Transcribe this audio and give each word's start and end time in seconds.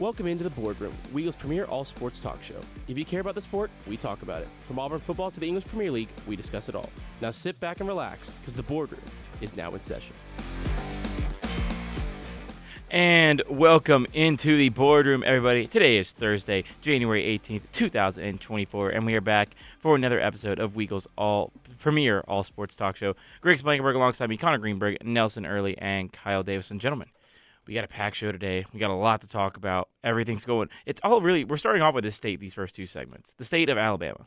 Welcome 0.00 0.28
into 0.28 0.42
the 0.42 0.48
boardroom, 0.48 0.94
Weagle's 1.12 1.36
premier 1.36 1.66
all 1.66 1.84
sports 1.84 2.20
talk 2.20 2.42
show. 2.42 2.58
If 2.88 2.96
you 2.96 3.04
care 3.04 3.20
about 3.20 3.34
the 3.34 3.40
sport, 3.42 3.70
we 3.86 3.98
talk 3.98 4.22
about 4.22 4.40
it. 4.40 4.48
From 4.64 4.78
Auburn 4.78 4.98
football 4.98 5.30
to 5.30 5.38
the 5.38 5.46
English 5.46 5.66
Premier 5.66 5.90
League, 5.90 6.08
we 6.26 6.36
discuss 6.36 6.70
it 6.70 6.74
all. 6.74 6.88
Now 7.20 7.32
sit 7.32 7.60
back 7.60 7.80
and 7.80 7.86
relax, 7.86 8.30
because 8.30 8.54
the 8.54 8.62
boardroom 8.62 9.02
is 9.42 9.58
now 9.58 9.74
in 9.74 9.82
session. 9.82 10.16
And 12.90 13.42
welcome 13.46 14.06
into 14.14 14.56
the 14.56 14.70
boardroom, 14.70 15.22
everybody. 15.26 15.66
Today 15.66 15.98
is 15.98 16.12
Thursday, 16.12 16.64
January 16.80 17.38
18th, 17.38 17.64
2024, 17.72 18.88
and 18.88 19.04
we 19.04 19.14
are 19.14 19.20
back 19.20 19.54
for 19.78 19.94
another 19.96 20.18
episode 20.18 20.58
of 20.58 20.76
Weagle's 20.76 21.08
all 21.18 21.52
premier 21.78 22.20
all 22.26 22.42
sports 22.42 22.74
talk 22.74 22.96
show. 22.96 23.16
Greg 23.42 23.58
Blankenberg 23.58 23.96
alongside 23.96 24.30
me, 24.30 24.38
Connor 24.38 24.56
Greenberg, 24.56 24.96
Nelson 25.04 25.44
Early, 25.44 25.76
and 25.76 26.10
Kyle 26.10 26.42
Davison. 26.42 26.78
Gentlemen, 26.78 27.08
we 27.66 27.74
got 27.74 27.84
a 27.84 27.88
packed 27.88 28.16
show 28.16 28.32
today. 28.32 28.64
We 28.72 28.80
got 28.80 28.90
a 28.90 28.94
lot 28.94 29.20
to 29.20 29.26
talk 29.26 29.56
about. 29.56 29.88
Everything's 30.02 30.44
going. 30.44 30.68
It's 30.86 31.00
all 31.04 31.20
really. 31.20 31.44
We're 31.44 31.56
starting 31.56 31.82
off 31.82 31.94
with 31.94 32.04
the 32.04 32.10
state. 32.10 32.40
These 32.40 32.54
first 32.54 32.74
two 32.74 32.86
segments, 32.86 33.32
the 33.34 33.44
state 33.44 33.68
of 33.68 33.78
Alabama, 33.78 34.26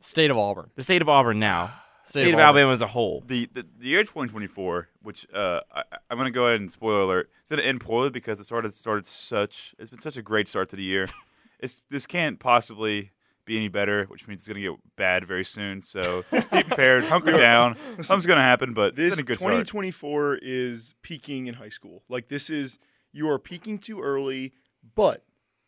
State 0.00 0.30
of 0.30 0.38
Auburn. 0.38 0.70
the 0.74 0.82
state 0.82 1.02
of 1.02 1.08
Auburn 1.08 1.38
now, 1.38 1.72
State 2.02 2.10
state, 2.22 2.28
of 2.28 2.34
of 2.34 2.40
Alabama 2.40 2.72
as 2.72 2.80
a 2.80 2.86
whole. 2.86 3.22
The, 3.26 3.48
the 3.52 3.66
the 3.78 3.86
year 3.86 4.02
2024, 4.02 4.88
which 5.02 5.26
uh, 5.34 5.60
I, 5.72 5.82
I'm 6.08 6.16
gonna 6.16 6.30
go 6.30 6.46
ahead 6.46 6.60
and 6.60 6.70
spoiler 6.70 7.00
alert, 7.00 7.30
it's 7.40 7.50
gonna 7.50 7.62
end 7.62 7.80
poorly 7.80 8.10
because 8.10 8.40
it 8.40 8.44
started 8.44 8.72
started 8.72 9.06
such. 9.06 9.74
It's 9.78 9.90
been 9.90 10.00
such 10.00 10.16
a 10.16 10.22
great 10.22 10.48
start 10.48 10.68
to 10.70 10.76
the 10.76 10.84
year. 10.84 11.08
It's 11.62 11.82
this 11.90 12.06
can't 12.06 12.38
possibly 12.38 13.10
be 13.50 13.56
any 13.56 13.68
better, 13.68 14.04
which 14.04 14.26
means 14.28 14.40
it's 14.40 14.48
gonna 14.48 14.60
get 14.60 14.96
bad 14.96 15.24
very 15.24 15.44
soon. 15.44 15.82
So 15.82 16.24
be 16.32 16.40
prepared, 16.42 17.04
hunker 17.04 17.36
down. 17.36 17.76
Something's 18.02 18.26
gonna 18.26 18.42
happen, 18.42 18.72
but 18.72 18.96
This 18.96 19.08
it's 19.08 19.16
been 19.16 19.24
a 19.24 19.26
good 19.26 19.38
start. 19.38 19.50
2024 19.52 20.38
is 20.40 20.94
peaking 21.02 21.46
in 21.46 21.54
high 21.54 21.68
school. 21.68 22.04
Like 22.08 22.28
this 22.28 22.48
is 22.48 22.78
you 23.12 23.28
are 23.28 23.38
peaking 23.38 23.78
too 23.78 24.00
early, 24.00 24.52
but 24.94 25.24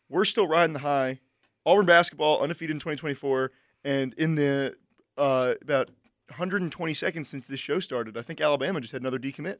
we're 0.09 0.25
still 0.25 0.47
riding 0.47 0.73
the 0.73 0.79
high. 0.79 1.19
Auburn 1.65 1.85
basketball 1.85 2.41
undefeated 2.41 2.75
in 2.75 2.79
2024, 2.79 3.51
and 3.83 4.13
in 4.15 4.35
the 4.35 4.75
uh, 5.17 5.53
about 5.61 5.89
120 6.29 6.93
seconds 6.93 7.27
since 7.27 7.47
this 7.47 7.59
show 7.59 7.79
started, 7.79 8.17
I 8.17 8.21
think 8.21 8.41
Alabama 8.41 8.81
just 8.81 8.93
had 8.93 9.01
another 9.01 9.19
decommit. 9.19 9.57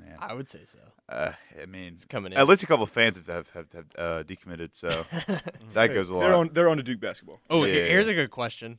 Man. 0.00 0.16
I 0.20 0.34
would 0.34 0.48
say 0.50 0.64
so. 0.64 0.78
Uh, 1.08 1.32
I 1.60 1.66
mean, 1.66 1.94
It's 1.94 2.04
coming 2.04 2.32
in. 2.32 2.38
at 2.38 2.46
least 2.48 2.62
a 2.62 2.66
couple 2.66 2.84
of 2.84 2.90
fans 2.90 3.16
have 3.16 3.26
have, 3.28 3.50
have, 3.50 3.72
have 3.72 3.86
uh, 3.98 4.22
decommitted, 4.24 4.74
so 4.74 4.88
that 5.74 5.88
goes 5.88 6.08
a 6.08 6.14
lot. 6.14 6.20
They're 6.22 6.34
on 6.34 6.50
they're 6.52 6.68
on 6.68 6.76
to 6.78 6.82
Duke 6.82 7.00
basketball. 7.00 7.40
oh, 7.50 7.64
Yeah, 7.64 7.84
here's 7.84 8.06
yeah. 8.06 8.12
a 8.12 8.16
good 8.16 8.30
question. 8.30 8.78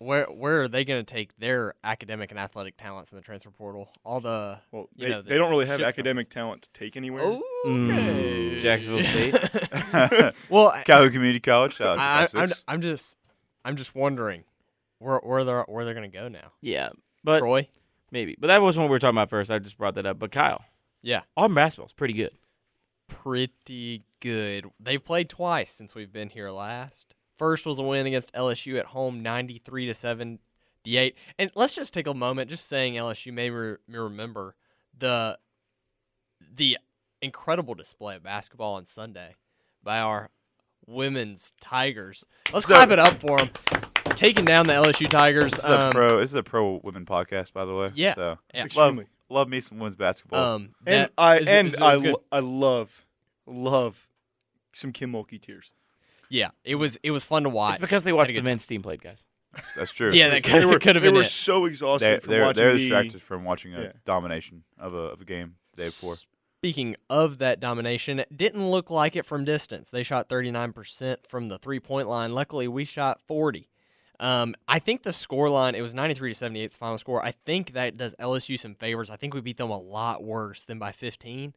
Where 0.00 0.26
where 0.26 0.62
are 0.62 0.68
they 0.68 0.84
going 0.84 1.04
to 1.04 1.12
take 1.12 1.36
their 1.38 1.74
academic 1.82 2.30
and 2.30 2.38
athletic 2.38 2.76
talents 2.76 3.10
in 3.10 3.16
the 3.16 3.22
transfer 3.22 3.50
portal? 3.50 3.90
All 4.04 4.20
the 4.20 4.60
Well, 4.70 4.88
You 4.94 5.06
they, 5.06 5.10
know, 5.12 5.22
the 5.22 5.28
they 5.30 5.36
don't 5.38 5.50
really 5.50 5.66
have 5.66 5.78
shit 5.78 5.86
academic 5.86 6.30
talent 6.30 6.62
to 6.62 6.68
take 6.72 6.96
anywhere. 6.96 7.24
okay. 7.24 7.42
Mm, 7.66 8.60
Jacksonville 8.62 9.02
State. 9.02 10.34
well, 10.48 10.72
Calhoun 10.84 11.10
Community 11.10 11.40
College. 11.40 11.74
Shout 11.74 11.98
out 11.98 12.28
to 12.28 12.38
I, 12.38 12.42
I'm, 12.42 12.48
Classics. 12.48 12.64
I'm 12.68 12.80
just 12.80 13.16
I'm 13.64 13.74
just 13.76 13.94
wondering 13.96 14.44
where 15.00 15.18
where 15.18 15.42
they're 15.44 15.64
where 15.64 15.84
they're 15.84 15.94
going 15.94 16.08
to 16.10 16.16
go 16.16 16.28
now. 16.28 16.52
yeah, 16.60 16.90
but 17.24 17.40
Troy. 17.40 17.68
Maybe. 18.10 18.36
But 18.38 18.48
that 18.48 18.62
wasn't 18.62 18.82
what 18.82 18.88
we 18.90 18.94
were 18.94 18.98
talking 18.98 19.16
about 19.16 19.30
first. 19.30 19.50
I 19.50 19.58
just 19.58 19.78
brought 19.78 19.94
that 19.96 20.06
up. 20.06 20.18
But 20.18 20.30
Kyle, 20.32 20.64
Yeah, 21.02 21.22
Auburn 21.36 21.54
basketball's 21.54 21.92
pretty 21.92 22.14
good. 22.14 22.32
pretty 23.06 24.02
good. 24.20 24.66
They've 24.78 25.02
played 25.04 25.28
twice 25.28 25.70
since 25.70 25.94
we've 25.94 26.12
been 26.12 26.30
here 26.30 26.50
last. 26.50 27.14
First 27.38 27.64
was 27.66 27.78
a 27.78 27.82
win 27.82 28.06
against 28.06 28.32
LSU 28.34 28.78
at 28.78 28.86
home, 28.86 29.22
93 29.22 29.86
to 29.86 29.94
78. 29.94 31.16
And 31.38 31.50
let's 31.54 31.74
just 31.74 31.94
take 31.94 32.06
a 32.06 32.14
moment 32.14 32.50
just 32.50 32.68
saying 32.68 32.94
LSU 32.94 33.32
may, 33.32 33.48
re- 33.50 33.76
may 33.86 33.98
remember 33.98 34.54
the 34.96 35.38
the 36.54 36.78
incredible 37.20 37.74
display 37.74 38.16
of 38.16 38.22
basketball 38.22 38.74
on 38.74 38.86
Sunday 38.86 39.34
by 39.82 39.98
our 39.98 40.30
women's 40.86 41.52
Tigers. 41.60 42.24
Let's 42.52 42.66
So- 42.66 42.74
clap 42.74 42.90
it 42.90 42.98
up 42.98 43.20
for 43.20 43.38
them. 43.38 43.50
Taking 44.16 44.44
down 44.44 44.66
the 44.66 44.72
LSU 44.72 45.08
Tigers. 45.08 45.52
This 45.52 45.64
is 45.64 45.70
a 45.70 45.80
um, 45.86 45.92
pro. 45.92 46.18
This 46.18 46.30
is 46.30 46.34
a 46.34 46.42
pro 46.42 46.80
women 46.82 47.06
podcast, 47.06 47.52
by 47.52 47.64
the 47.64 47.74
way. 47.74 47.92
Yeah. 47.94 48.14
So 48.14 48.38
Yeah. 48.52 48.66
love 48.76 48.98
love 49.30 49.48
me 49.48 49.60
some 49.60 49.78
women's 49.78 49.96
basketball. 49.96 50.54
um, 50.54 50.70
and 50.86 51.10
I 51.16 51.38
is- 51.38 51.48
and 51.48 51.68
is- 51.68 51.74
is 51.74 51.80
I 51.80 51.94
lo- 51.94 52.22
I 52.32 52.40
love 52.40 53.04
love 53.46 54.08
some 54.72 54.92
Kim 54.92 55.12
Mulkey 55.12 55.40
tears. 55.40 55.72
yeah, 56.28 56.50
it 56.64 56.74
was 56.76 56.98
it 57.02 57.12
was 57.12 57.24
fun 57.24 57.44
to 57.44 57.48
watch. 57.48 57.74
It's 57.76 57.80
because 57.80 58.02
they 58.04 58.12
watched 58.12 58.32
the 58.32 58.40
men's 58.42 58.66
team 58.66 58.82
played, 58.82 59.02
guys. 59.02 59.24
That's 59.76 59.92
true. 59.92 60.12
Yeah, 60.12 60.28
that 60.28 60.42
They 60.42 60.50
could, 60.50 60.64
were, 60.66 60.78
could 60.78 60.94
have 60.96 61.02
they 61.02 61.10
were 61.10 61.22
it. 61.22 61.26
so 61.26 61.64
exhausted 61.64 62.06
They, 62.06 62.18
from 62.20 62.30
they're 62.32 62.44
watching 62.44 62.62
they're 62.62 62.72
the- 62.74 62.78
distracted 62.80 63.22
from 63.22 63.44
watching 63.44 63.74
a 63.74 63.80
Yeah. 63.82 63.92
domination 64.04 64.64
of 64.78 64.94
a 64.94 64.98
of 64.98 65.20
a 65.20 65.24
game 65.24 65.56
the 65.74 65.82
day 65.84 65.88
before. 65.88 66.16
Speaking 66.60 66.96
of 67.08 67.38
that 67.38 67.60
domination, 67.60 68.18
it 68.18 68.36
didn't 68.36 68.68
look 68.68 68.90
like 68.90 69.14
it 69.14 69.24
from 69.24 69.44
distance. 69.44 69.90
They 69.90 70.02
shot 70.02 70.28
39% 70.28 71.18
from 71.28 71.48
the 71.48 71.56
three 71.58 71.78
point 71.78 72.08
line. 72.08 72.32
Luckily, 72.34 72.66
we 72.66 72.84
shot 72.84 73.20
40. 73.26 73.68
Um, 74.20 74.54
I 74.66 74.78
think 74.78 75.02
the 75.02 75.12
score 75.12 75.48
line, 75.48 75.74
it 75.74 75.80
was 75.80 75.94
93 75.94 76.32
to 76.32 76.34
78 76.38 76.72
's 76.72 76.76
final 76.76 76.98
score. 76.98 77.24
I 77.24 77.32
think 77.32 77.72
that 77.72 77.96
does 77.96 78.14
LSU 78.18 78.58
some 78.58 78.74
favors. 78.74 79.10
I 79.10 79.16
think 79.16 79.34
we 79.34 79.40
beat 79.40 79.58
them 79.58 79.70
a 79.70 79.78
lot 79.78 80.24
worse 80.24 80.64
than 80.64 80.78
by 80.78 80.92
15. 80.92 81.54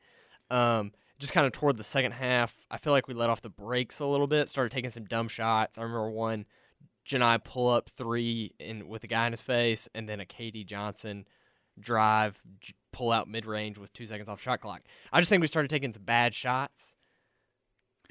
Um, 0.51 0.91
just 1.17 1.33
kind 1.33 1.45
of 1.47 1.53
toward 1.53 1.77
the 1.77 1.83
second 1.83 2.13
half, 2.13 2.65
I 2.69 2.77
feel 2.77 2.93
like 2.93 3.07
we 3.07 3.13
let 3.13 3.29
off 3.29 3.41
the 3.41 3.49
brakes 3.49 3.99
a 3.99 4.05
little 4.05 4.27
bit, 4.27 4.49
started 4.49 4.71
taking 4.71 4.89
some 4.89 5.05
dumb 5.05 5.27
shots. 5.27 5.77
I 5.77 5.83
remember 5.83 6.09
one 6.09 6.45
Janai 7.05 7.43
pull 7.43 7.69
up 7.69 7.89
three 7.89 8.53
in 8.59 8.87
with 8.87 9.03
a 9.03 9.07
guy 9.07 9.25
in 9.25 9.33
his 9.33 9.41
face, 9.41 9.89
and 9.93 10.07
then 10.07 10.19
a 10.19 10.25
KD 10.25 10.65
Johnson 10.65 11.25
drive, 11.79 12.41
pull 12.91 13.11
out 13.11 13.27
mid 13.27 13.45
range 13.45 13.77
with 13.77 13.93
two 13.93 14.05
seconds 14.05 14.29
off 14.29 14.41
shot 14.41 14.61
clock. 14.61 14.81
I 15.11 15.19
just 15.19 15.29
think 15.29 15.41
we 15.41 15.47
started 15.47 15.69
taking 15.69 15.93
some 15.93 16.03
bad 16.03 16.33
shots. 16.33 16.95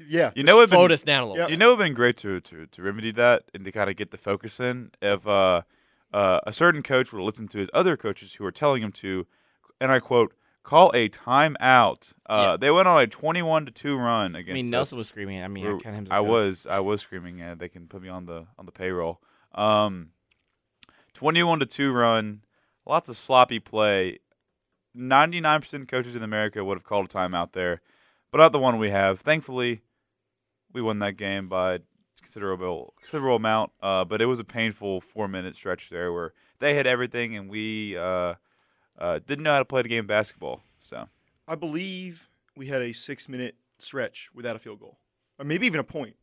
Yeah, 0.08 0.30
You 0.34 0.42
know, 0.44 0.58
it'd 0.58 0.70
Slowed 0.70 0.88
been, 0.88 0.94
us 0.94 1.02
down 1.02 1.22
a 1.24 1.26
little. 1.26 1.44
Yeah. 1.44 1.48
you 1.50 1.56
know, 1.56 1.68
it'd 1.74 1.78
been 1.78 1.94
great 1.94 2.16
to, 2.18 2.40
to 2.40 2.66
to 2.66 2.82
remedy 2.82 3.12
that 3.12 3.44
and 3.54 3.64
to 3.64 3.72
kind 3.72 3.90
of 3.90 3.96
get 3.96 4.10
the 4.10 4.18
focus 4.18 4.58
in. 4.60 4.90
If 5.02 5.26
uh, 5.26 5.62
uh, 6.12 6.40
a 6.46 6.52
certain 6.52 6.82
coach 6.82 7.12
would 7.12 7.22
listen 7.22 7.48
to 7.48 7.58
his 7.58 7.68
other 7.74 7.96
coaches 7.96 8.34
who 8.34 8.44
were 8.44 8.52
telling 8.52 8.82
him 8.82 8.92
to, 8.92 9.26
and 9.80 9.92
I 9.92 10.00
quote, 10.00 10.34
call 10.62 10.90
a 10.94 11.08
timeout. 11.08 12.12
Uh, 12.26 12.50
Yeah. 12.52 12.56
They 12.58 12.70
went 12.70 12.88
on 12.88 13.02
a 13.02 13.06
twenty-one 13.06 13.66
to 13.66 13.72
two 13.72 13.96
run 13.96 14.34
against. 14.34 14.36
I 14.36 14.40
against. 14.40 14.54
mean, 14.54 14.66
us. 14.66 14.70
Nelson 14.70 14.98
was 14.98 15.08
screaming. 15.08 15.42
I 15.42 15.48
mean, 15.48 15.66
I 15.66 15.68
We're- 15.70 15.80
kind 15.80 15.96
of 15.96 16.00
him. 16.00 16.06
as 16.06 16.10
a 16.10 16.14
I 16.14 16.18
coach. 16.18 16.28
was 16.28 16.66
I 16.66 16.80
was 16.80 17.00
screaming 17.02 17.40
and 17.40 17.60
they 17.60 17.68
can 17.68 17.86
put 17.86 18.02
me 18.02 18.08
on 18.08 18.26
the 18.26 18.46
on 18.58 18.66
the 18.66 18.72
payroll. 18.72 19.20
Um, 19.54 20.10
twenty 21.14 21.42
one 21.42 21.58
to 21.60 21.66
two 21.66 21.92
run, 21.92 22.42
lots 22.86 23.08
of 23.08 23.16
sloppy 23.16 23.58
play. 23.60 24.18
Ninety 24.94 25.40
nine 25.40 25.60
percent 25.60 25.82
of 25.82 25.88
coaches 25.88 26.14
in 26.16 26.22
America 26.22 26.64
would 26.64 26.76
have 26.76 26.84
called 26.84 27.06
a 27.06 27.08
timeout 27.08 27.52
there, 27.52 27.80
but 28.32 28.38
not 28.38 28.52
the 28.52 28.58
one 28.58 28.78
we 28.78 28.90
have. 28.90 29.20
Thankfully, 29.20 29.82
we 30.72 30.82
won 30.82 30.98
that 31.00 31.16
game 31.16 31.48
by 31.48 31.80
considerable 32.20 32.94
considerable 33.00 33.36
amount. 33.36 33.72
Uh, 33.82 34.04
but 34.04 34.20
it 34.20 34.26
was 34.26 34.38
a 34.38 34.44
painful 34.44 35.00
four 35.00 35.28
minute 35.28 35.56
stretch 35.56 35.90
there 35.90 36.12
where 36.12 36.32
they 36.58 36.74
had 36.74 36.86
everything 36.86 37.36
and 37.36 37.50
we 37.50 37.96
uh, 37.96 38.34
uh, 38.98 39.20
didn't 39.26 39.44
know 39.44 39.52
how 39.52 39.58
to 39.58 39.64
play 39.64 39.82
the 39.82 39.88
game 39.88 40.04
of 40.04 40.06
basketball. 40.06 40.62
So 40.78 41.08
I 41.48 41.54
believe 41.54 42.28
we 42.56 42.66
had 42.66 42.82
a 42.82 42.92
six 42.92 43.28
minute 43.28 43.56
stretch 43.78 44.28
without 44.34 44.56
a 44.56 44.58
field 44.58 44.80
goal, 44.80 44.98
or 45.38 45.44
maybe 45.44 45.66
even 45.66 45.80
a 45.80 45.84
point. 45.84 46.16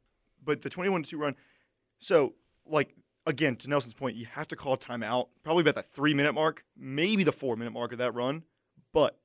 But 0.44 0.62
the 0.62 0.70
21 0.70 1.04
to 1.04 1.10
2 1.10 1.18
run. 1.18 1.36
So, 2.00 2.36
like, 2.66 2.96
again, 3.26 3.56
to 3.58 3.70
Nelson's 3.70 3.96
point, 3.96 4.16
you 4.16 4.28
have 4.28 4.48
to 4.50 4.56
call 4.56 4.74
a 4.74 4.78
timeout 4.78 5.28
probably 5.44 5.62
about 5.62 5.76
that 5.76 5.92
three 5.92 6.14
minute 6.14 6.34
mark, 6.34 6.64
maybe 6.78 7.24
the 7.24 7.32
four 7.32 7.56
minute 7.56 7.72
mark 7.72 7.92
of 7.92 7.98
that 7.98 8.14
run. 8.14 8.44
But 8.94 9.18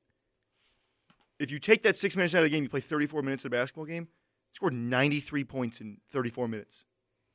if 1.38 1.50
you 1.50 1.58
take 1.58 1.82
that 1.82 1.96
six 1.96 2.16
minutes 2.16 2.34
out 2.34 2.38
of 2.38 2.44
the 2.44 2.50
game, 2.50 2.62
you 2.62 2.68
play 2.68 2.80
34 2.80 3.22
minutes 3.22 3.44
of 3.44 3.52
a 3.52 3.56
basketball 3.56 3.84
game, 3.84 4.08
scored 4.54 4.74
93 4.74 5.44
points 5.44 5.80
in 5.80 5.98
34 6.10 6.48
minutes 6.48 6.84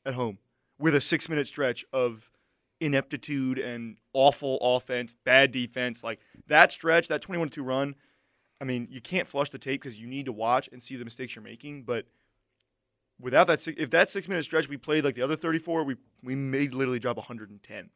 at 0.05 0.13
home 0.13 0.37
with 0.79 0.95
a 0.95 1.01
six 1.01 1.29
minute 1.29 1.47
stretch 1.47 1.85
of 1.91 2.31
ineptitude 2.79 3.57
and 3.57 3.97
awful 4.13 4.57
offense, 4.61 5.15
bad 5.23 5.51
defense. 5.51 6.03
Like 6.03 6.19
that 6.47 6.71
stretch, 6.71 7.07
that 7.07 7.21
21 7.21 7.49
2 7.49 7.63
run, 7.63 7.95
I 8.61 8.65
mean, 8.65 8.87
you 8.89 9.01
can't 9.01 9.27
flush 9.27 9.49
the 9.49 9.57
tape 9.57 9.81
because 9.81 9.99
you 9.99 10.07
need 10.07 10.25
to 10.25 10.31
watch 10.31 10.69
and 10.71 10.81
see 10.81 10.95
the 10.95 11.05
mistakes 11.05 11.35
you're 11.35 11.43
making. 11.43 11.83
But 11.83 12.05
without 13.19 13.47
that, 13.47 13.67
if 13.67 13.89
that 13.91 14.09
six 14.09 14.27
minute 14.27 14.43
stretch 14.43 14.67
we 14.67 14.77
played 14.77 15.03
like 15.03 15.15
the 15.15 15.21
other 15.21 15.35
34, 15.35 15.83
we 15.83 15.95
we 16.23 16.35
may 16.35 16.67
literally 16.67 16.99
drop 16.99 17.17
110. 17.17 17.89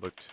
looked, 0.00 0.28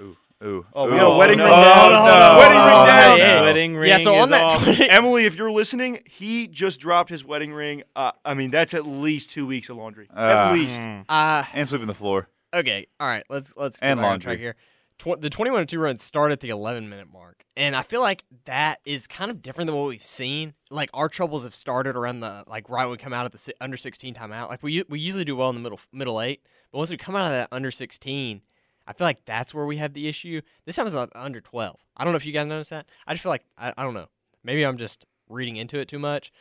ooh, 0.00 0.16
ooh. 0.44 0.66
Oh, 0.74 0.90
we 0.90 0.96
got 0.96 1.12
a 1.12 1.16
wedding 1.16 1.38
no, 1.38 1.44
ring 1.44 1.52
down. 1.52 1.92
no, 1.92 2.38
Wedding 2.38 2.58
ring 2.58 2.66
no, 2.66 2.86
down. 2.86 3.18
no. 3.18 3.42
Wedding 3.42 3.76
ring. 3.76 3.88
yeah, 3.90 3.98
so 3.98 4.14
is 4.14 4.22
on 4.22 4.30
that 4.30 4.44
off. 4.44 4.66
Emily, 4.80 5.24
if 5.24 5.36
you're 5.36 5.50
listening, 5.50 6.00
he 6.06 6.46
just 6.48 6.80
dropped 6.80 7.10
his 7.10 7.24
wedding 7.24 7.52
ring. 7.52 7.82
Uh, 7.94 8.12
I 8.24 8.34
mean, 8.34 8.50
that's 8.50 8.74
at 8.74 8.86
least 8.86 9.30
two 9.30 9.46
weeks 9.46 9.68
of 9.68 9.76
laundry. 9.76 10.08
Ah. 10.14 10.48
at 10.48 10.52
least. 10.54 10.80
Uh, 11.08 11.44
and 11.54 11.68
sweeping 11.68 11.86
the 11.86 11.94
floor. 11.94 12.28
okay, 12.54 12.86
all 13.00 13.06
right, 13.08 13.24
let's 13.28 13.54
let's 13.56 13.78
get 13.80 13.86
And 13.90 13.98
back 13.98 14.04
on 14.04 14.10
laundry. 14.12 14.24
track 14.36 14.38
here. 14.38 14.56
Tw- 14.98 15.20
the 15.20 15.28
21 15.28 15.60
to 15.60 15.66
2 15.66 15.78
run 15.78 15.98
started 15.98 16.32
at 16.32 16.40
the 16.40 16.48
11 16.48 16.88
minute 16.88 17.08
mark. 17.12 17.44
And 17.54 17.76
I 17.76 17.82
feel 17.82 18.00
like 18.00 18.24
that 18.46 18.80
is 18.86 19.06
kind 19.06 19.30
of 19.30 19.42
different 19.42 19.66
than 19.68 19.76
what 19.76 19.88
we've 19.88 20.02
seen. 20.02 20.54
Like 20.70 20.88
our 20.94 21.10
troubles 21.10 21.44
have 21.44 21.54
started 21.54 21.96
around 21.96 22.20
the 22.20 22.44
like 22.46 22.70
right 22.70 22.84
when 22.84 22.92
we 22.92 22.96
come 22.96 23.12
out 23.12 23.26
of 23.26 23.32
the 23.32 23.36
si- 23.38 23.52
under 23.60 23.76
16 23.76 24.14
timeout. 24.14 24.48
Like 24.48 24.62
we 24.62 24.84
we 24.88 24.98
usually 24.98 25.24
do 25.26 25.36
well 25.36 25.50
in 25.50 25.54
the 25.54 25.60
middle 25.60 25.80
middle 25.92 26.20
8, 26.20 26.40
but 26.72 26.78
once 26.78 26.90
we 26.90 26.96
come 26.96 27.14
out 27.14 27.26
of 27.26 27.30
that 27.32 27.48
under 27.52 27.70
16, 27.70 28.40
I 28.86 28.92
feel 28.92 29.06
like 29.06 29.24
that's 29.24 29.52
where 29.52 29.66
we 29.66 29.78
have 29.78 29.94
the 29.94 30.08
issue. 30.08 30.40
This 30.64 30.76
time 30.76 30.86
it's 30.86 30.96
under 31.14 31.40
12. 31.40 31.76
I 31.96 32.04
don't 32.04 32.12
know 32.12 32.16
if 32.16 32.26
you 32.26 32.32
guys 32.32 32.46
noticed 32.46 32.70
that. 32.70 32.86
I 33.06 33.14
just 33.14 33.22
feel 33.22 33.30
like 33.30 33.44
I, 33.58 33.72
I 33.76 33.82
don't 33.82 33.94
know. 33.94 34.06
Maybe 34.44 34.64
I'm 34.64 34.76
just 34.76 35.06
reading 35.28 35.56
into 35.56 35.78
it 35.78 35.88
too 35.88 35.98
much. 35.98 36.32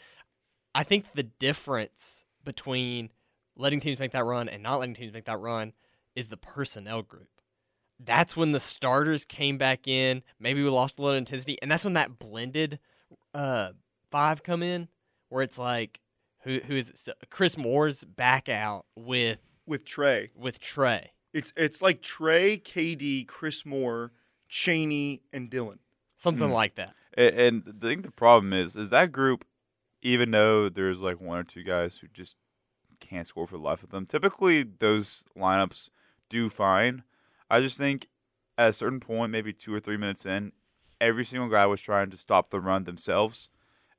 I 0.75 0.83
think 0.83 1.13
the 1.13 1.23
difference 1.23 2.25
between 2.43 3.09
letting 3.55 3.79
teams 3.79 3.99
make 3.99 4.11
that 4.11 4.25
run 4.25 4.49
and 4.49 4.61
not 4.61 4.79
letting 4.79 4.95
teams 4.95 5.13
make 5.13 5.25
that 5.25 5.39
run 5.39 5.73
is 6.15 6.29
the 6.29 6.37
personnel 6.37 7.01
group. 7.01 7.29
That's 7.99 8.35
when 8.35 8.51
the 8.51 8.59
starters 8.59 9.25
came 9.25 9.57
back 9.57 9.87
in. 9.87 10.21
Maybe 10.39 10.61
we 10.61 10.69
lost 10.69 10.99
a 10.99 11.01
little 11.01 11.17
intensity, 11.17 11.57
and 11.61 11.71
that's 11.71 11.85
when 11.85 11.93
that 11.93 12.19
blended 12.19 12.79
uh, 13.33 13.69
five 14.11 14.43
come 14.43 14.61
in, 14.61 14.89
where 15.29 15.43
it's 15.43 15.57
like, 15.57 16.01
who 16.41 16.59
who 16.67 16.75
is 16.75 17.07
it? 17.07 17.15
Chris 17.29 17.57
Moore's 17.57 18.03
back 18.03 18.49
out 18.49 18.85
with 18.95 19.39
with 19.65 19.85
Trey. 19.85 20.31
with 20.35 20.59
Trey. 20.59 21.11
It's 21.35 21.51
it's 21.57 21.81
like 21.81 22.01
Trey, 22.01 22.57
KD, 22.57 23.27
Chris 23.27 23.65
Moore, 23.65 24.13
Cheney, 24.47 25.21
and 25.33 25.51
Dylan. 25.51 25.79
Something 26.15 26.47
Mm. 26.47 26.53
like 26.53 26.75
that. 26.75 26.93
And, 27.17 27.35
and 27.35 27.63
I 27.83 27.85
think 27.87 28.03
the 28.05 28.11
problem 28.11 28.53
is, 28.53 28.77
is 28.77 28.89
that 28.91 29.11
group, 29.11 29.43
even 30.01 30.31
though 30.31 30.69
there's 30.69 30.99
like 30.99 31.19
one 31.19 31.37
or 31.37 31.43
two 31.43 31.63
guys 31.63 31.97
who 31.97 32.07
just 32.07 32.37
can't 33.01 33.27
score 33.27 33.45
for 33.45 33.57
the 33.57 33.63
life 33.63 33.83
of 33.83 33.89
them, 33.89 34.05
typically 34.05 34.63
those 34.63 35.25
lineups 35.37 35.89
do 36.29 36.47
fine. 36.47 37.03
I 37.49 37.59
just 37.59 37.77
think 37.77 38.07
at 38.57 38.69
a 38.69 38.73
certain 38.73 39.01
point, 39.01 39.33
maybe 39.33 39.51
two 39.51 39.73
or 39.73 39.81
three 39.81 39.97
minutes 39.97 40.25
in, 40.25 40.53
every 41.01 41.25
single 41.25 41.49
guy 41.49 41.65
was 41.65 41.81
trying 41.81 42.09
to 42.11 42.17
stop 42.17 42.49
the 42.49 42.61
run 42.61 42.85
themselves. 42.85 43.49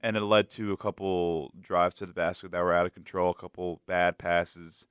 And 0.01 0.17
it 0.17 0.21
led 0.23 0.49
to 0.51 0.73
a 0.73 0.77
couple 0.79 1.53
drives 1.61 1.95
to 1.97 2.07
the 2.07 2.13
basket 2.15 2.51
that 2.53 2.63
were 2.63 2.73
out 2.73 2.87
of 2.87 2.95
control, 2.95 3.31
a 3.33 3.35
couple 3.35 3.83
bad 3.87 4.17
passes, 4.19 4.87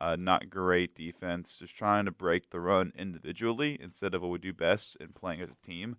uh, 0.00 0.16
not 0.18 0.50
great 0.50 0.94
defense, 0.94 1.56
just 1.56 1.76
trying 1.76 2.04
to 2.04 2.10
break 2.10 2.50
the 2.50 2.60
run 2.60 2.92
individually 2.96 3.78
instead 3.80 4.14
of 4.14 4.22
what 4.22 4.30
we 4.30 4.38
do 4.38 4.52
best 4.52 4.96
in 5.00 5.08
playing 5.08 5.40
as 5.40 5.50
a 5.50 5.66
team 5.66 5.96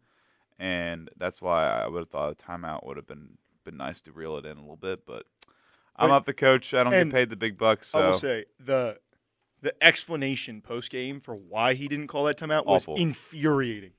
and 0.57 1.09
that's 1.18 1.42
why 1.42 1.68
I 1.68 1.88
would 1.88 2.00
have 2.00 2.09
thought 2.09 2.31
a 2.31 2.36
timeout 2.36 2.86
would 2.86 2.95
have 2.95 3.06
been 3.07 3.38
been 3.65 3.75
nice 3.75 4.01
to 4.03 4.12
reel 4.13 4.38
it 4.38 4.45
in 4.45 4.57
a 4.57 4.62
little 4.62 4.77
bit. 4.77 5.06
But 5.06 5.25
I'm 5.97 6.07
But- 6.07 6.13
not 6.13 6.25
the 6.25 6.33
coach. 6.33 6.74
I 6.74 6.81
don't 6.83 6.94
get 6.94 7.12
paid 7.12 7.30
the 7.30 7.36
big 7.36 7.57
bucks. 7.57 7.88
So 7.89 8.00
I 8.00 8.06
will 8.07 8.13
say 8.13 8.45
the 8.57 9.00
the 9.62 9.74
explanation 9.83 10.62
post 10.62 10.91
game 10.91 11.19
for 11.19 11.36
why 11.36 11.74
he 11.74 11.89
didn't 11.89 12.07
call 12.07 12.24
that 12.25 12.38
timeout 12.38 12.65
was 12.65 12.83
Awful. 12.83 12.95
infuriating. 12.95 13.91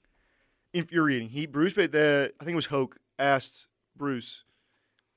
Infuriating. 0.73 1.29
He 1.31 1.47
Bruce 1.47 1.75
but 1.75 1.93
the 1.93 2.33
I 2.41 2.45
think 2.45 2.53
it 2.55 2.57
was 2.57 2.67
Hoke 2.67 2.97
asked 3.19 3.67
Bruce 3.95 4.45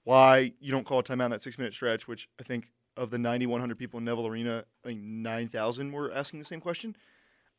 why 0.03 0.53
you 0.59 0.71
don't 0.71 0.85
call 0.85 0.99
a 0.99 1.03
timeout 1.03 1.25
in 1.25 1.31
that 1.31 1.41
six 1.41 1.57
minute 1.57 1.73
stretch, 1.73 2.05
which 2.07 2.27
I 2.39 2.43
think 2.43 2.71
of 2.99 3.09
the 3.09 3.17
9,100 3.17 3.77
people 3.77 3.97
in 3.99 4.05
Neville 4.05 4.27
Arena, 4.27 4.65
I 4.83 4.87
think 4.89 5.01
9,000 5.01 5.91
were 5.91 6.11
asking 6.11 6.39
the 6.39 6.45
same 6.45 6.59
question. 6.59 6.95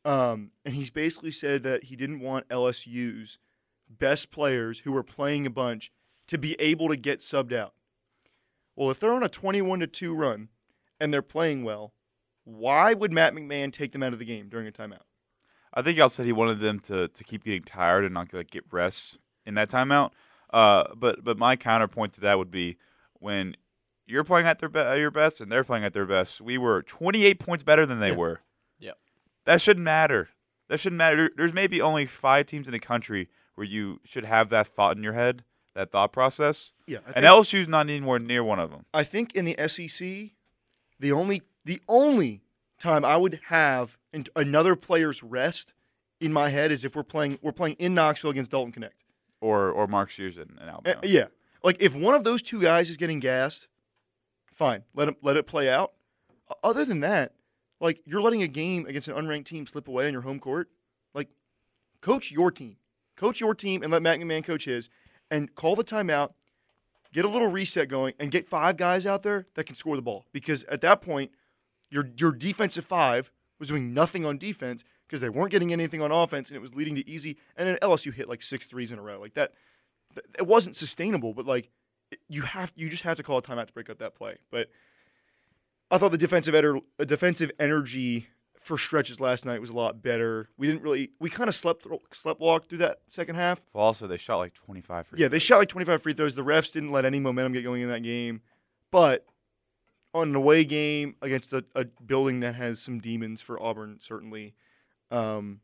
Um, 0.05 0.51
and 0.63 0.75
he's 0.75 0.91
basically 0.91 1.31
said 1.31 1.63
that 1.63 1.85
he 1.85 1.95
didn't 1.95 2.19
want 2.19 2.47
LSU's 2.49 3.39
best 3.89 4.31
players 4.31 4.79
who 4.79 4.91
were 4.91 5.03
playing 5.03 5.45
a 5.45 5.49
bunch 5.49 5.91
to 6.27 6.37
be 6.37 6.55
able 6.59 6.87
to 6.89 6.95
get 6.95 7.19
subbed 7.19 7.53
out. 7.53 7.73
Well, 8.75 8.91
if 8.91 8.99
they're 8.99 9.13
on 9.13 9.23
a 9.23 9.29
21 9.29 9.79
to 9.79 9.87
2 9.87 10.13
run 10.13 10.49
and 10.99 11.13
they're 11.13 11.21
playing 11.21 11.63
well, 11.63 11.93
why 12.43 12.93
would 12.93 13.11
Matt 13.11 13.33
McMahon 13.33 13.73
take 13.73 13.91
them 13.91 14.03
out 14.03 14.13
of 14.13 14.19
the 14.19 14.25
game 14.25 14.47
during 14.47 14.67
a 14.67 14.71
timeout? 14.71 15.03
I 15.73 15.81
think 15.81 15.97
y'all 15.97 16.09
said 16.09 16.25
he 16.25 16.33
wanted 16.33 16.59
them 16.59 16.79
to 16.81 17.07
to 17.07 17.23
keep 17.23 17.45
getting 17.45 17.63
tired 17.63 18.03
and 18.03 18.13
not 18.13 18.33
like 18.33 18.51
get 18.51 18.65
rest 18.71 19.19
in 19.45 19.53
that 19.55 19.69
timeout. 19.69 20.11
Uh, 20.51 20.83
but 20.95 21.23
but 21.23 21.37
my 21.37 21.55
counterpoint 21.55 22.13
to 22.13 22.21
that 22.21 22.37
would 22.37 22.51
be 22.51 22.77
when 23.13 23.55
you're 24.11 24.23
playing 24.23 24.45
at 24.47 24.59
their 24.59 24.69
be- 24.69 24.99
your 24.99 25.11
best 25.11 25.41
and 25.41 25.51
they're 25.51 25.63
playing 25.63 25.83
at 25.85 25.93
their 25.93 26.05
best. 26.05 26.41
We 26.41 26.57
were 26.57 26.81
28 26.83 27.39
points 27.39 27.63
better 27.63 27.85
than 27.85 27.99
they 27.99 28.09
Yeah. 28.11 28.15
were. 28.17 28.41
Yep. 28.79 28.97
That 29.45 29.61
shouldn't 29.61 29.83
matter. 29.83 30.29
That 30.67 30.79
shouldn't 30.79 30.97
matter. 30.97 31.29
There's 31.35 31.53
maybe 31.53 31.81
only 31.81 32.05
five 32.05 32.45
teams 32.45 32.67
in 32.67 32.71
the 32.71 32.79
country 32.79 33.29
where 33.55 33.65
you 33.65 33.99
should 34.05 34.25
have 34.25 34.49
that 34.49 34.67
thought 34.67 34.95
in 34.97 35.03
your 35.03 35.13
head, 35.13 35.43
that 35.73 35.91
thought 35.91 36.11
process. 36.13 36.73
Yeah, 36.87 36.99
I 36.99 37.05
And 37.07 37.13
think, 37.15 37.25
LSU's 37.25 37.67
not 37.67 37.89
anywhere 37.89 38.19
near 38.19 38.43
one 38.43 38.59
of 38.59 38.71
them. 38.71 38.85
I 38.93 39.03
think 39.03 39.33
in 39.35 39.45
the 39.45 39.55
SEC, 39.67 40.31
the 40.99 41.11
only 41.11 41.41
the 41.65 41.81
only 41.87 42.41
time 42.79 43.05
I 43.05 43.15
would 43.17 43.39
have 43.47 43.97
another 44.35 44.75
player's 44.75 45.21
rest 45.21 45.73
in 46.19 46.33
my 46.33 46.49
head 46.49 46.71
is 46.71 46.83
if 46.85 46.95
we're 46.95 47.03
playing 47.03 47.37
we're 47.41 47.51
playing 47.51 47.75
in 47.79 47.93
Knoxville 47.93 48.31
against 48.31 48.51
Dalton 48.51 48.71
Knecht. 48.73 48.89
Or 49.41 49.69
or 49.71 49.87
Mark 49.87 50.11
Sears 50.11 50.37
in, 50.37 50.57
in 50.61 50.67
Uh, 50.69 50.71
Alabama. 50.73 50.99
yeah, 51.03 51.25
like 51.63 51.77
if 51.79 51.95
one 51.95 52.13
of 52.15 52.23
those 52.23 52.41
two 52.41 52.61
guys 52.61 52.89
is 52.89 52.97
getting 52.97 53.19
gassed, 53.19 53.67
fine, 54.61 54.83
let 54.93 55.07
it 55.07 55.15
let 55.23 55.37
it 55.37 55.47
play 55.47 55.69
out. 55.69 55.93
Other 56.63 56.85
than 56.85 56.99
that, 56.99 57.33
like 57.79 57.99
you're 58.05 58.21
letting 58.21 58.43
a 58.43 58.47
game 58.47 58.85
against 58.85 59.07
an 59.07 59.15
unranked 59.15 59.45
team 59.45 59.65
slip 59.65 59.87
away 59.87 60.05
on 60.05 60.13
your 60.13 60.21
home 60.21 60.39
court. 60.39 60.69
Like, 61.15 61.29
coach 61.99 62.31
your 62.31 62.51
team, 62.51 62.75
coach 63.15 63.39
your 63.39 63.55
team, 63.55 63.81
and 63.81 63.91
let 63.91 64.03
McMahon 64.03 64.43
coach 64.43 64.65
his, 64.65 64.87
and 65.31 65.53
call 65.55 65.75
the 65.75 65.83
timeout, 65.83 66.33
get 67.11 67.25
a 67.25 67.27
little 67.27 67.47
reset 67.47 67.89
going, 67.89 68.13
and 68.19 68.29
get 68.29 68.47
five 68.47 68.77
guys 68.77 69.07
out 69.07 69.23
there 69.23 69.47
that 69.55 69.63
can 69.63 69.75
score 69.75 69.95
the 69.95 70.01
ball. 70.03 70.25
Because 70.31 70.63
at 70.65 70.81
that 70.81 71.01
point, 71.01 71.31
your 71.89 72.09
your 72.17 72.31
defensive 72.31 72.85
five 72.85 73.31
was 73.57 73.69
doing 73.69 73.95
nothing 73.95 74.25
on 74.25 74.37
defense 74.37 74.83
because 75.07 75.21
they 75.21 75.29
weren't 75.29 75.51
getting 75.51 75.73
anything 75.73 76.03
on 76.03 76.11
offense, 76.11 76.49
and 76.49 76.55
it 76.55 76.61
was 76.61 76.75
leading 76.75 76.93
to 76.95 77.09
easy. 77.09 77.37
And 77.57 77.67
then 77.67 77.77
LSU 77.81 78.13
hit 78.13 78.29
like 78.29 78.43
six 78.43 78.67
threes 78.67 78.91
in 78.91 78.99
a 78.99 79.01
row, 79.01 79.19
like 79.19 79.33
that. 79.33 79.53
th- 80.13 80.25
It 80.37 80.45
wasn't 80.45 80.75
sustainable, 80.75 81.33
but 81.33 81.47
like 81.47 81.71
you 82.29 82.43
have 82.43 82.73
you 82.75 82.89
just 82.89 83.03
have 83.03 83.17
to 83.17 83.23
call 83.23 83.37
a 83.37 83.41
timeout 83.41 83.67
to 83.67 83.73
break 83.73 83.89
up 83.89 83.99
that 83.99 84.15
play. 84.15 84.37
But 84.49 84.69
I 85.89 85.97
thought 85.97 86.11
the 86.11 86.17
defensive 86.17 86.55
uh, 86.55 87.03
defensive 87.05 87.51
energy 87.59 88.27
for 88.61 88.77
stretches 88.77 89.19
last 89.19 89.45
night 89.45 89.59
was 89.59 89.69
a 89.69 89.73
lot 89.73 90.01
better. 90.01 90.49
We 90.57 90.67
didn't 90.67 90.83
really 90.83 91.11
we 91.19 91.29
kind 91.29 91.47
of 91.47 91.55
slept 91.55 91.87
slept 92.13 92.39
walk 92.39 92.67
through 92.67 92.79
that 92.79 92.99
second 93.09 93.35
half. 93.35 93.61
Well, 93.73 93.83
also 93.83 94.07
they 94.07 94.17
shot 94.17 94.37
like 94.37 94.53
25 94.53 95.07
free 95.07 95.19
Yeah, 95.19 95.27
they 95.27 95.39
shot 95.39 95.57
like 95.57 95.69
25 95.69 96.01
free 96.01 96.13
throws. 96.13 96.35
The 96.35 96.43
refs 96.43 96.71
didn't 96.71 96.91
let 96.91 97.05
any 97.05 97.19
momentum 97.19 97.53
get 97.53 97.63
going 97.63 97.81
in 97.81 97.89
that 97.89 98.03
game. 98.03 98.41
But 98.91 99.25
on 100.13 100.29
an 100.29 100.35
away 100.35 100.65
game 100.65 101.15
against 101.21 101.53
a, 101.53 101.63
a 101.75 101.85
building 101.85 102.41
that 102.41 102.55
has 102.55 102.81
some 102.81 102.99
demons 102.99 103.41
for 103.41 103.61
Auburn, 103.61 103.97
certainly, 104.01 104.53
um, 105.09 105.61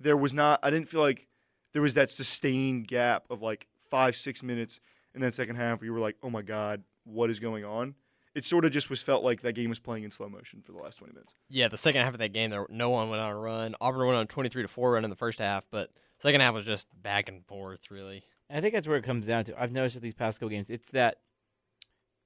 there 0.00 0.16
was 0.16 0.32
not, 0.32 0.60
I 0.62 0.70
didn't 0.70 0.88
feel 0.88 1.00
like 1.00 1.28
there 1.72 1.82
was 1.82 1.94
that 1.94 2.10
sustained 2.10 2.88
gap 2.88 3.24
of 3.30 3.42
like 3.42 3.66
five, 3.90 4.16
six 4.16 4.42
minutes 4.42 4.80
in 5.14 5.20
that 5.20 5.34
second 5.34 5.56
half 5.56 5.80
we 5.80 5.90
were 5.90 6.00
like, 6.00 6.16
oh 6.22 6.30
my 6.30 6.42
God, 6.42 6.82
what 7.04 7.30
is 7.30 7.40
going 7.40 7.64
on? 7.64 7.94
It 8.34 8.46
sort 8.46 8.64
of 8.64 8.72
just 8.72 8.88
was 8.88 9.02
felt 9.02 9.22
like 9.22 9.42
that 9.42 9.52
game 9.54 9.68
was 9.68 9.78
playing 9.78 10.04
in 10.04 10.10
slow 10.10 10.28
motion 10.28 10.62
for 10.62 10.72
the 10.72 10.78
last 10.78 10.96
20 10.96 11.12
minutes. 11.12 11.34
Yeah, 11.50 11.68
the 11.68 11.76
second 11.76 12.02
half 12.02 12.14
of 12.14 12.18
that 12.18 12.32
game, 12.32 12.50
there 12.50 12.66
no 12.70 12.88
one 12.88 13.10
went 13.10 13.20
on 13.20 13.30
a 13.30 13.38
run. 13.38 13.74
Auburn 13.80 14.06
went 14.06 14.16
on 14.16 14.22
a 14.22 14.26
twenty-three 14.26 14.62
to 14.62 14.68
four 14.68 14.92
run 14.92 15.04
in 15.04 15.10
the 15.10 15.16
first 15.16 15.38
half, 15.38 15.66
but 15.70 15.90
second 16.18 16.40
half 16.40 16.54
was 16.54 16.64
just 16.64 16.86
back 17.02 17.28
and 17.28 17.44
forth, 17.46 17.90
really. 17.90 18.22
I 18.48 18.60
think 18.60 18.74
that's 18.74 18.86
where 18.86 18.96
it 18.96 19.04
comes 19.04 19.26
down 19.26 19.44
to. 19.44 19.60
I've 19.60 19.72
noticed 19.72 19.96
at 19.96 20.02
these 20.02 20.14
past 20.14 20.38
couple 20.40 20.50
games, 20.50 20.70
it's 20.70 20.90
that 20.92 21.18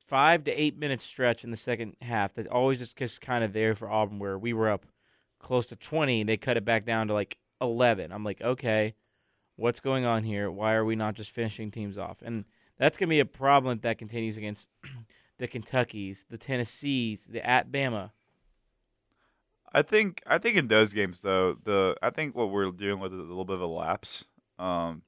five 0.07 0.45
to 0.45 0.53
eight 0.53 0.79
minute 0.79 1.01
stretch 1.01 1.43
in 1.43 1.51
the 1.51 1.57
second 1.57 1.97
half 2.01 2.35
that 2.35 2.47
always 2.47 2.79
just 2.79 2.97
just 2.97 3.21
kind 3.21 3.43
of 3.43 3.53
there 3.53 3.75
for 3.75 3.91
Auburn, 3.91 4.19
where 4.21 4.39
we 4.39 4.53
were 4.53 4.71
up 4.71 4.87
close 5.41 5.67
to 5.67 5.77
twenty, 5.77 6.21
and 6.21 6.29
they 6.29 6.37
cut 6.37 6.57
it 6.57 6.65
back 6.65 6.85
down 6.85 7.09
to 7.09 7.15
like 7.15 7.39
eleven. 7.61 8.13
I'm 8.13 8.23
like, 8.25 8.41
okay, 8.41 8.95
what's 9.57 9.81
going 9.81 10.05
on 10.05 10.23
here? 10.23 10.51
Why 10.51 10.75
are 10.75 10.85
we 10.85 10.95
not 10.95 11.15
just 11.15 11.31
finishing 11.31 11.71
teams 11.73 11.99
off? 11.99 12.19
And 12.23 12.45
that's 12.79 12.97
gonna 12.97 13.11
be 13.11 13.21
a 13.21 13.25
problem 13.27 13.77
if 13.77 13.83
that 13.83 13.99
continues 13.99 14.37
against 14.37 14.69
the 15.39 15.49
Kentuckies, 15.49 16.25
the 16.29 16.39
Tennessees, 16.39 17.27
the 17.27 17.45
at 17.47 17.71
Bama. 17.71 18.11
I 19.73 19.83
think 19.83 20.23
I 20.27 20.39
think 20.39 20.57
in 20.57 20.69
those 20.69 20.93
games 20.93 21.23
though 21.23 21.57
the 21.63 21.97
I 22.03 22.11
think 22.11 22.35
what 22.35 22.51
we're 22.51 22.71
dealing 22.71 23.01
with 23.01 23.13
is 23.13 23.19
a 23.19 23.25
little 23.25 23.45
bit 23.45 23.57
of 23.57 23.63
a 23.63 23.67
lapse. 23.67 24.25
Um, 24.59 25.03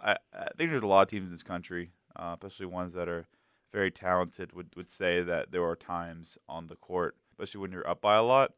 I, 0.00 0.16
I 0.32 0.48
think 0.56 0.70
there's 0.70 0.82
a 0.82 0.86
lot 0.86 1.02
of 1.02 1.08
teams 1.08 1.26
in 1.26 1.32
this 1.32 1.42
country, 1.42 1.90
uh, 2.16 2.36
especially 2.40 2.66
ones 2.66 2.92
that 2.94 3.08
are 3.08 3.26
very 3.72 3.90
talented, 3.90 4.52
would 4.52 4.74
would 4.76 4.90
say 4.90 5.22
that 5.22 5.52
there 5.52 5.64
are 5.64 5.76
times 5.76 6.38
on 6.48 6.66
the 6.66 6.76
court, 6.76 7.16
especially 7.32 7.60
when 7.60 7.72
you're 7.72 7.88
up 7.88 8.00
by 8.00 8.16
a 8.16 8.22
lot, 8.22 8.52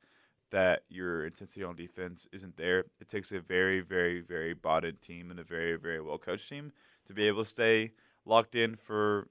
that 0.54 0.84
your 0.88 1.26
intensity 1.26 1.64
on 1.64 1.74
defense 1.74 2.28
isn't 2.32 2.56
there. 2.56 2.84
It 3.00 3.08
takes 3.08 3.32
a 3.32 3.40
very 3.40 3.80
very 3.80 4.20
very 4.20 4.54
bought-in 4.54 4.96
team 4.98 5.32
and 5.32 5.40
a 5.40 5.44
very 5.44 5.74
very 5.74 6.00
well 6.00 6.16
coached 6.16 6.48
team 6.48 6.70
to 7.06 7.12
be 7.12 7.26
able 7.26 7.42
to 7.42 7.50
stay 7.50 7.90
locked 8.24 8.54
in 8.54 8.76
for 8.76 9.26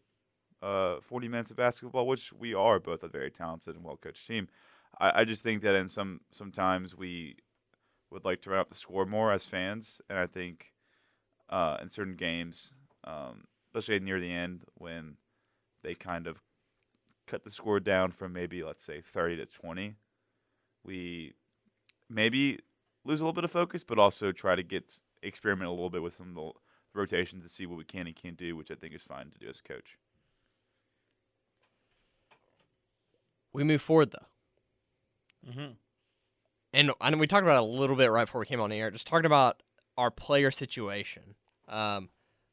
uh, 0.61 0.99
40 0.99 1.29
minutes 1.29 1.49
of 1.49 1.55
basketball, 1.55 2.07
which 2.07 2.33
we 2.33 2.53
are 2.53 2.77
both 2.77 3.03
a 3.03 3.07
very 3.07 3.31
talented 3.31 3.73
and 3.73 3.85
well 3.85 3.95
coached 3.95 4.27
team. 4.27 4.49
I, 4.99 5.21
I 5.21 5.23
just 5.23 5.43
think 5.43 5.61
that 5.61 5.75
in 5.75 5.87
some 5.87 6.19
sometimes 6.31 6.93
we 6.93 7.37
would 8.11 8.25
like 8.25 8.41
to 8.41 8.49
run 8.49 8.59
up 8.59 8.69
the 8.69 8.75
score 8.75 9.05
more 9.05 9.31
as 9.31 9.45
fans, 9.45 10.01
and 10.09 10.19
I 10.19 10.27
think 10.27 10.73
uh, 11.49 11.77
in 11.81 11.87
certain 11.87 12.17
games, 12.17 12.73
um, 13.05 13.45
especially 13.73 14.01
near 14.01 14.19
the 14.19 14.31
end 14.31 14.63
when 14.75 15.15
they 15.83 15.95
kind 15.95 16.27
of 16.27 16.41
cut 17.27 17.43
the 17.43 17.51
score 17.51 17.79
down 17.79 18.11
from 18.11 18.33
maybe 18.33 18.61
let's 18.61 18.83
say 18.83 18.99
thirty 18.99 19.37
to 19.37 19.45
twenty, 19.45 19.95
we 20.83 21.33
maybe 22.09 22.59
lose 23.05 23.19
a 23.19 23.23
little 23.23 23.33
bit 23.33 23.43
of 23.43 23.51
focus, 23.51 23.83
but 23.83 23.99
also 23.99 24.31
try 24.31 24.55
to 24.55 24.63
get 24.63 25.01
experiment 25.21 25.67
a 25.69 25.71
little 25.71 25.89
bit 25.89 26.03
with 26.03 26.15
some 26.15 26.29
of 26.29 26.35
the 26.35 26.51
rotations 26.93 27.43
to 27.43 27.49
see 27.49 27.65
what 27.65 27.77
we 27.77 27.83
can 27.85 28.07
and 28.07 28.15
can't 28.15 28.37
do, 28.37 28.55
which 28.55 28.71
I 28.71 28.75
think 28.75 28.93
is 28.93 29.03
fine 29.03 29.29
to 29.31 29.39
do 29.39 29.47
as 29.49 29.59
a 29.59 29.67
coach. 29.67 29.97
We 33.51 33.63
move 33.63 33.81
forward 33.81 34.11
though. 34.11 35.49
Mm-hmm. 35.49 35.73
and 36.71 36.91
I 37.01 37.09
know 37.09 37.17
we 37.17 37.27
talked 37.27 37.43
about 37.43 37.57
it 37.57 37.67
a 37.67 37.79
little 37.79 37.97
bit 37.97 38.09
right 38.09 38.23
before 38.23 38.39
we 38.39 38.45
came 38.45 38.61
on 38.61 38.69
the 38.69 38.79
air. 38.79 38.89
Just 38.89 39.07
talking 39.07 39.25
about 39.25 39.61
our 39.97 40.09
player 40.09 40.51
situation. 40.51 41.35
Um, 41.67 42.07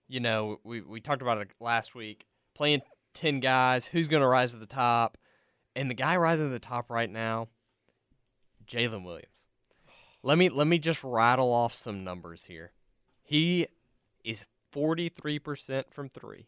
you 0.08 0.18
know, 0.18 0.58
we 0.64 0.80
we 0.80 1.00
talked 1.00 1.22
about 1.22 1.38
it 1.38 1.50
last 1.60 1.94
week. 1.94 2.26
Playing 2.54 2.82
ten 3.14 3.38
guys, 3.38 3.87
who's 3.87 4.08
going 4.08 4.22
to 4.22 4.26
rise 4.26 4.50
to 4.52 4.58
the 4.58 4.66
top? 4.66 5.16
And 5.76 5.88
the 5.88 5.94
guy 5.94 6.16
rising 6.16 6.46
to 6.46 6.52
the 6.52 6.58
top 6.58 6.90
right 6.90 7.08
now, 7.08 7.46
Jaylin 8.70 9.04
Williams. 9.04 9.26
Let 10.22 10.38
me 10.38 10.48
let 10.48 10.66
me 10.66 10.78
just 10.78 11.02
rattle 11.02 11.52
off 11.52 11.74
some 11.74 12.04
numbers 12.04 12.44
here. 12.44 12.72
He 13.22 13.66
is 14.24 14.46
forty 14.70 15.08
three 15.08 15.38
percent 15.38 15.92
from 15.92 16.08
three, 16.08 16.46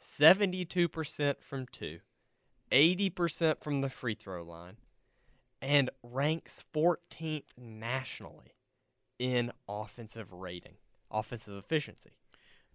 72% 0.00 1.36
from 1.40 1.66
two, 1.70 2.00
80% 2.70 3.62
from 3.62 3.80
the 3.80 3.88
free 3.90 4.14
throw 4.14 4.42
line, 4.42 4.76
and 5.60 5.90
ranks 6.02 6.64
14th 6.74 7.44
nationally 7.56 8.54
in 9.18 9.52
offensive 9.68 10.32
rating, 10.32 10.74
offensive 11.10 11.56
efficiency. 11.56 12.10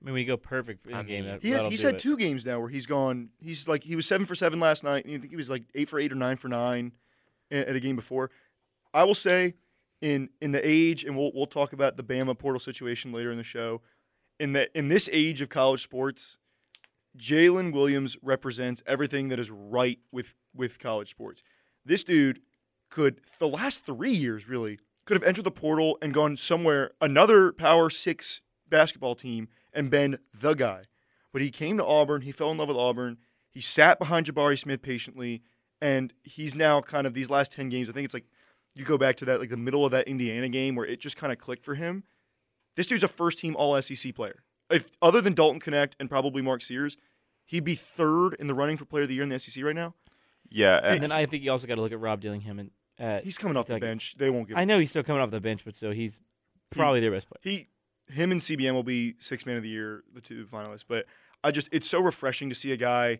I 0.01 0.05
mean, 0.05 0.13
we 0.13 0.25
go 0.25 0.37
perfect 0.37 0.85
in 0.87 0.93
I 0.93 1.01
a 1.01 1.03
game, 1.03 1.25
mean, 1.25 1.33
that, 1.33 1.41
He 1.41 1.49
has, 1.49 1.67
he's 1.71 1.81
had 1.81 1.95
it. 1.95 1.99
two 1.99 2.17
games 2.17 2.45
now 2.45 2.59
where 2.59 2.69
he's 2.69 2.85
gone. 2.85 3.29
He's 3.41 3.67
like 3.67 3.83
he 3.83 3.95
was 3.95 4.05
seven 4.05 4.27
for 4.27 4.35
seven 4.35 4.59
last 4.59 4.83
night. 4.83 5.05
And 5.05 5.13
I 5.15 5.17
think 5.17 5.31
he 5.31 5.35
was 5.35 5.49
like 5.49 5.63
eight 5.73 5.89
for 5.89 5.99
eight 5.99 6.11
or 6.11 6.15
nine 6.15 6.37
for 6.37 6.47
nine 6.47 6.91
at 7.49 7.75
a 7.75 7.79
game 7.79 7.95
before. 7.95 8.29
I 8.97 9.03
will 9.03 9.15
say, 9.15 9.53
in 10.01 10.29
in 10.41 10.51
the 10.53 10.61
age, 10.67 11.03
and 11.03 11.15
we'll 11.15 11.31
we'll 11.35 11.45
talk 11.45 11.71
about 11.71 11.97
the 11.97 12.03
Bama 12.03 12.37
portal 12.37 12.59
situation 12.59 13.11
later 13.11 13.31
in 13.31 13.37
the 13.37 13.43
show. 13.43 13.81
In 14.39 14.53
the 14.53 14.75
in 14.75 14.87
this 14.87 15.07
age 15.11 15.39
of 15.39 15.49
college 15.49 15.83
sports, 15.83 16.39
Jaylin 17.15 17.71
Williams 17.71 18.17
represents 18.23 18.81
everything 18.87 19.29
that 19.29 19.37
is 19.37 19.51
right 19.51 19.99
with 20.11 20.33
with 20.55 20.79
college 20.79 21.11
sports. 21.11 21.43
This 21.85 22.03
dude 22.03 22.41
could 22.89 23.21
the 23.37 23.47
last 23.47 23.85
three 23.85 24.11
years 24.11 24.49
really 24.49 24.79
could 25.05 25.15
have 25.15 25.23
entered 25.23 25.45
the 25.45 25.51
portal 25.51 25.99
and 26.01 26.11
gone 26.11 26.35
somewhere 26.35 26.89
another 26.99 27.53
Power 27.53 27.91
Six 27.91 28.41
basketball 28.67 29.13
team 29.13 29.47
and 29.73 29.91
been 29.91 30.17
the 30.33 30.55
guy. 30.55 30.85
But 31.31 31.43
he 31.43 31.51
came 31.51 31.77
to 31.77 31.85
Auburn. 31.85 32.23
He 32.23 32.31
fell 32.31 32.49
in 32.49 32.57
love 32.57 32.69
with 32.69 32.77
Auburn. 32.77 33.17
He 33.51 33.61
sat 33.61 33.99
behind 33.99 34.25
Jabari 34.25 34.57
Smith 34.57 34.81
patiently, 34.81 35.43
and 35.79 36.13
he's 36.23 36.55
now 36.55 36.81
kind 36.81 37.05
of 37.05 37.13
these 37.13 37.29
last 37.29 37.51
ten 37.51 37.69
games. 37.69 37.89
I 37.89 37.93
think 37.93 38.05
it's 38.05 38.13
like 38.15 38.25
you 38.79 38.85
go 38.85 38.97
back 38.97 39.17
to 39.17 39.25
that 39.25 39.39
like 39.39 39.49
the 39.49 39.57
middle 39.57 39.85
of 39.85 39.91
that 39.91 40.07
Indiana 40.07 40.49
game 40.49 40.75
where 40.75 40.85
it 40.85 40.99
just 40.99 41.17
kind 41.17 41.31
of 41.31 41.39
clicked 41.39 41.65
for 41.65 41.75
him. 41.75 42.03
This 42.75 42.87
dude's 42.87 43.03
a 43.03 43.07
first 43.07 43.39
team 43.39 43.55
All 43.55 43.79
SEC 43.81 44.13
player. 44.13 44.43
If 44.69 44.91
other 45.01 45.21
than 45.21 45.33
Dalton 45.33 45.59
Knecht 45.59 45.93
and 45.99 46.09
probably 46.09 46.41
Mark 46.41 46.61
Sears, 46.61 46.97
he'd 47.45 47.63
be 47.63 47.75
third 47.75 48.35
in 48.39 48.47
the 48.47 48.53
running 48.53 48.77
for 48.77 48.85
Player 48.85 49.03
of 49.03 49.09
the 49.09 49.15
Year 49.15 49.23
in 49.23 49.29
the 49.29 49.39
SEC 49.39 49.63
right 49.63 49.75
now. 49.75 49.95
Yeah, 50.49 50.77
And 50.77 50.93
and 50.95 51.03
then 51.03 51.11
I 51.11 51.25
think 51.25 51.43
you 51.43 51.51
also 51.51 51.67
got 51.67 51.75
to 51.75 51.81
look 51.81 51.91
at 51.91 51.99
Rob 51.99 52.21
Dillingham 52.21 52.59
and 52.59 52.71
at 52.99 53.23
He's 53.23 53.37
coming 53.37 53.57
off 53.57 53.67
the 53.67 53.79
bench. 53.79 54.15
They 54.17 54.29
won't 54.29 54.47
give. 54.47 54.57
I 54.57 54.65
know 54.65 54.79
he's 54.79 54.89
still 54.89 55.03
coming 55.03 55.21
off 55.21 55.31
the 55.31 55.41
bench, 55.41 55.63
but 55.65 55.75
still, 55.75 55.91
he's 55.91 56.19
probably 56.69 56.99
their 56.99 57.11
best 57.11 57.27
player. 57.27 57.39
he 57.41 57.67
him 58.09 58.31
and 58.31 58.39
CBM 58.39 58.73
will 58.73 58.83
be 58.83 59.15
six 59.19 59.45
man 59.45 59.57
of 59.57 59.63
the 59.63 59.69
year, 59.69 60.03
the 60.13 60.21
two 60.21 60.45
finalists. 60.45 60.85
But 60.87 61.05
I 61.43 61.51
just 61.51 61.69
it's 61.71 61.87
so 61.87 61.99
refreshing 61.99 62.49
to 62.49 62.55
see 62.55 62.71
a 62.71 62.77
guy 62.77 63.19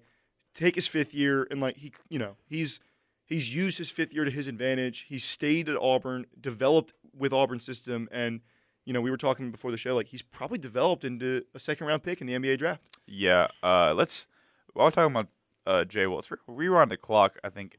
take 0.55 0.75
his 0.75 0.87
fifth 0.87 1.13
year 1.13 1.47
and 1.51 1.59
like 1.61 1.77
he 1.77 1.91
you 2.09 2.19
know 2.19 2.35
he's 2.47 2.79
he's 3.27 3.53
used 3.53 3.77
his 3.77 3.91
fifth 3.91 4.13
year 4.13 4.25
to 4.25 4.31
his 4.31 4.47
advantage. 4.47 5.05
He's 5.07 5.23
stayed 5.23 5.69
at 5.69 5.77
Auburn, 5.77 6.25
developed 6.39 6.93
with 7.15 7.31
Auburn 7.31 7.59
system, 7.59 8.09
and 8.11 8.41
you 8.85 8.93
know 8.93 9.01
we 9.01 9.11
were 9.11 9.17
talking 9.17 9.51
before 9.51 9.69
the 9.69 9.77
show 9.77 9.95
like 9.95 10.07
he's 10.07 10.23
probably 10.23 10.57
developed 10.57 11.03
into 11.03 11.43
a 11.53 11.59
second 11.59 11.85
round 11.85 12.01
pick 12.01 12.21
in 12.21 12.27
the 12.27 12.33
NBA 12.33 12.57
draft. 12.57 12.81
Yeah, 13.05 13.47
uh, 13.61 13.93
let's. 13.93 14.27
While 14.73 14.87
we're 14.87 14.91
talking 14.91 15.11
about 15.11 15.27
uh, 15.65 15.83
Jay 15.83 16.07
Will, 16.07 16.15
let's 16.15 16.31
re- 16.31 16.37
rewind 16.47 16.89
the 16.89 16.97
clock. 16.97 17.37
I 17.43 17.49
think 17.49 17.77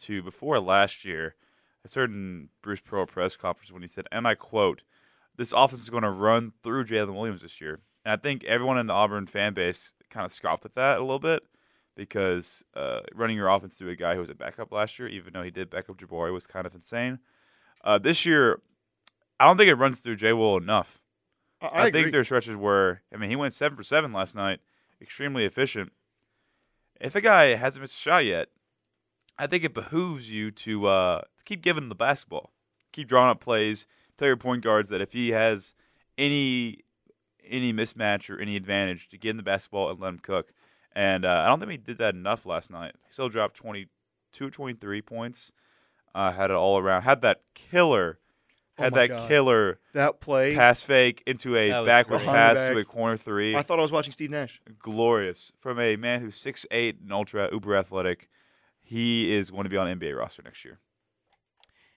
to 0.00 0.22
before 0.22 0.58
last 0.58 1.04
year, 1.04 1.36
a 1.84 1.88
certain 1.88 2.48
Bruce 2.62 2.80
Pearl 2.80 3.06
press 3.06 3.36
conference 3.36 3.70
when 3.70 3.82
he 3.82 3.88
said, 3.88 4.06
and 4.10 4.26
I 4.26 4.34
quote, 4.34 4.82
"This 5.36 5.52
offense 5.52 5.82
is 5.82 5.90
going 5.90 6.02
to 6.02 6.10
run 6.10 6.52
through 6.62 6.84
Jaylin 6.84 7.14
Williams 7.14 7.42
this 7.42 7.60
year." 7.60 7.80
And 8.04 8.12
I 8.12 8.16
think 8.16 8.44
everyone 8.44 8.78
in 8.78 8.86
the 8.86 8.92
Auburn 8.92 9.26
fan 9.26 9.52
base 9.52 9.92
kind 10.08 10.24
of 10.24 10.32
scoffed 10.32 10.64
at 10.64 10.76
that 10.76 10.98
a 10.98 11.00
little 11.00 11.18
bit 11.18 11.42
because 11.96 12.64
uh, 12.74 13.00
running 13.14 13.36
your 13.36 13.48
offense 13.48 13.76
through 13.76 13.90
a 13.90 13.96
guy 13.96 14.14
who 14.14 14.20
was 14.20 14.30
a 14.30 14.34
backup 14.34 14.70
last 14.70 14.98
year, 14.98 15.08
even 15.08 15.32
though 15.32 15.42
he 15.42 15.50
did 15.50 15.70
backup 15.70 15.96
Jabari, 15.96 16.32
was 16.32 16.46
kind 16.46 16.66
of 16.66 16.74
insane. 16.74 17.18
Uh, 17.82 17.98
this 17.98 18.26
year, 18.26 18.60
I 19.40 19.46
don't 19.46 19.56
think 19.56 19.70
it 19.70 19.74
runs 19.74 20.00
through 20.00 20.16
Jay 20.16 20.32
Will 20.32 20.56
enough. 20.56 21.02
I, 21.60 21.66
I, 21.66 21.86
agree. 21.86 22.02
think 22.02 22.12
there's 22.12 22.26
stretches 22.26 22.56
where 22.56 23.02
I 23.12 23.16
mean 23.16 23.30
he 23.30 23.36
went 23.36 23.54
seven 23.54 23.76
for 23.76 23.82
seven 23.82 24.12
last 24.12 24.34
night, 24.34 24.60
extremely 25.00 25.44
efficient. 25.44 25.92
If 27.00 27.14
a 27.14 27.20
guy 27.20 27.56
hasn't 27.56 27.82
missed 27.82 27.94
a 27.94 27.98
shot 27.98 28.24
yet, 28.24 28.48
I 29.38 29.46
think 29.46 29.64
it 29.64 29.74
behooves 29.74 30.30
you 30.30 30.50
to 30.50 30.86
uh, 30.86 31.20
to 31.38 31.44
keep 31.44 31.62
giving 31.62 31.88
the 31.88 31.94
basketball, 31.94 32.52
keep 32.92 33.08
drawing 33.08 33.30
up 33.30 33.40
plays. 33.40 33.86
Tell 34.18 34.28
your 34.28 34.36
point 34.36 34.62
guards 34.62 34.88
that 34.90 35.00
if 35.00 35.12
he 35.12 35.30
has 35.30 35.74
any 36.18 36.80
any 37.48 37.72
mismatch 37.72 38.28
or 38.28 38.38
any 38.38 38.56
advantage, 38.56 39.08
to 39.10 39.18
give 39.18 39.32
him 39.32 39.36
the 39.38 39.42
basketball 39.42 39.90
and 39.90 40.00
let 40.00 40.08
him 40.08 40.18
cook. 40.18 40.52
And 40.96 41.26
uh, 41.26 41.42
I 41.44 41.46
don't 41.48 41.60
think 41.60 41.70
he 41.72 41.76
did 41.76 41.98
that 41.98 42.14
enough 42.14 42.46
last 42.46 42.70
night. 42.70 42.92
He 43.06 43.12
still 43.12 43.28
dropped 43.28 43.54
22, 43.56 44.48
23 44.50 45.02
points. 45.02 45.52
Uh, 46.14 46.32
had 46.32 46.50
it 46.50 46.54
all 46.56 46.78
around. 46.78 47.02
Had 47.02 47.20
that 47.20 47.42
killer. 47.54 48.18
Oh 48.78 48.84
Had 48.84 48.92
my 48.94 49.00
that 49.00 49.08
God. 49.08 49.28
killer 49.28 49.78
that 49.92 50.20
play. 50.20 50.54
pass 50.54 50.82
fake 50.82 51.22
into 51.26 51.54
a 51.54 51.68
That 51.70 51.84
backward 51.86 52.18
great. 52.18 52.26
pass 52.28 52.54
Behind 52.54 52.70
the 52.70 52.74
to 52.74 52.80
a 52.80 52.84
corner 52.90 53.16
three. 53.18 53.54
I 53.54 53.60
thought 53.62 53.78
I 53.78 53.82
was 53.82 53.92
watching 53.92 54.12
Steve 54.14 54.30
Nash. 54.30 54.60
Glorious 54.78 55.52
from 55.58 55.78
a 55.78 55.96
man 55.96 56.22
who's 56.22 56.36
six 56.36 56.64
eight 56.70 56.98
and 57.02 57.12
ultra 57.12 57.50
uber 57.52 57.76
athletic. 57.76 58.28
He 58.82 59.34
is 59.34 59.50
going 59.50 59.64
to 59.64 59.70
be 59.70 59.76
on 59.76 59.86
NBA 59.98 60.16
roster 60.16 60.42
next 60.42 60.64
year. 60.64 60.78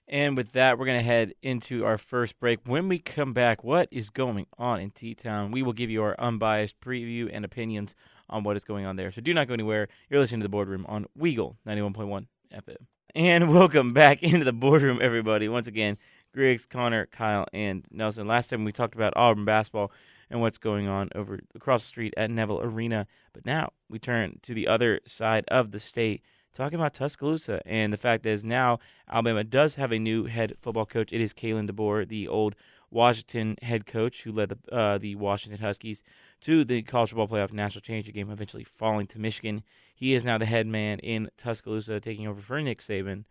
And 0.08 0.36
with 0.36 0.52
that, 0.52 0.78
we're 0.78 0.86
going 0.86 0.98
to 0.98 1.04
head 1.04 1.34
into 1.42 1.84
our 1.84 1.96
first 1.98 2.38
break. 2.40 2.58
When 2.66 2.88
we 2.88 2.98
come 2.98 3.32
back, 3.32 3.62
what 3.62 3.88
is 3.92 4.10
going 4.10 4.46
on 4.58 4.80
in 4.80 4.90
T 4.90 5.14
Town? 5.14 5.52
We 5.52 5.62
will 5.62 5.72
give 5.72 5.88
you 5.88 6.02
our 6.02 6.16
unbiased 6.18 6.80
preview 6.80 7.30
and 7.32 7.44
opinions 7.44 7.94
on 8.30 8.42
what 8.42 8.56
is 8.56 8.64
going 8.64 8.86
on 8.86 8.96
there. 8.96 9.12
So 9.12 9.20
do 9.20 9.34
not 9.34 9.48
go 9.48 9.54
anywhere. 9.54 9.88
You're 10.08 10.20
listening 10.20 10.40
to 10.40 10.44
the 10.44 10.50
boardroom 10.50 10.86
on 10.88 11.06
Weagle 11.18 11.56
91.1 11.66 12.26
FM. 12.52 12.76
And 13.14 13.52
welcome 13.54 13.92
back 13.92 14.22
into 14.22 14.44
the 14.44 14.52
boardroom, 14.52 15.00
everybody. 15.02 15.48
Once 15.48 15.66
again, 15.66 15.98
Griggs, 16.32 16.64
Connor, 16.64 17.06
Kyle, 17.06 17.46
and 17.52 17.84
Nelson. 17.90 18.26
Last 18.26 18.48
time 18.48 18.64
we 18.64 18.72
talked 18.72 18.94
about 18.94 19.12
Auburn 19.16 19.44
basketball 19.44 19.90
and 20.30 20.40
what's 20.40 20.58
going 20.58 20.86
on 20.86 21.10
over 21.14 21.40
across 21.54 21.82
the 21.82 21.88
street 21.88 22.14
at 22.16 22.30
Neville 22.30 22.62
Arena. 22.62 23.06
But 23.32 23.44
now 23.44 23.72
we 23.88 23.98
turn 23.98 24.38
to 24.42 24.54
the 24.54 24.68
other 24.68 25.00
side 25.04 25.44
of 25.48 25.72
the 25.72 25.80
state 25.80 26.22
talking 26.54 26.78
about 26.78 26.94
Tuscaloosa 26.94 27.60
and 27.66 27.92
the 27.92 27.96
fact 27.96 28.22
that 28.24 28.30
is 28.30 28.44
now 28.44 28.78
Alabama 29.08 29.44
does 29.44 29.76
have 29.76 29.92
a 29.92 29.98
new 29.98 30.24
head 30.24 30.54
football 30.60 30.86
coach. 30.86 31.12
It 31.12 31.20
is 31.20 31.32
Kalen 31.32 31.70
DeBoer, 31.70 32.08
the 32.08 32.28
old 32.28 32.54
Washington 32.90 33.56
head 33.62 33.86
coach 33.86 34.22
who 34.22 34.32
led 34.32 34.48
the 34.50 34.74
uh, 34.76 34.98
the 34.98 35.14
Washington 35.14 35.60
Huskies 35.60 36.02
to 36.42 36.64
the 36.64 36.82
college 36.82 37.10
football 37.10 37.28
playoff 37.28 37.52
national 37.52 37.82
championship 37.82 38.14
game, 38.14 38.30
eventually 38.30 38.64
falling 38.64 39.06
to 39.08 39.18
Michigan. 39.18 39.62
He 39.94 40.14
is 40.14 40.24
now 40.24 40.38
the 40.38 40.46
head 40.46 40.66
man 40.66 40.98
in 40.98 41.30
Tuscaloosa, 41.36 42.00
taking 42.00 42.26
over 42.26 42.40
for 42.40 42.60
Nick 42.60 42.80
Saban, 42.80 43.24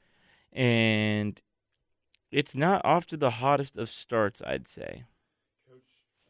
and 0.54 1.42
it's 2.32 2.56
not 2.56 2.86
off 2.86 3.06
to 3.08 3.18
the 3.18 3.30
hottest 3.32 3.78
of 3.78 3.90
starts, 3.90 4.42
I'd 4.46 4.68
say. 4.68 5.04
Coach. 5.68 5.82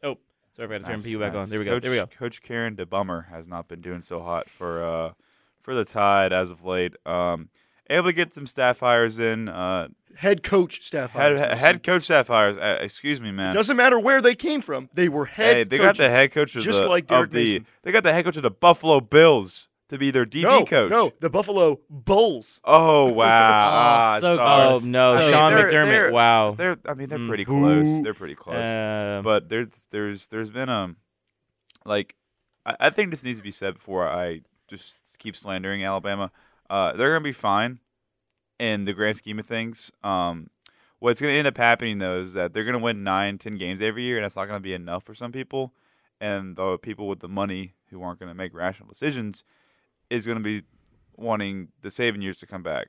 Oh, 0.02 0.16
sorry, 0.56 0.66
I 0.66 0.68
forgot 0.68 0.78
to 0.78 0.84
turn 0.84 0.98
Nice, 0.98 1.04
P 1.04 1.16
back 1.16 1.32
nice. 1.34 1.42
on. 1.42 1.48
There 1.50 1.58
we 1.58 1.64
go. 1.64 1.70
Coach, 1.72 1.82
There 1.82 1.90
we 1.90 1.96
go. 1.98 2.06
Coach 2.06 2.42
Karen 2.42 2.74
DeBummer 2.76 3.28
has 3.28 3.48
not 3.48 3.68
been 3.68 3.80
doing 3.80 4.02
so 4.02 4.20
hot 4.22 4.48
for 4.48 4.82
uh, 4.82 5.12
for 5.60 5.74
the 5.74 5.84
Tide 5.84 6.32
as 6.32 6.50
of 6.50 6.64
late. 6.64 6.94
Um, 7.06 7.50
able 7.88 8.06
to 8.08 8.12
get 8.12 8.32
some 8.32 8.46
staff 8.46 8.80
hires 8.80 9.18
in. 9.18 9.48
Uh, 9.48 9.88
Head 10.20 10.42
coach 10.42 10.82
staff. 10.82 11.12
head, 11.12 11.38
hires, 11.38 11.58
head 11.58 11.82
coach 11.82 12.02
staff 12.02 12.28
hires. 12.28 12.58
Uh, 12.58 12.76
excuse 12.82 13.22
me, 13.22 13.30
man. 13.32 13.54
Doesn't 13.54 13.76
matter 13.76 13.98
where 13.98 14.20
they 14.20 14.34
came 14.34 14.60
from. 14.60 14.90
They 14.92 15.08
were 15.08 15.24
head. 15.24 15.56
hey, 15.56 15.64
they 15.64 15.78
got 15.78 15.96
the 15.96 16.10
head 16.10 16.30
coach 16.30 16.54
of 16.56 16.62
just 16.62 16.82
the, 16.82 16.88
like 16.88 17.04
of 17.04 17.08
Derek 17.08 17.30
the 17.30 17.36
Mason. 17.44 17.66
they 17.82 17.90
got 17.92 18.02
the 18.02 18.12
head 18.12 18.26
coach 18.26 18.36
of 18.36 18.42
the 18.42 18.50
Buffalo 18.50 19.00
Bills 19.00 19.68
to 19.88 19.96
be 19.96 20.10
their 20.10 20.26
DB 20.26 20.42
no, 20.42 20.64
coach. 20.66 20.90
No, 20.90 21.10
the 21.20 21.30
Buffalo 21.30 21.80
Bulls. 21.88 22.60
Oh 22.64 23.10
wow! 23.14 23.24
Ah, 23.26 24.18
so 24.20 24.36
sorry. 24.36 24.62
Oh 24.66 24.70
close. 24.72 24.84
no, 24.84 25.20
So- 25.20 25.30
Sean 25.30 25.52
they're- 25.54 25.68
McDermott! 25.72 25.86
they're- 25.86 26.12
wow. 26.12 26.50
They're, 26.50 26.76
I 26.86 26.92
mean, 26.94 27.08
they're 27.08 27.18
Mm. 27.18 27.28
pretty 27.28 27.44
close. 27.46 28.02
They're 28.02 28.12
pretty 28.14 28.34
close. 28.34 28.66
Um, 28.66 29.22
but 29.24 29.48
there's 29.48 29.68
there's 29.90 30.26
there's 30.26 30.50
been 30.50 30.68
um 30.68 30.96
like 31.86 32.14
I, 32.66 32.76
I 32.78 32.90
think 32.90 33.10
this 33.10 33.24
needs 33.24 33.38
to 33.38 33.42
be 33.42 33.50
said 33.50 33.74
before 33.74 34.06
I 34.06 34.42
just 34.68 34.96
keep 35.18 35.34
slandering 35.34 35.82
Alabama. 35.82 36.30
Uh, 36.68 36.92
they're 36.92 37.08
gonna 37.10 37.24
be 37.24 37.32
fine 37.32 37.78
in 38.60 38.84
the 38.84 38.92
grand 38.92 39.16
scheme 39.16 39.38
of 39.38 39.46
things. 39.46 39.90
Um, 40.04 40.50
what's 40.98 41.18
gonna 41.18 41.32
end 41.32 41.48
up 41.48 41.56
happening 41.56 41.98
though 41.98 42.20
is 42.20 42.34
that 42.34 42.52
they're 42.52 42.64
gonna 42.64 42.78
win 42.78 43.02
nine, 43.02 43.38
ten 43.38 43.56
games 43.56 43.80
every 43.80 44.02
year, 44.02 44.18
and 44.18 44.24
that's 44.24 44.36
not 44.36 44.46
gonna 44.46 44.60
be 44.60 44.74
enough 44.74 45.02
for 45.02 45.14
some 45.14 45.32
people. 45.32 45.72
And 46.20 46.56
the 46.56 46.76
people 46.76 47.08
with 47.08 47.20
the 47.20 47.28
money 47.28 47.72
who 47.88 48.02
aren't 48.02 48.20
gonna 48.20 48.34
make 48.34 48.54
rational 48.54 48.90
decisions 48.90 49.44
is 50.10 50.26
gonna 50.26 50.40
be 50.40 50.62
wanting 51.16 51.68
the 51.80 51.88
Saban 51.88 52.22
years 52.22 52.38
to 52.40 52.46
come 52.46 52.62
back, 52.62 52.88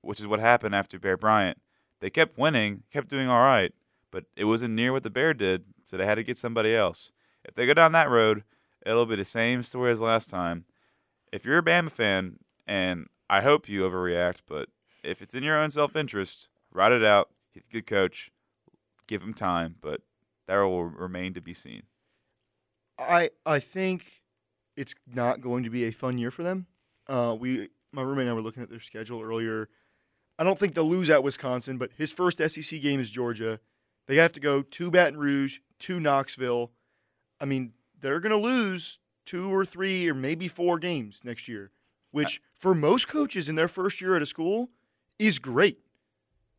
which 0.00 0.20
is 0.20 0.28
what 0.28 0.38
happened 0.38 0.76
after 0.76 0.96
Bear 0.98 1.16
Bryant. 1.16 1.60
They 1.98 2.08
kept 2.08 2.38
winning, 2.38 2.84
kept 2.92 3.08
doing 3.08 3.28
all 3.28 3.42
right, 3.42 3.74
but 4.12 4.26
it 4.36 4.44
wasn't 4.44 4.74
near 4.74 4.92
what 4.92 5.02
the 5.02 5.10
Bear 5.10 5.34
did, 5.34 5.64
so 5.82 5.96
they 5.96 6.06
had 6.06 6.14
to 6.14 6.22
get 6.22 6.38
somebody 6.38 6.74
else. 6.74 7.10
If 7.44 7.54
they 7.54 7.66
go 7.66 7.74
down 7.74 7.90
that 7.92 8.08
road, 8.08 8.44
it'll 8.86 9.06
be 9.06 9.16
the 9.16 9.24
same 9.24 9.64
story 9.64 9.90
as 9.90 10.00
last 10.00 10.30
time. 10.30 10.66
If 11.32 11.44
you're 11.44 11.58
a 11.58 11.64
Bama 11.64 11.90
fan, 11.90 12.38
and 12.64 13.08
I 13.28 13.40
hope 13.40 13.68
you 13.68 13.82
overreact, 13.82 14.42
but 14.46 14.68
if 15.02 15.22
it's 15.22 15.34
in 15.34 15.42
your 15.42 15.58
own 15.58 15.70
self 15.70 15.96
interest, 15.96 16.48
ride 16.72 16.92
it 16.92 17.04
out. 17.04 17.30
He's 17.52 17.64
a 17.66 17.72
good 17.72 17.86
coach. 17.86 18.30
Give 19.06 19.22
him 19.22 19.34
time, 19.34 19.76
but 19.80 20.02
that 20.46 20.56
will 20.58 20.84
remain 20.84 21.34
to 21.34 21.40
be 21.40 21.54
seen. 21.54 21.82
I 22.98 23.30
I 23.44 23.58
think 23.58 24.22
it's 24.76 24.94
not 25.12 25.40
going 25.40 25.64
to 25.64 25.70
be 25.70 25.84
a 25.84 25.90
fun 25.90 26.18
year 26.18 26.30
for 26.30 26.42
them. 26.42 26.66
Uh, 27.08 27.36
we 27.38 27.68
my 27.92 28.02
roommate 28.02 28.22
and 28.22 28.30
I 28.30 28.34
were 28.34 28.42
looking 28.42 28.62
at 28.62 28.70
their 28.70 28.80
schedule 28.80 29.20
earlier. 29.20 29.68
I 30.38 30.44
don't 30.44 30.58
think 30.58 30.74
they'll 30.74 30.88
lose 30.88 31.10
at 31.10 31.22
Wisconsin, 31.22 31.76
but 31.76 31.90
his 31.98 32.12
first 32.12 32.38
SEC 32.38 32.80
game 32.80 33.00
is 33.00 33.10
Georgia. 33.10 33.60
They 34.06 34.16
have 34.16 34.32
to 34.32 34.40
go 34.40 34.62
to 34.62 34.90
Baton 34.90 35.18
Rouge, 35.18 35.58
to 35.80 36.00
Knoxville. 36.00 36.72
I 37.40 37.44
mean, 37.44 37.72
they're 38.00 38.20
going 38.20 38.30
to 38.30 38.38
lose 38.38 38.98
two 39.26 39.52
or 39.52 39.64
three 39.64 40.08
or 40.08 40.14
maybe 40.14 40.48
four 40.48 40.78
games 40.78 41.20
next 41.24 41.46
year, 41.46 41.72
which 42.10 42.40
for 42.56 42.74
most 42.74 43.06
coaches 43.06 43.48
in 43.48 43.54
their 43.54 43.68
first 43.68 44.00
year 44.00 44.16
at 44.16 44.22
a 44.22 44.26
school 44.26 44.70
is 45.20 45.38
great. 45.38 45.78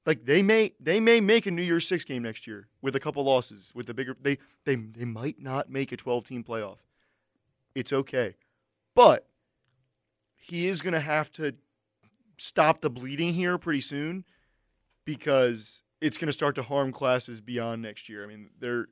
Like 0.05 0.25
they 0.25 0.41
may 0.41 0.73
they 0.79 0.99
may 0.99 1.19
make 1.19 1.45
a 1.45 1.51
New 1.51 1.61
Year's 1.61 1.87
Six 1.87 2.05
game 2.05 2.23
next 2.23 2.47
year 2.47 2.67
with 2.81 2.95
a 2.95 2.99
couple 2.99 3.23
losses 3.23 3.71
with 3.75 3.87
the 3.87 3.93
bigger 3.93 4.15
they 4.21 4.37
they 4.65 4.75
they 4.75 5.05
might 5.05 5.39
not 5.39 5.69
make 5.69 5.91
a 5.91 5.97
12 5.97 6.25
team 6.25 6.43
playoff. 6.43 6.77
It's 7.75 7.91
okay, 7.91 8.35
but 8.95 9.27
he 10.35 10.67
is 10.67 10.81
going 10.81 10.93
to 10.93 10.99
have 10.99 11.31
to 11.33 11.55
stop 12.37 12.81
the 12.81 12.89
bleeding 12.89 13.33
here 13.33 13.57
pretty 13.57 13.81
soon 13.81 14.25
because 15.05 15.83
it's 16.01 16.17
going 16.17 16.27
to 16.27 16.33
start 16.33 16.55
to 16.55 16.63
harm 16.63 16.91
classes 16.91 17.41
beyond 17.41 17.81
next 17.81 18.09
year. 18.09 18.23
I 18.23 18.27
mean, 18.27 18.49
they're 18.59 18.87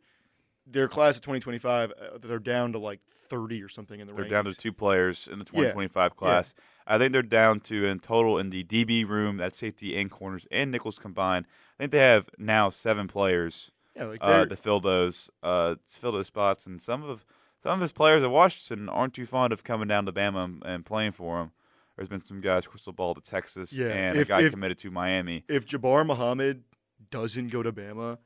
their 0.71 0.88
class 0.88 1.15
of 1.15 1.21
2025 1.23 1.91
uh, 1.91 2.17
they're 2.21 2.39
down 2.39 2.73
to 2.73 2.79
like 2.79 2.99
30 3.11 3.61
or 3.63 3.69
something 3.69 3.99
in 3.99 4.07
the 4.07 4.13
room. 4.13 4.27
They're 4.29 4.39
rankings. 4.41 4.43
down 4.45 4.53
to 4.53 4.57
two 4.57 4.73
players 4.73 5.27
in 5.31 5.39
the 5.39 5.45
Yeah. 5.45 5.71
2025 5.71 6.15
class. 6.15 6.53
I 6.88 6.97
think 6.97 7.13
they're 7.13 7.21
down 7.21 7.59
to 7.61 7.85
in 7.85 7.99
total 7.99 8.38
in 8.39 8.49
the 8.49 8.63
DB 8.63 9.07
room, 9.07 9.38
that 9.38 9.53
safety 9.55 9.95
and 9.99 10.09
corners 10.09 10.47
and 10.51 10.71
nickels 10.71 10.97
combined. 10.99 11.45
I 11.79 11.83
think 11.83 11.91
they 11.91 11.99
have 11.99 12.29
now 12.38 12.69
seven 12.69 13.07
players 13.07 13.71
yeah, 13.95 14.05
like 14.05 14.19
uh, 14.21 14.45
to 14.45 14.55
fill 14.55 14.79
those 14.79 15.29
uh, 15.43 15.75
to 15.75 15.99
fill 15.99 16.11
those 16.11 16.27
spots, 16.27 16.65
and 16.65 16.81
some 16.81 17.03
of 17.03 17.25
some 17.61 17.73
of 17.73 17.81
his 17.81 17.91
players 17.91 18.23
at 18.23 18.31
Washington 18.31 18.88
aren't 18.89 19.13
too 19.13 19.25
fond 19.25 19.51
of 19.53 19.63
coming 19.63 19.88
down 19.88 20.05
to 20.05 20.11
Bama 20.11 20.43
and, 20.45 20.63
and 20.65 20.85
playing 20.85 21.11
for 21.11 21.41
him. 21.41 21.51
There's 21.95 22.07
been 22.07 22.23
some 22.23 22.39
guys 22.41 22.65
crystal 22.65 22.93
ball 22.93 23.13
to 23.13 23.21
Texas, 23.21 23.73
Yeah, 23.77 23.88
and 23.88 24.17
if- 24.17 24.27
a 24.27 24.29
guy 24.29 24.41
if- 24.43 24.51
committed 24.51 24.77
to 24.79 24.89
Miami. 24.91 25.43
if 25.49 25.65
Jabbar 25.65 26.05
Muhammad 26.05 26.63
doesn't 27.11 27.49
go 27.49 27.61
to 27.61 27.71
Bama, 27.73 28.17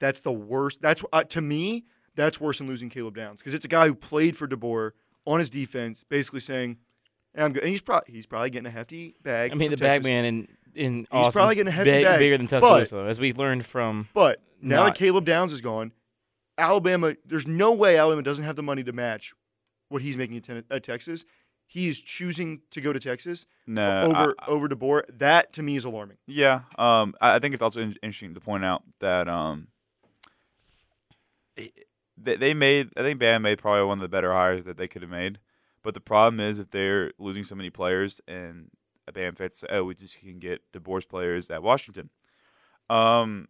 that's 0.00 0.20
the 0.20 0.32
worst. 0.32 0.80
That's 0.82 1.02
uh, 1.12 1.24
to 1.24 1.40
me, 1.40 1.84
that's 2.14 2.40
worse 2.40 2.58
than 2.58 2.66
losing 2.66 2.88
Caleb 2.90 3.16
Downs 3.16 3.40
because 3.40 3.54
it's 3.54 3.64
a 3.64 3.68
guy 3.68 3.86
who 3.86 3.94
played 3.94 4.36
for 4.36 4.46
DeBoer 4.48 4.92
on 5.26 5.38
his 5.38 5.50
defense, 5.50 6.04
basically 6.04 6.40
saying, 6.40 6.78
"Hey, 7.34 7.42
"I'm 7.42 7.52
good." 7.52 7.62
And 7.62 7.70
he's 7.70 7.80
probably 7.80 8.12
he's 8.12 8.26
probably 8.26 8.50
getting 8.50 8.66
a 8.66 8.70
hefty 8.70 9.16
bag. 9.22 9.52
I 9.52 9.54
mean, 9.54 9.70
the 9.70 9.76
Texas. 9.76 10.04
bag 10.04 10.10
man 10.10 10.24
in 10.24 10.48
in 10.74 10.94
He's 10.98 11.06
Austin's 11.10 11.34
probably 11.34 11.54
getting 11.56 11.68
a 11.72 11.76
hefty 11.76 11.90
big- 11.90 12.04
bag, 12.04 12.18
bigger 12.18 12.36
than 12.38 12.46
but- 12.46 12.60
Tuscaloosa, 12.60 13.06
as 13.08 13.18
we've 13.18 13.38
learned 13.38 13.66
from. 13.66 14.08
But 14.14 14.40
now 14.62 14.76
Not- 14.84 14.94
that 14.94 14.98
Caleb 14.98 15.24
Downs 15.24 15.52
is 15.52 15.60
gone, 15.60 15.92
Alabama, 16.56 17.14
there's 17.24 17.46
no 17.46 17.72
way 17.72 17.96
Alabama 17.96 18.22
doesn't 18.22 18.44
have 18.44 18.56
the 18.56 18.62
money 18.62 18.82
to 18.84 18.92
match 18.92 19.32
what 19.88 20.02
he's 20.02 20.16
making 20.16 20.36
at, 20.36 20.44
Ten- 20.44 20.64
at 20.70 20.82
Texas. 20.82 21.24
He 21.66 21.88
is 21.88 22.00
choosing 22.00 22.62
to 22.70 22.80
go 22.80 22.92
to 22.92 22.98
Texas 23.00 23.44
No, 23.66 24.02
over 24.02 24.34
I- 24.38 24.46
over 24.46 24.68
DeBoer. 24.68 25.02
That 25.18 25.52
to 25.54 25.62
me 25.62 25.76
is 25.76 25.84
alarming. 25.84 26.16
Yeah, 26.26 26.60
um, 26.78 27.14
I 27.20 27.36
I 27.36 27.38
think 27.40 27.54
it's 27.54 27.62
also 27.62 27.80
in- 27.80 27.96
interesting 28.02 28.34
to 28.34 28.40
point 28.40 28.64
out 28.64 28.82
that 29.00 29.28
um, 29.28 29.68
they, 32.16 32.36
they 32.36 32.54
made. 32.54 32.90
I 32.96 33.02
think 33.02 33.20
Bama 33.20 33.42
made 33.42 33.58
probably 33.58 33.84
one 33.84 33.98
of 33.98 34.02
the 34.02 34.08
better 34.08 34.32
hires 34.32 34.64
that 34.64 34.76
they 34.76 34.88
could 34.88 35.02
have 35.02 35.10
made. 35.10 35.38
But 35.82 35.94
the 35.94 36.00
problem 36.00 36.40
is 36.40 36.58
if 36.58 36.70
they're 36.70 37.12
losing 37.18 37.44
so 37.44 37.54
many 37.54 37.70
players 37.70 38.20
and 38.26 38.70
fans 39.14 39.56
say, 39.56 39.66
"Oh, 39.70 39.84
we 39.84 39.94
just 39.94 40.20
can 40.20 40.38
get 40.38 40.62
DeBoer's 40.72 41.06
players 41.06 41.50
at 41.50 41.62
Washington." 41.62 42.10
Um, 42.90 43.48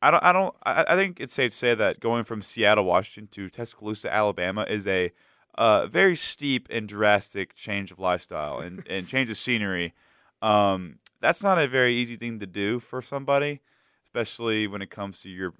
I 0.00 0.10
don't. 0.10 0.24
I 0.24 0.32
don't. 0.32 0.54
I, 0.64 0.84
I 0.88 0.96
think 0.96 1.20
it's 1.20 1.34
safe 1.34 1.52
to 1.52 1.56
say 1.56 1.74
that 1.74 2.00
going 2.00 2.24
from 2.24 2.42
Seattle, 2.42 2.84
Washington 2.84 3.28
to 3.32 3.48
Tuscaloosa, 3.48 4.12
Alabama, 4.12 4.66
is 4.68 4.86
a 4.86 5.12
uh, 5.56 5.86
very 5.86 6.16
steep 6.16 6.66
and 6.70 6.88
drastic 6.88 7.54
change 7.54 7.92
of 7.92 7.98
lifestyle 7.98 8.58
and, 8.58 8.86
and 8.90 9.06
change 9.06 9.30
of 9.30 9.36
scenery. 9.36 9.94
Um, 10.40 10.98
that's 11.20 11.42
not 11.42 11.58
a 11.58 11.68
very 11.68 11.94
easy 11.94 12.16
thing 12.16 12.40
to 12.40 12.46
do 12.46 12.80
for 12.80 13.00
somebody, 13.00 13.60
especially 14.04 14.66
when 14.66 14.82
it 14.82 14.90
comes 14.90 15.20
to 15.22 15.28
your, 15.28 15.54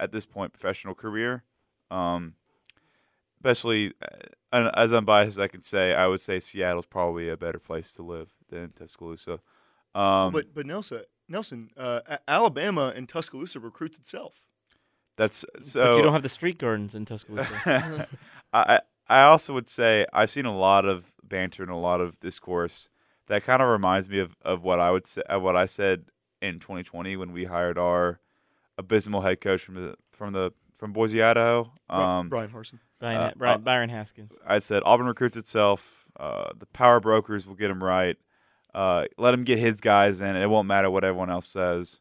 at 0.00 0.12
this 0.12 0.26
point, 0.26 0.52
professional 0.52 0.94
career. 0.94 1.44
Um, 1.90 2.34
especially 3.38 3.94
uh, 4.52 4.70
as 4.74 4.92
unbiased 4.92 5.30
as 5.30 5.38
I 5.38 5.48
can 5.48 5.62
say, 5.62 5.94
I 5.94 6.06
would 6.06 6.20
say 6.20 6.40
Seattle's 6.40 6.86
probably 6.86 7.28
a 7.28 7.36
better 7.36 7.58
place 7.58 7.92
to 7.94 8.02
live 8.02 8.32
than 8.50 8.72
Tuscaloosa. 8.72 9.40
Um, 9.94 10.32
but 10.32 10.54
but 10.54 10.66
Nelson 10.66 11.02
Nelson 11.28 11.70
uh, 11.76 12.00
Alabama 12.26 12.92
and 12.94 13.08
Tuscaloosa 13.08 13.60
recruits 13.60 13.98
itself. 13.98 14.40
that's 15.16 15.44
but 15.54 15.64
so. 15.64 15.96
you 15.96 16.02
don't 16.02 16.12
have 16.12 16.22
the 16.22 16.28
street 16.28 16.58
gardens 16.58 16.94
in 16.94 17.04
Tuscaloosa. 17.04 18.08
I 18.52 18.80
I 19.08 19.22
also 19.22 19.54
would 19.54 19.68
say 19.68 20.06
I've 20.12 20.30
seen 20.30 20.46
a 20.46 20.56
lot 20.56 20.84
of 20.84 21.12
banter 21.22 21.62
and 21.62 21.72
a 21.72 21.76
lot 21.76 22.00
of 22.00 22.18
discourse 22.20 22.88
that 23.26 23.44
kind 23.44 23.62
of 23.62 23.68
reminds 23.68 24.08
me 24.08 24.18
of, 24.18 24.36
of 24.42 24.62
what 24.62 24.80
I 24.80 24.90
would 24.90 25.06
say 25.06 25.22
of 25.28 25.42
what 25.42 25.56
I 25.56 25.66
said 25.66 26.06
in 26.40 26.60
2020 26.60 27.16
when 27.16 27.32
we 27.32 27.44
hired 27.44 27.78
our 27.78 28.20
abysmal 28.78 29.20
head 29.22 29.40
coach 29.40 29.62
from 29.62 29.74
the 29.74 29.96
from 30.12 30.32
the 30.32 30.52
from 30.74 30.92
Boise, 30.92 31.22
Idaho. 31.22 31.72
Um, 31.90 32.28
Bryan 32.28 32.50
Harsin. 32.50 32.78
Brian, 33.00 33.20
Uh, 33.20 33.32
Brian, 33.36 33.54
uh, 33.56 33.58
Byron 33.58 33.90
Haskins. 33.90 34.38
I 34.46 34.58
said 34.60 34.82
Auburn 34.86 35.06
recruits 35.06 35.36
itself. 35.36 36.06
Uh, 36.18 36.50
the 36.56 36.66
power 36.66 37.00
brokers 37.00 37.46
will 37.46 37.54
get 37.54 37.70
him 37.70 37.82
right. 37.82 38.16
Uh, 38.74 39.06
let 39.16 39.34
him 39.34 39.44
get 39.44 39.58
his 39.58 39.80
guys 39.80 40.20
in. 40.20 40.36
It 40.36 40.48
won't 40.50 40.68
matter 40.68 40.90
what 40.90 41.04
everyone 41.04 41.30
else 41.30 41.46
says. 41.48 42.00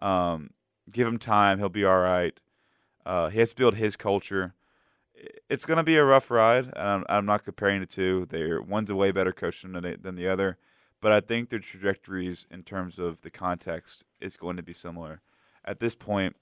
Um, 0.00 0.50
give 0.90 1.06
him 1.06 1.18
time. 1.18 1.58
He'll 1.58 1.68
be 1.68 1.84
all 1.84 2.00
right. 2.00 2.38
Uh, 3.06 3.28
he 3.28 3.38
has 3.38 3.50
to 3.50 3.56
build 3.56 3.76
his 3.76 3.96
culture. 3.96 4.54
It's 5.50 5.64
going 5.64 5.78
to 5.78 5.82
be 5.84 5.96
a 5.96 6.04
rough 6.04 6.30
ride, 6.30 6.66
and 6.76 6.88
I'm, 6.88 7.04
I'm 7.08 7.26
not 7.26 7.44
comparing 7.44 7.80
the 7.80 7.86
two. 7.86 8.26
They're 8.30 8.62
one's 8.62 8.90
a 8.90 8.94
way 8.94 9.10
better 9.10 9.32
coach 9.32 9.62
than 9.62 9.72
the, 9.72 9.96
than 10.00 10.14
the 10.14 10.28
other, 10.28 10.58
but 11.00 11.10
I 11.10 11.20
think 11.20 11.48
their 11.50 11.58
trajectories 11.58 12.46
in 12.50 12.62
terms 12.62 12.98
of 12.98 13.22
the 13.22 13.30
context 13.30 14.04
is 14.20 14.36
going 14.36 14.56
to 14.56 14.62
be 14.62 14.72
similar. 14.72 15.20
At 15.68 15.80
this 15.80 15.94
point, 15.94 16.34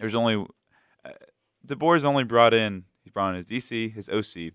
there's 0.00 0.16
only 0.16 0.44
uh, 1.04 1.10
DeBoer's 1.64 2.04
only 2.04 2.24
brought 2.24 2.52
in. 2.52 2.84
He's 3.04 3.12
brought 3.12 3.30
in 3.30 3.36
his 3.36 3.48
DC, 3.48 3.94
his 3.94 4.08
OC, 4.08 4.52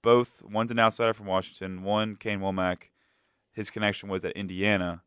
both. 0.00 0.44
One's 0.44 0.70
an 0.70 0.78
outsider 0.78 1.12
from 1.12 1.26
Washington. 1.26 1.82
One, 1.82 2.14
Kane 2.14 2.38
Wommack, 2.38 2.90
his 3.50 3.68
connection 3.68 4.08
was 4.08 4.24
at 4.24 4.30
Indiana. 4.32 5.02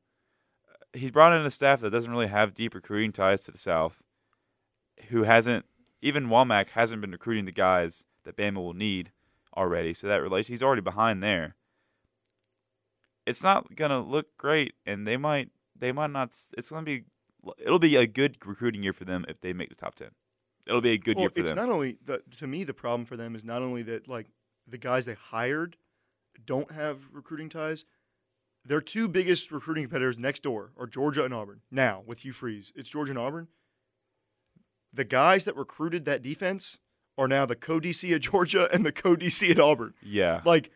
He's 0.91 1.11
brought 1.11 1.31
in 1.31 1.45
a 1.45 1.49
staff 1.49 1.79
that 1.79 1.91
doesn't 1.91 2.11
really 2.11 2.27
have 2.27 2.53
deep 2.53 2.75
recruiting 2.75 3.13
ties 3.13 3.41
to 3.41 3.51
the 3.51 3.57
South, 3.57 4.03
who 5.07 5.23
hasn't 5.23 5.65
even 6.01 6.27
Wommack 6.27 6.71
hasn't 6.71 6.99
been 6.99 7.11
recruiting 7.11 7.45
the 7.45 7.53
guys 7.53 8.03
that 8.25 8.35
Bama 8.35 8.55
will 8.55 8.73
need 8.73 9.11
already. 9.55 9.93
So 9.93 10.07
that 10.07 10.21
relation, 10.21 10.51
he's 10.51 10.63
already 10.63 10.81
behind 10.81 11.23
there. 11.23 11.55
It's 13.25 13.43
not 13.43 13.75
gonna 13.75 14.01
look 14.01 14.35
great, 14.37 14.73
and 14.85 15.07
they 15.07 15.15
might 15.15 15.51
they 15.73 15.93
might 15.93 16.11
not. 16.11 16.35
It's 16.57 16.69
gonna 16.69 16.83
be 16.83 17.05
it'll 17.57 17.79
be 17.79 17.95
a 17.95 18.07
good 18.07 18.37
recruiting 18.45 18.83
year 18.83 18.93
for 18.93 19.05
them 19.05 19.25
if 19.27 19.39
they 19.39 19.53
make 19.53 19.69
the 19.69 19.75
top 19.75 19.95
ten. 19.95 20.09
It'll 20.67 20.81
be 20.81 20.91
a 20.91 20.97
good 20.97 21.15
well, 21.15 21.23
year 21.23 21.29
for 21.29 21.39
it's 21.39 21.49
them. 21.49 21.57
not 21.57 21.69
only 21.69 21.97
the 22.05 22.21
to 22.37 22.47
me 22.47 22.63
the 22.63 22.73
problem 22.73 23.05
for 23.05 23.17
them 23.17 23.35
is 23.35 23.43
not 23.43 23.61
only 23.61 23.81
that 23.83 24.07
like 24.07 24.27
the 24.67 24.77
guys 24.77 25.05
they 25.05 25.15
hired 25.15 25.77
don't 26.45 26.71
have 26.71 26.99
recruiting 27.11 27.49
ties. 27.49 27.85
Their 28.65 28.81
two 28.81 29.07
biggest 29.07 29.51
recruiting 29.51 29.85
competitors 29.85 30.17
next 30.17 30.43
door 30.43 30.71
are 30.77 30.85
Georgia 30.85 31.23
and 31.23 31.33
Auburn. 31.33 31.61
Now 31.71 32.03
with 32.05 32.23
Hugh 32.23 32.33
Freeze, 32.33 32.71
it's 32.75 32.89
Georgia 32.89 33.11
and 33.11 33.19
Auburn. 33.19 33.47
The 34.93 35.05
guys 35.05 35.45
that 35.45 35.55
recruited 35.55 36.05
that 36.05 36.21
defense 36.21 36.77
are 37.17 37.27
now 37.27 37.45
the 37.45 37.55
co 37.55 37.79
DC 37.79 38.13
at 38.13 38.21
Georgia 38.21 38.69
and 38.73 38.85
the 38.85 38.91
co 38.91 39.15
DC 39.15 39.49
at 39.49 39.59
Auburn. 39.59 39.93
yeah, 40.01 40.41
Like 40.45 40.71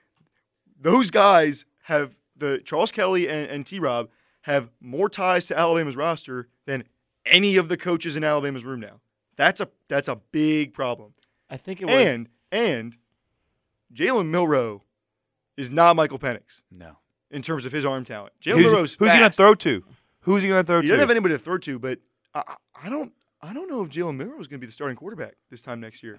those 0.80 1.12
guys 1.12 1.66
have 1.84 2.16
the 2.36 2.62
Charles 2.64 2.92
Kelly 2.92 3.30
and, 3.30 3.50
and 3.50 3.66
T 3.66 3.80
Rob 3.80 4.10
have 4.42 4.70
more 4.82 5.10
ties 5.10 5.46
to 5.46 5.58
Alabama's 5.58 5.96
roster 5.96 6.50
than 6.66 6.84
any 7.26 7.56
of 7.56 7.70
the 7.70 7.78
coaches 7.78 8.16
in 8.16 8.24
Alabama's 8.24 8.64
room 8.66 8.80
now. 8.80 9.00
That's 9.36 9.60
a 9.62 9.70
that's 9.88 10.08
a 10.08 10.18
big 10.32 10.74
problem. 10.74 11.14
I 11.50 11.58
think 11.58 11.82
it 11.82 11.86
was. 11.86 11.96
And 11.96 12.30
and 12.52 12.98
Jalen 13.94 14.30
Milrow 14.32 14.82
is 15.58 15.72
not 15.72 15.96
Michael 15.96 16.20
Penix 16.20 16.64
no. 16.72 16.98
in 17.32 17.42
terms 17.42 17.66
of 17.66 17.72
his 17.72 17.86
arm 17.86 18.06
talent. 18.06 18.34
Jalen 18.42 18.64
Milrow's 18.66 18.94
who's 18.94 19.12
he 19.12 19.18
gonna 19.20 19.30
throw 19.30 19.56
to? 19.56 19.84
Who's 20.22 20.42
he 20.44 20.50
gonna 20.50 20.64
throw 20.64 20.82
He 20.82 20.88
to? 20.88 20.94
doesn't 20.94 21.00
have 21.02 21.12
anybody 21.12 21.36
to 21.36 21.40
throw 21.40 21.58
to, 21.60 21.80
but 21.80 22.00
I, 22.34 22.44
I- 22.48 22.56
I 22.86 22.90
don't 22.90 23.14
I 23.42 23.54
don't 23.54 23.70
know 23.70 23.82
if 23.84 23.90
Jalen 23.90 24.16
Milrow 24.18 24.40
is 24.40 24.48
going 24.48 24.60
to 24.60 24.60
be 24.60 24.66
the 24.66 24.72
starting 24.72 24.96
quarterback 24.96 25.36
this 25.50 25.62
time 25.62 25.82
next 25.82 26.02
year. 26.02 26.18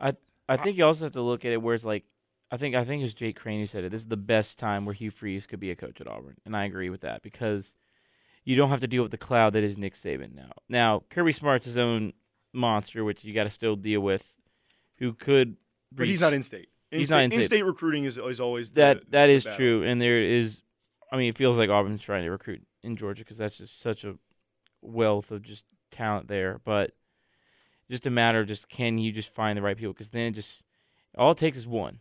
I 0.00 0.56
think 0.56 0.78
you 0.78 0.84
also 0.86 1.04
have 1.04 1.12
to 1.12 1.20
look 1.20 1.44
at 1.44 1.52
it 1.52 1.60
where 1.60 1.74
it's 1.74 1.84
like, 1.84 2.04
I 2.50 2.56
think 2.56 2.74
I 2.74 2.84
think 2.84 3.00
it 3.00 3.04
was 3.04 3.12
Jake 3.14 3.38
Crain 3.38 3.60
who 3.60 3.66
said 3.66 3.84
it. 3.84 3.90
This 3.90 4.00
is 4.00 4.06
the 4.06 4.16
best 4.16 4.58
time 4.58 4.86
where 4.86 4.94
Hugh 4.94 5.10
Freeze 5.10 5.46
could 5.46 5.60
be 5.60 5.70
a 5.70 5.76
coach 5.76 6.00
at 6.00 6.08
Auburn, 6.08 6.36
and 6.46 6.56
I 6.56 6.64
agree 6.64 6.88
with 6.88 7.02
that 7.02 7.22
because 7.22 7.74
you 8.48 8.56
don't 8.56 8.70
have 8.70 8.80
to 8.80 8.86
deal 8.86 9.02
with 9.02 9.10
the 9.10 9.18
cloud 9.18 9.52
that 9.52 9.62
is 9.62 9.76
Nick 9.76 9.92
Saban 9.92 10.34
now. 10.34 10.52
Now 10.70 11.02
Kirby 11.10 11.32
Smart's 11.32 11.66
his 11.66 11.76
own 11.76 12.14
monster, 12.54 13.04
which 13.04 13.22
you 13.22 13.34
got 13.34 13.44
to 13.44 13.50
still 13.50 13.76
deal 13.76 14.00
with, 14.00 14.34
who 14.96 15.12
could. 15.12 15.58
But 15.92 16.06
he's 16.06 16.22
not 16.22 16.32
in 16.32 16.42
state. 16.42 16.70
He's 16.90 17.10
not 17.10 17.24
in 17.24 17.30
state. 17.30 17.40
In-state 17.40 17.64
recruiting 17.66 18.04
is, 18.04 18.16
is 18.16 18.40
always 18.40 18.70
the, 18.70 18.80
that 18.80 19.10
that 19.10 19.26
the 19.26 19.32
is 19.32 19.44
battle. 19.44 19.58
true, 19.58 19.82
and 19.82 20.00
there 20.00 20.22
is. 20.22 20.62
I 21.12 21.18
mean, 21.18 21.28
it 21.28 21.36
feels 21.36 21.58
like 21.58 21.68
Auburn's 21.68 22.00
trying 22.00 22.24
to 22.24 22.30
recruit 22.30 22.62
in 22.82 22.96
Georgia 22.96 23.22
because 23.22 23.36
that's 23.36 23.58
just 23.58 23.82
such 23.82 24.04
a 24.04 24.14
wealth 24.80 25.30
of 25.30 25.42
just 25.42 25.64
talent 25.90 26.28
there. 26.28 26.58
But 26.64 26.92
just 27.90 28.06
a 28.06 28.10
matter 28.10 28.40
of 28.40 28.46
just 28.46 28.70
can 28.70 28.96
you 28.96 29.12
just 29.12 29.34
find 29.34 29.58
the 29.58 29.62
right 29.62 29.76
people? 29.76 29.92
Because 29.92 30.08
then 30.08 30.28
it 30.28 30.32
just 30.32 30.62
all 31.18 31.32
it 31.32 31.36
takes 31.36 31.58
is 31.58 31.66
one, 31.66 32.00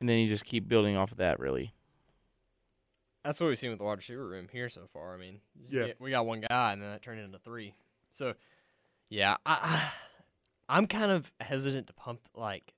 and 0.00 0.08
then 0.08 0.18
you 0.18 0.28
just 0.28 0.44
keep 0.44 0.66
building 0.66 0.96
off 0.96 1.12
of 1.12 1.18
that. 1.18 1.38
Really, 1.38 1.74
That's 3.24 3.38
what 3.40 3.48
we've 3.48 3.58
seen 3.58 3.70
with 3.70 3.78
the 3.78 3.84
wide 3.84 3.98
receiver 3.98 4.26
room 4.26 4.48
here 4.50 4.68
so 4.68 4.86
far. 4.92 5.14
I 5.14 5.18
mean, 5.18 5.40
Yeah. 5.68 5.88
we 5.98 6.10
got 6.10 6.24
one 6.26 6.40
guy, 6.40 6.72
and 6.72 6.80
then 6.80 6.90
that 6.90 7.02
turned 7.02 7.20
into 7.20 7.38
three. 7.38 7.74
So, 8.12 8.34
yeah, 9.10 9.36
I, 9.44 9.90
I'm 10.68 10.86
kind 10.86 11.10
of 11.12 11.30
hesitant 11.40 11.86
to 11.88 11.92
pump 11.92 12.20
like 12.34 12.72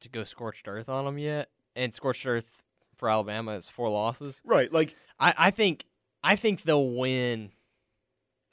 to 0.00 0.08
go 0.08 0.22
scorched 0.24 0.68
earth 0.68 0.88
on 0.88 1.04
them 1.06 1.18
yet. 1.18 1.48
And 1.74 1.92
scorched 1.94 2.24
earth 2.24 2.62
for 2.96 3.08
Alabama 3.08 3.52
is 3.52 3.68
four 3.68 3.88
losses. 3.88 4.40
Right. 4.44 4.72
Like 4.72 4.94
I, 5.18 5.34
I 5.36 5.50
think 5.50 5.84
I 6.22 6.36
think 6.36 6.62
they'll 6.62 6.88
win. 6.90 7.50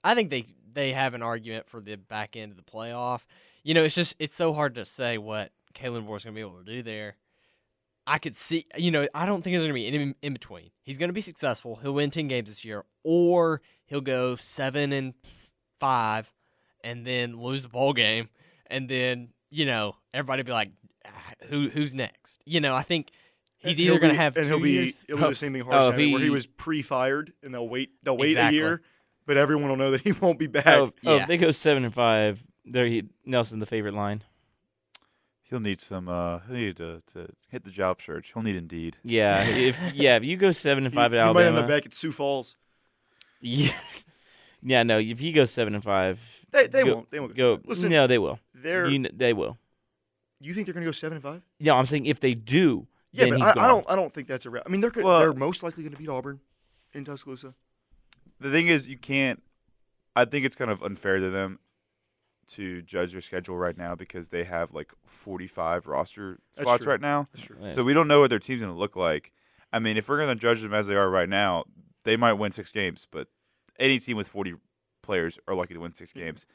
I 0.03 0.15
think 0.15 0.31
they 0.31 0.45
they 0.73 0.93
have 0.93 1.13
an 1.13 1.21
argument 1.21 1.69
for 1.69 1.81
the 1.81 1.97
back 1.97 2.35
end 2.35 2.51
of 2.51 2.57
the 2.57 2.63
playoff. 2.63 3.21
You 3.63 3.75
know, 3.75 3.83
it's 3.83 3.93
just 3.93 4.15
it's 4.17 4.35
so 4.35 4.53
hard 4.53 4.73
to 4.75 4.85
say 4.85 5.19
what 5.19 5.51
Kalen 5.75 6.03
Moore's 6.05 6.23
going 6.23 6.33
to 6.33 6.37
be 6.37 6.41
able 6.41 6.57
to 6.63 6.65
do 6.65 6.81
there. 6.81 7.15
I 8.07 8.17
could 8.17 8.35
see, 8.35 8.65
you 8.75 8.89
know, 8.91 9.07
I 9.13 9.25
don't 9.25 9.43
think 9.43 9.53
there's 9.53 9.67
going 9.67 9.69
to 9.69 9.73
be 9.73 9.87
in, 9.87 10.15
in 10.21 10.33
between. 10.33 10.71
He's 10.81 10.97
going 10.97 11.09
to 11.09 11.13
be 11.13 11.21
successful. 11.21 11.77
He'll 11.81 11.93
win 11.93 12.09
ten 12.11 12.27
games 12.27 12.49
this 12.49 12.65
year, 12.65 12.83
or 13.03 13.61
he'll 13.85 14.01
go 14.01 14.35
seven 14.35 14.91
and 14.91 15.13
five, 15.79 16.31
and 16.83 17.05
then 17.05 17.39
lose 17.39 17.61
the 17.63 17.69
bowl 17.69 17.93
game, 17.93 18.29
and 18.67 18.89
then 18.89 19.29
you 19.49 19.65
know 19.65 19.95
everybody 20.13 20.43
be 20.43 20.51
like, 20.51 20.71
"Ah, 21.05 21.11
who 21.49 21.69
who's 21.69 21.93
next? 21.93 22.39
You 22.45 22.59
know, 22.59 22.73
I 22.73 22.81
think 22.83 23.11
he's 23.57 23.73
and 23.77 23.79
either 23.87 23.99
going 23.99 24.13
to 24.13 24.19
have 24.19 24.35
and 24.37 24.47
he'll 24.47 24.59
be 24.59 24.71
years- 24.71 25.03
it'll 25.07 25.21
be 25.21 25.27
the 25.29 25.35
same 25.35 25.53
thing 25.53 25.61
Harsh 25.63 25.75
Oh, 25.75 25.91
had 25.91 25.99
if 25.99 26.11
where 26.11 26.19
he 26.19 26.25
he- 26.25 26.29
was 26.31 26.45
pre-fired 26.47 27.33
and 27.43 27.53
they'll 27.53 27.69
wait 27.69 27.91
they'll 28.03 28.17
wait 28.17 28.31
Exactly. 28.31 28.57
a 28.57 28.61
year, 28.61 28.81
but 29.27 29.37
everyone 29.37 29.69
will 29.69 29.77
know 29.77 29.91
that 29.91 30.01
he 30.01 30.11
won't 30.13 30.39
be 30.39 30.47
back. 30.47 30.65
oh, 30.67 30.91
oh, 31.05 31.15
yeah. 31.17 31.21
if 31.21 31.27
they 31.27 31.37
go 31.37 31.51
seven 31.51 31.85
and 31.85 31.93
five. 31.93 32.43
There, 32.65 32.85
he 32.85 33.03
Nelson 33.25 33.59
the 33.59 33.65
favorite 33.65 33.95
line. 33.95 34.23
He'll 35.51 35.59
need 35.59 35.79
some. 35.81 36.07
Uh, 36.07 36.39
he'll 36.47 36.55
need 36.55 36.77
to, 36.77 37.03
to 37.13 37.27
hit 37.49 37.65
the 37.65 37.71
job 37.71 38.01
search. 38.01 38.31
He'll 38.33 38.41
need 38.41 38.55
Indeed. 38.55 38.97
Yeah, 39.03 39.43
if 39.47 39.77
yeah, 39.93 40.15
if 40.15 40.23
you 40.23 40.37
go 40.37 40.51
seven 40.53 40.85
and 40.85 40.93
He- 40.93 40.95
five 40.95 41.11
he, 41.11 41.17
at 41.19 41.33
might 41.33 41.43
end 41.45 41.57
up 41.57 41.67
back 41.67 41.85
at 41.85 41.93
Sioux 41.93 42.13
Falls. 42.13 42.55
yeah, 43.41 43.73
yeah, 44.63 44.81
no, 44.83 44.97
if 44.97 45.19
he 45.19 45.31
goes 45.33 45.51
seven 45.51 45.75
and 45.75 45.83
five, 45.83 46.19
They, 46.51 46.67
they 46.67 46.83
go, 46.85 46.95
won't. 46.95 47.11
They 47.11 47.19
won't 47.19 47.35
go. 47.35 47.59
Listen, 47.65 47.89
no, 47.89 48.07
they 48.07 48.17
will. 48.17 48.39
they're. 48.55 48.87
You, 48.87 49.01
You, 49.01 49.09
they 49.13 49.33
will. 49.33 49.57
You 50.39 50.53
think 50.53 50.65
they're 50.65 50.73
going 50.73 50.85
to 50.85 50.87
go 50.87 50.93
seven 50.93 51.17
and 51.17 51.23
five? 51.23 51.41
No, 51.59 51.75
I'm 51.75 51.85
saying 51.85 52.05
if 52.07 52.19
they 52.21 52.33
do, 52.33 52.87
Yeah, 53.11 53.25
then 53.25 53.33
but 53.33 53.39
he's 53.39 53.47
I, 53.49 53.53
gone. 53.53 53.63
I 53.63 53.67
don't. 53.67 53.85
I 53.89 53.95
don't 53.97 54.13
think 54.13 54.27
that's 54.29 54.45
a. 54.45 54.49
Ra- 54.49 54.61
I 54.65 54.69
mean, 54.69 54.79
they're. 54.81 54.91
Well- 54.95 55.19
they're 55.19 55.33
most 55.33 55.63
likely 55.63 55.83
going 55.83 55.91
to 55.93 55.99
beat 55.99 56.09
Auburn 56.09 56.39
in 56.93 57.03
Tuscaloosa. 57.03 57.53
The 58.39 58.49
thing 58.51 58.67
is, 58.67 58.87
you 58.87 58.97
can't. 58.97 59.43
I 60.15 60.23
think 60.23 60.45
it's 60.45 60.55
kind 60.55 60.71
of 60.71 60.81
unfair 60.81 61.19
to 61.19 61.29
them 61.29 61.59
to 62.53 62.81
judge 62.81 63.11
their 63.11 63.21
schedule 63.21 63.57
right 63.57 63.77
now 63.77 63.95
because 63.95 64.29
they 64.29 64.43
have 64.43 64.73
like 64.73 64.91
45 65.07 65.87
roster 65.87 66.39
spots 66.51 66.85
right 66.91 67.01
now. 67.01 67.27
So 67.73 67.83
we 67.83 67.93
don't 67.93 68.07
know 68.07 68.19
what 68.19 68.29
their 68.29 68.39
team's 68.39 68.61
going 68.61 68.73
to 68.73 68.77
look 68.79 68.95
like. 68.95 69.31
I 69.73 69.79
mean, 69.79 69.97
if 69.97 70.09
we're 70.09 70.17
going 70.17 70.29
to 70.29 70.35
judge 70.41 70.61
them 70.61 70.73
as 70.73 70.87
they 70.87 70.95
are 70.95 71.09
right 71.09 71.29
now, 71.29 71.63
they 72.03 72.17
might 72.17 72.33
win 72.33 72.51
six 72.51 72.71
games, 72.71 73.07
but 73.09 73.27
any 73.79 73.99
team 73.99 74.17
with 74.17 74.27
40 74.27 74.55
players 75.01 75.39
are 75.47 75.55
lucky 75.55 75.73
to 75.73 75.79
win 75.79 75.93
six 75.93 76.11
games. 76.13 76.45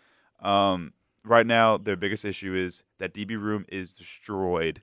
Um, 0.41 0.93
right 1.25 1.47
now, 1.47 1.77
their 1.79 1.97
biggest 1.97 2.25
issue 2.25 2.55
is 2.55 2.83
that 2.99 3.15
DB 3.15 3.41
room 3.41 3.65
is 3.69 3.95
destroyed. 3.95 4.83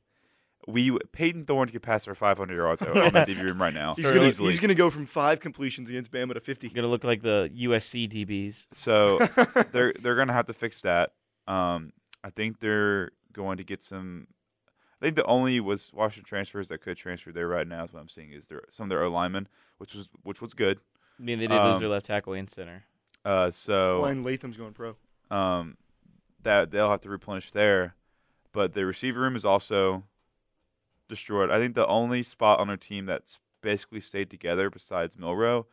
We 0.67 0.97
Payton 1.11 1.45
Thorne 1.45 1.69
can 1.69 1.79
pass 1.81 2.05
for 2.05 2.15
500 2.15 2.55
yards 2.55 2.81
on 2.81 2.93
that 3.13 3.27
DB 3.27 3.41
room 3.43 3.61
right 3.61 3.73
now. 3.73 3.93
He's 3.95 4.09
going 4.09 4.21
to. 4.21 4.27
easily. 4.27 4.49
He's 4.49 4.59
going 4.59 4.69
to 4.69 4.75
go 4.75 4.89
from 4.89 5.05
five 5.05 5.39
completions 5.39 5.89
against 5.89 6.11
Bama 6.11 6.33
to 6.35 6.39
fifty. 6.39 6.69
gonna 6.69 6.87
look 6.87 7.03
like 7.03 7.21
the 7.21 7.49
USC 7.53 8.09
DBs. 8.11 8.67
So 8.71 9.17
they're 9.71 9.93
they're 10.01 10.15
gonna 10.15 10.33
have 10.33 10.45
to 10.47 10.53
fix 10.53 10.81
that. 10.81 11.11
Um, 11.47 11.91
I 12.23 12.29
think 12.29 12.59
they're 12.61 13.11
going 13.33 13.57
to 13.57 13.63
get 13.63 13.81
some. 13.81 14.27
I 15.01 15.05
think 15.07 15.17
the 15.17 15.25
only 15.25 15.59
was 15.59 15.91
Washington 15.93 16.23
transfers 16.25 16.69
that 16.69 16.77
could 16.79 16.95
transfer 16.95 17.33
there 17.33 17.47
right 17.49 17.67
now 17.67 17.83
is 17.83 17.91
what 17.91 17.99
I'm 17.99 18.07
seeing 18.07 18.31
is 18.31 18.47
there 18.47 18.61
some 18.71 18.85
of 18.85 18.89
their 18.89 19.03
O 19.03 19.09
linemen, 19.09 19.49
which 19.77 19.93
was 19.93 20.09
which 20.23 20.41
was 20.41 20.53
good. 20.53 20.79
I 21.19 21.23
mean, 21.23 21.39
they 21.39 21.47
did 21.47 21.61
lose 21.61 21.75
Um, 21.75 21.79
their 21.81 21.89
left 21.89 22.05
tackle 22.05 22.31
and 22.33 22.49
center. 22.49 22.85
Uh, 23.25 23.49
so 23.49 24.01
Ryan 24.01 24.23
Latham's 24.23 24.55
going 24.55 24.71
pro. 24.73 24.95
um, 25.29 25.75
that 26.41 26.71
they'll 26.71 26.89
have 26.89 27.01
to 27.01 27.09
replenish 27.09 27.51
there, 27.51 27.95
but 28.53 28.73
the 28.73 28.85
receiver 28.85 29.19
room 29.21 29.35
is 29.35 29.43
also 29.45 30.03
destroyed. 31.09 31.51
I 31.51 31.59
think 31.59 31.75
the 31.75 31.87
only 31.87 32.23
spot 32.23 32.59
on 32.59 32.67
their 32.67 32.77
team 32.77 33.05
that's 33.05 33.39
basically 33.61 33.99
stayed 33.99 34.29
together 34.29 34.69
besides 34.69 35.15
Milrow 35.15 35.65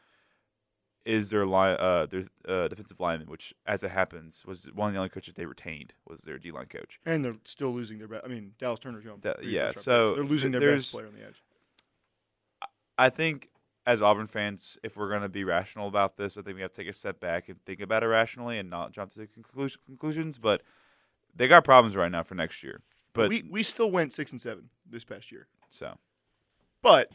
is 1.04 1.30
their 1.30 1.46
line, 1.46 1.76
uh, 1.78 2.06
their 2.06 2.24
uh, 2.46 2.68
defensive 2.68 3.00
lineman, 3.00 3.28
which, 3.28 3.54
as 3.66 3.82
it 3.82 3.90
happens, 3.90 4.44
was 4.46 4.66
one 4.74 4.88
of 4.88 4.94
the 4.94 4.98
only 4.98 5.08
coaches 5.08 5.34
they 5.34 5.46
retained 5.46 5.94
was 6.06 6.22
their 6.22 6.38
D 6.38 6.50
line 6.50 6.66
coach. 6.66 7.00
And 7.06 7.24
they're 7.24 7.36
still 7.44 7.70
losing 7.70 7.98
their 7.98 8.08
best. 8.08 8.24
I 8.24 8.28
mean, 8.28 8.52
Dallas 8.58 8.80
Turner's 8.80 9.04
going. 9.04 9.20
Three 9.20 9.34
yeah, 9.50 9.64
round 9.64 9.76
so 9.76 10.14
they're 10.14 10.24
losing 10.24 10.52
their 10.52 10.60
best 10.60 10.92
player 10.92 11.06
on 11.06 11.14
the 11.14 11.26
edge. 11.26 11.42
I 12.98 13.08
think 13.08 13.48
as 13.86 14.02
Auburn 14.02 14.26
fans, 14.26 14.78
if 14.82 14.96
we're 14.96 15.08
going 15.08 15.22
to 15.22 15.28
be 15.28 15.42
rational 15.42 15.88
about 15.88 16.16
this, 16.16 16.36
I 16.36 16.42
think 16.42 16.56
we 16.56 16.62
have 16.62 16.72
to 16.72 16.82
take 16.82 16.90
a 16.90 16.92
step 16.92 17.18
back 17.18 17.48
and 17.48 17.64
think 17.64 17.80
about 17.80 18.02
it 18.02 18.06
rationally 18.06 18.58
and 18.58 18.68
not 18.68 18.92
jump 18.92 19.12
to 19.14 19.26
conclu- 19.26 19.76
conclusions. 19.86 20.38
But 20.38 20.62
they 21.34 21.48
got 21.48 21.64
problems 21.64 21.96
right 21.96 22.12
now 22.12 22.22
for 22.22 22.34
next 22.34 22.62
year. 22.62 22.82
But 23.12 23.30
we 23.30 23.42
we 23.50 23.62
still 23.62 23.90
went 23.90 24.12
six 24.12 24.32
and 24.32 24.40
seven 24.40 24.68
this 24.90 25.04
past 25.04 25.30
year, 25.32 25.46
so 25.68 25.96
but 26.82 27.10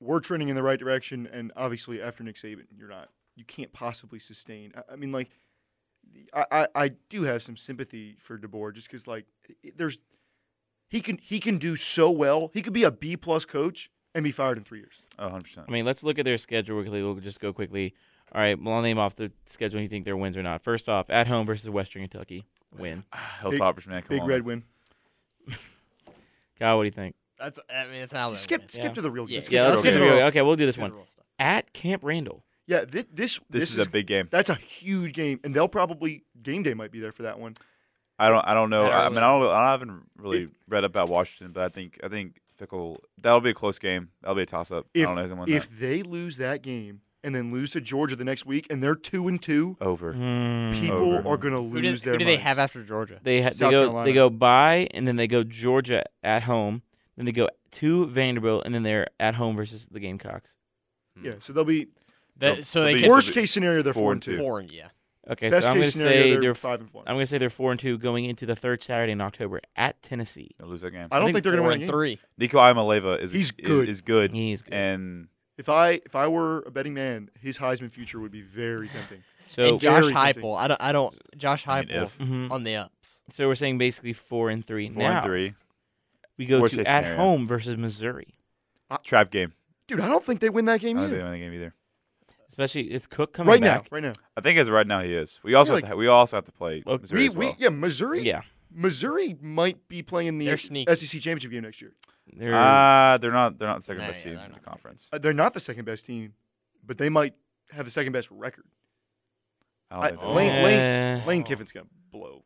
we're 0.00 0.20
trending 0.20 0.48
in 0.48 0.54
the 0.56 0.62
right 0.62 0.78
direction. 0.78 1.26
And 1.32 1.52
obviously, 1.56 2.00
after 2.02 2.22
Nick 2.22 2.36
Saban, 2.36 2.64
you're 2.76 2.88
not. 2.88 3.08
You 3.34 3.44
can't 3.44 3.72
possibly 3.72 4.18
sustain. 4.18 4.72
I, 4.76 4.92
I 4.92 4.96
mean, 4.96 5.12
like, 5.12 5.30
I, 6.32 6.44
I 6.52 6.66
I 6.74 6.88
do 7.08 7.22
have 7.24 7.42
some 7.42 7.56
sympathy 7.56 8.16
for 8.18 8.38
DeBoer 8.38 8.74
just 8.74 8.88
because 8.88 9.06
like 9.06 9.26
i- 9.64 9.72
there's 9.76 9.98
he 10.88 11.00
can 11.00 11.18
he 11.18 11.40
can 11.40 11.58
do 11.58 11.76
so 11.76 12.10
well. 12.10 12.50
He 12.54 12.62
could 12.62 12.72
be 12.72 12.84
a 12.84 12.90
B 12.90 13.16
plus 13.16 13.44
coach 13.44 13.90
and 14.14 14.22
be 14.24 14.30
fired 14.32 14.56
in 14.58 14.64
three 14.64 14.78
years. 14.78 15.02
oh, 15.18 15.24
100 15.24 15.42
percent. 15.44 15.66
I 15.68 15.72
mean, 15.72 15.84
let's 15.84 16.02
look 16.02 16.18
at 16.18 16.24
their 16.24 16.38
schedule 16.38 16.80
quickly. 16.80 17.02
We'll 17.02 17.16
just 17.16 17.40
go 17.40 17.52
quickly. 17.52 17.94
All 18.32 18.40
right, 18.40 18.60
well, 18.60 18.74
I'll 18.74 18.82
name 18.82 18.98
off 18.98 19.14
the 19.14 19.30
schedule. 19.46 19.78
and 19.78 19.84
You 19.84 19.88
think 19.88 20.04
they're 20.04 20.16
wins 20.16 20.36
or 20.36 20.42
not? 20.42 20.62
First 20.62 20.88
off, 20.88 21.08
at 21.10 21.26
home 21.28 21.46
versus 21.46 21.68
Western 21.70 22.02
Kentucky, 22.02 22.44
win. 22.76 23.04
Ah, 23.12 23.38
Hilltoppers, 23.42 23.86
man, 23.86 24.02
come 24.02 24.08
Big 24.08 24.20
on. 24.22 24.26
red 24.28 24.42
win. 24.44 24.64
Kyle, 26.58 26.76
what 26.76 26.82
do 26.84 26.86
you 26.86 26.90
think? 26.92 27.14
That's 27.38 27.58
I 27.68 27.84
mean 27.84 27.94
it's 28.02 28.14
Alabama. 28.14 28.32
Just 28.32 28.44
skip 28.44 28.60
win. 28.62 28.68
skip 28.70 28.84
Yeah. 28.84 28.92
to 28.92 29.00
the 29.02 29.10
real. 29.10 29.28
Yeah, 29.28 29.38
just 29.38 29.52
Yeah, 29.52 29.68
let's 29.68 29.82
to 29.82 29.88
get 29.88 29.92
the 29.94 29.98
to 29.98 30.04
real 30.04 30.14
the 30.14 30.20
stuff. 30.20 30.28
Okay, 30.30 30.42
we'll 30.42 30.56
do 30.56 30.66
this 30.66 30.78
one 30.78 30.90
the 30.90 30.96
real 30.96 31.06
stuff. 31.06 31.24
at 31.38 31.72
Camp 31.72 32.02
Randall. 32.04 32.44
Yeah, 32.66 32.84
this 32.84 33.04
this 33.12 33.38
This, 33.48 33.76
is, 33.76 33.86
a 33.86 33.88
big 33.90 34.06
game. 34.06 34.28
That's 34.30 34.50
a 34.50 34.54
huge 34.54 35.12
game, 35.12 35.38
and 35.44 35.54
they'll 35.54 35.68
probably 35.68 36.24
game 36.42 36.62
day 36.62 36.74
might 36.74 36.90
be 36.90 36.98
there 36.98 37.12
for 37.12 37.22
that 37.24 37.38
one. 37.38 37.54
I 38.18 38.28
don't. 38.28 38.44
I 38.46 38.54
don't 38.54 38.70
know. 38.70 38.86
At 38.86 38.92
I, 38.92 39.06
I 39.06 39.08
mean, 39.10 39.18
I 39.18 39.20
don't. 39.38 39.50
I 39.50 39.70
haven't 39.72 40.02
really 40.16 40.44
It- 40.44 40.50
read 40.68 40.84
about 40.84 41.08
Washington, 41.10 41.52
but 41.52 41.62
I 41.64 41.68
think. 41.68 42.00
I 42.02 42.08
think 42.08 42.40
Fickell. 42.58 42.96
That'll 43.18 43.42
be 43.42 43.50
a 43.50 43.54
close 43.54 43.78
game. 43.78 44.08
That'll 44.22 44.34
be 44.34 44.42
a 44.42 44.46
toss 44.46 44.70
up. 44.72 44.86
I 44.96 45.00
If 45.00 45.04
don't 45.06 45.14
know 45.16 45.20
who's 45.22 45.30
gonna 45.30 45.40
win 45.42 45.50
if 45.52 45.78
they 45.78 46.02
lose 46.02 46.38
that 46.38 46.62
game 46.62 47.02
and 47.26 47.34
then 47.34 47.52
lose 47.52 47.72
to 47.72 47.80
Georgia 47.82 48.16
the 48.16 48.24
next 48.24 48.46
week, 48.46 48.66
and 48.70 48.82
they're 48.82 48.94
two 48.94 49.28
and 49.28 49.42
two. 49.42 49.76
Over. 49.82 50.14
Hmm. 50.14 50.72
people 50.80 51.14
Over. 51.18 51.28
are 51.28 51.36
gonna 51.36 51.60
Who, 51.62 51.82
did, 51.82 51.90
lose 51.90 52.02
their. 52.02 52.12
who 52.14 52.18
do 52.20 52.24
they 52.24 52.32
minds. 52.36 52.44
have 52.44 52.58
after 52.58 52.82
Georgia? 52.82 53.20
They 53.22 53.42
ha- 53.42 53.50
they 53.50 53.54
South 53.56 53.70
go 53.72 53.82
Carolina. 53.84 54.04
they 54.06 54.12
go 54.14 54.30
by 54.30 54.88
and 54.94 55.06
then 55.06 55.16
they 55.16 55.26
go 55.26 55.42
Georgia 55.42 56.04
at 56.22 56.44
home. 56.44 56.80
Then 57.16 57.26
they 57.26 57.32
go 57.32 57.48
to 57.72 58.06
Vanderbilt 58.06 58.62
and 58.64 58.74
then 58.74 58.82
they're 58.82 59.08
at 59.20 59.34
home 59.34 59.56
versus 59.56 59.86
the 59.90 60.00
Gamecocks. 60.00 60.56
Yeah, 61.22 61.32
so 61.40 61.52
they'll 61.52 61.64
be 61.64 61.88
That, 62.38 62.64
so 62.64 62.80
they'll 62.80 62.86
they 62.88 62.94
be- 62.94 63.00
can 63.02 63.10
worst 63.10 63.32
case 63.32 63.50
scenario. 63.50 63.82
They're 63.82 63.92
four 63.92 64.02
four 64.02 64.12
and 64.12 64.16
and 64.18 64.22
two. 64.22 64.36
two. 64.36 64.38
four 64.42 64.58
and 64.60 64.70
yeah. 64.70 64.88
Okay, 65.28 65.48
Best 65.48 65.66
so 65.66 65.72
I'm 65.72 65.78
case 65.78 65.94
gonna 65.96 66.04
scenario, 66.04 66.22
say 66.22 66.30
they're 66.30 66.40
they're 66.42 66.54
five 66.54 66.80
and 66.80 66.88
four. 66.90 67.02
I'm 67.06 67.16
gonna 67.16 67.26
say 67.26 67.38
they're 67.38 67.50
four 67.50 67.72
and 67.72 67.80
two 67.80 67.98
going 67.98 68.26
into 68.26 68.46
the 68.46 68.54
third 68.54 68.80
Saturday 68.82 69.10
in 69.12 69.20
October 69.20 69.60
at 69.74 70.00
Tennessee. 70.00 70.50
They'll 70.58 70.68
lose 70.68 70.82
that 70.82 70.92
game. 70.92 71.08
I 71.10 71.18
don't 71.18 71.32
think, 71.32 71.42
they're 71.42 71.50
gonna 71.52 71.62
four 71.62 71.70
win. 71.70 71.80
and 71.80 71.82
game. 71.82 71.88
three. 71.90 72.18
Nico 72.38 72.58
Iamaleava 72.58 73.20
is 73.20 73.32
He's 73.32 73.46
is- 73.46 73.50
good. 73.52 73.88
Is, 73.88 74.00
good. 74.02 74.30
He's 74.32 74.62
good. 74.62 74.72
And 74.74 75.26
If 75.58 75.68
I 75.68 76.00
if 76.04 76.14
I 76.14 76.26
were 76.28 76.62
a 76.66 76.70
betting 76.70 76.94
man, 76.94 77.30
his 77.40 77.58
Heisman 77.58 77.90
future 77.90 78.20
would 78.20 78.32
be 78.32 78.42
very 78.42 78.88
tempting. 78.88 79.22
So 79.48 79.74
and 79.74 79.80
Josh 79.80 80.02
very. 80.10 80.12
Heupel. 80.12 80.56
I 80.56 80.66
don't. 80.66 80.80
I 80.82 80.90
don't. 80.90 81.16
Josh 81.38 81.68
I 81.68 81.82
mean, 81.82 81.88
Heupel 81.90 82.02
if. 82.02 82.18
mhm. 82.18 82.50
on 82.50 82.64
the 82.64 82.74
ups. 82.74 83.22
so 83.30 83.46
we're 83.46 83.54
saying 83.54 83.78
basically 83.78 84.12
four 84.12 84.50
and 84.50 84.66
three. 84.66 84.88
four 84.90 84.98
now 85.00 85.18
and 85.18 85.24
three. 85.24 85.54
we 86.36 86.46
go 86.46 86.60
Worst 86.60 86.74
to 86.74 86.80
at 86.80 86.86
scenario. 87.04 87.16
home 87.16 87.46
versus 87.46 87.76
Missouri. 87.76 88.34
Trap 89.04 89.30
game. 89.30 89.52
Dude, 89.86 90.00
I 90.00 90.08
don't 90.08 90.24
think 90.24 90.40
they 90.40 90.50
win 90.50 90.64
that 90.64 90.72
I 90.72 90.78
game 90.78 90.96
don't 90.96 91.04
think 91.04 91.12
either. 91.12 91.18
they 91.18 91.22
win 91.30 91.32
the 91.32 91.38
game 91.46 91.54
either. 91.54 91.74
Especially 92.48 92.82
it's 92.90 93.06
Cook 93.06 93.34
coming 93.34 93.52
Right 93.52 93.60
back. 93.60 93.84
now, 93.84 93.88
right 93.96 94.02
now. 94.02 94.12
I 94.36 94.40
think 94.40 94.58
as 94.58 94.66
of 94.66 94.74
right 94.74 94.86
now 94.86 95.00
he 95.02 95.14
is. 95.14 95.38
We 95.44 95.54
also 95.54 95.74
Yeah, 95.76 95.80
have 95.82 95.90
to, 95.90 95.96
we 95.96 96.08
also 96.08 96.36
have 96.38 96.44
to 96.46 96.52
play 96.52 96.82
Well, 96.84 96.98
Missouri 96.98 97.20
We, 97.20 97.28
as 97.28 97.36
well. 97.36 97.48
we 97.56 97.64
yeah, 97.64 97.68
Missouri. 97.68 98.22
Yeah, 98.22 98.42
Missouri 98.72 99.36
might 99.40 99.86
be 99.86 100.02
playing 100.02 100.38
the 100.38 100.46
They're. 100.46 100.56
SEC 100.96 101.20
championship 101.22 101.52
game 101.52 101.62
next 101.62 101.80
year. 101.80 101.92
They're 102.32 102.54
Ah, 102.54 103.18
they're 103.20 103.32
not. 103.32 103.58
They're 103.58 103.68
not 103.68 103.78
the 103.78 103.82
second 103.82 104.02
No, 104.02 104.08
best 104.08 104.24
yeah, 104.24 104.32
team 104.32 104.40
in 104.46 104.52
the 104.52 104.60
conference. 104.60 105.08
Uh, 105.12 105.18
they're 105.18 105.32
not 105.32 105.54
the 105.54 105.60
second 105.60 105.84
best 105.84 106.04
team, 106.06 106.34
but 106.84 106.98
they 106.98 107.08
might 107.08 107.34
have 107.70 107.84
the 107.84 107.90
second 107.90 108.12
best 108.12 108.30
record. 108.30 108.64
I 109.90 109.96
I- 109.96 110.10
Lane- 110.10 110.18
will. 110.18 110.34
Lane- 110.34 111.26
Lane 111.26 111.42
Kiffin's 111.44 111.72
gonna 111.72 111.86
blow 112.10 112.44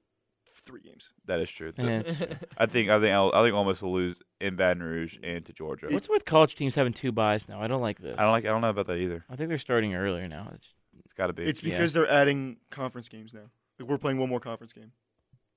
three 0.65 0.83
games. 0.83 1.13
that 1.25 1.41
is 1.41 1.51
true. 1.51 1.73
That- 1.73 2.07
it's 2.07 2.17
true. 2.17 2.27
I 2.59 2.67
think. 2.67 2.91
I 2.91 3.01
think. 3.01 3.13
I'll, 3.13 3.33
I 3.35 3.43
think 3.43 3.55
almost 3.55 3.81
will 3.83 3.93
lose 3.95 4.23
in 4.41 4.57
Baton 4.57 4.83
Rouge 4.83 5.17
and 5.23 5.45
to 5.47 5.53
Georgia. 5.53 5.87
What's 5.91 6.09
with 6.09 6.25
college 6.25 6.55
teams 6.55 6.75
having 6.75 6.93
two 6.93 7.13
buys 7.13 7.49
now? 7.49 7.61
I 7.61 7.67
don't 7.67 7.81
like 7.81 7.99
this. 7.99 8.17
I 8.19 8.23
don't 8.25 8.33
like. 8.33 8.45
I 8.45 8.49
don't 8.49 8.61
know 8.61 8.69
about 8.71 8.87
that 8.89 8.99
either. 8.99 9.25
I 9.31 9.37
think 9.37 9.49
they're 9.49 9.59
starting 9.59 9.95
earlier 9.95 10.29
now. 10.29 10.43
It's- 10.49 10.75
It's 10.99 11.15
got 11.15 11.29
to 11.29 11.33
be. 11.33 11.45
It's 11.45 11.63
Yeah. 11.63 11.71
because 11.75 11.93
they're 11.95 12.09
adding 12.11 12.59
conference 12.71 13.09
games 13.09 13.33
now. 13.33 13.51
Like 13.79 13.89
we're 13.89 13.97
playing 13.99 14.19
one 14.19 14.29
more 14.29 14.41
conference 14.41 14.73
game. 14.75 14.93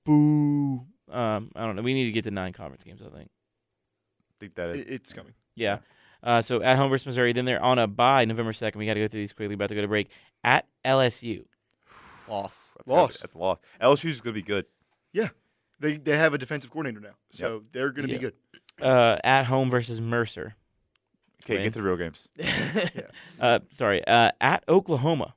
boo. 0.06 0.86
Um, 1.10 1.50
I 1.54 1.66
don't 1.66 1.76
know. 1.76 1.82
We 1.82 1.92
need 1.94 2.06
to 2.06 2.12
get 2.12 2.24
to 2.24 2.30
nine 2.30 2.52
conference 2.54 2.82
games. 2.82 3.02
I 3.02 3.08
think. 3.14 3.30
Think 4.44 4.54
that 4.56 4.70
is. 4.70 4.82
It's 4.82 5.12
coming. 5.12 5.34
Yeah. 5.54 5.78
Uh, 6.22 6.40
so 6.42 6.62
at 6.62 6.76
home 6.76 6.90
versus 6.90 7.06
Missouri. 7.06 7.32
Then 7.32 7.44
they're 7.44 7.62
on 7.62 7.78
a 7.78 7.86
bye 7.86 8.24
November 8.24 8.52
second. 8.52 8.78
We 8.78 8.86
got 8.86 8.94
to 8.94 9.00
go 9.00 9.08
through 9.08 9.20
these 9.20 9.32
quickly. 9.32 9.54
About 9.54 9.68
to 9.68 9.74
go 9.74 9.82
to 9.82 9.88
break 9.88 10.08
at 10.42 10.66
LSU. 10.84 11.44
Loss. 12.28 12.70
That's 12.76 12.88
gotta 12.88 12.88
be- 12.88 12.92
Loss. 12.92 13.18
That's 13.18 13.34
a 13.34 13.38
loss. 13.38 13.58
LSU's 13.82 14.20
going 14.20 14.34
to 14.34 14.40
be 14.40 14.42
good. 14.46 14.64
Yeah, 15.12 15.28
they 15.80 15.96
they 15.98 16.16
have 16.16 16.32
a 16.34 16.38
defensive 16.38 16.70
coordinator 16.70 17.00
now, 17.00 17.14
so 17.30 17.62
they're 17.72 17.90
going 17.90 18.08
to 18.08 18.12
Yeah. 18.14 18.18
be 18.18 18.22
good. 18.24 18.34
Uh, 18.82 19.18
at 19.22 19.44
home 19.44 19.70
versus 19.70 20.00
Mercer. 20.00 20.56
Okay, 21.44 21.54
Win. 21.56 21.64
get 21.64 21.72
to 21.74 21.78
the 21.80 21.84
real 21.84 21.96
games. 21.96 22.26
Uh, 23.40 23.58
sorry. 23.70 24.04
Uh, 24.06 24.30
at 24.40 24.64
Oklahoma. 24.68 25.34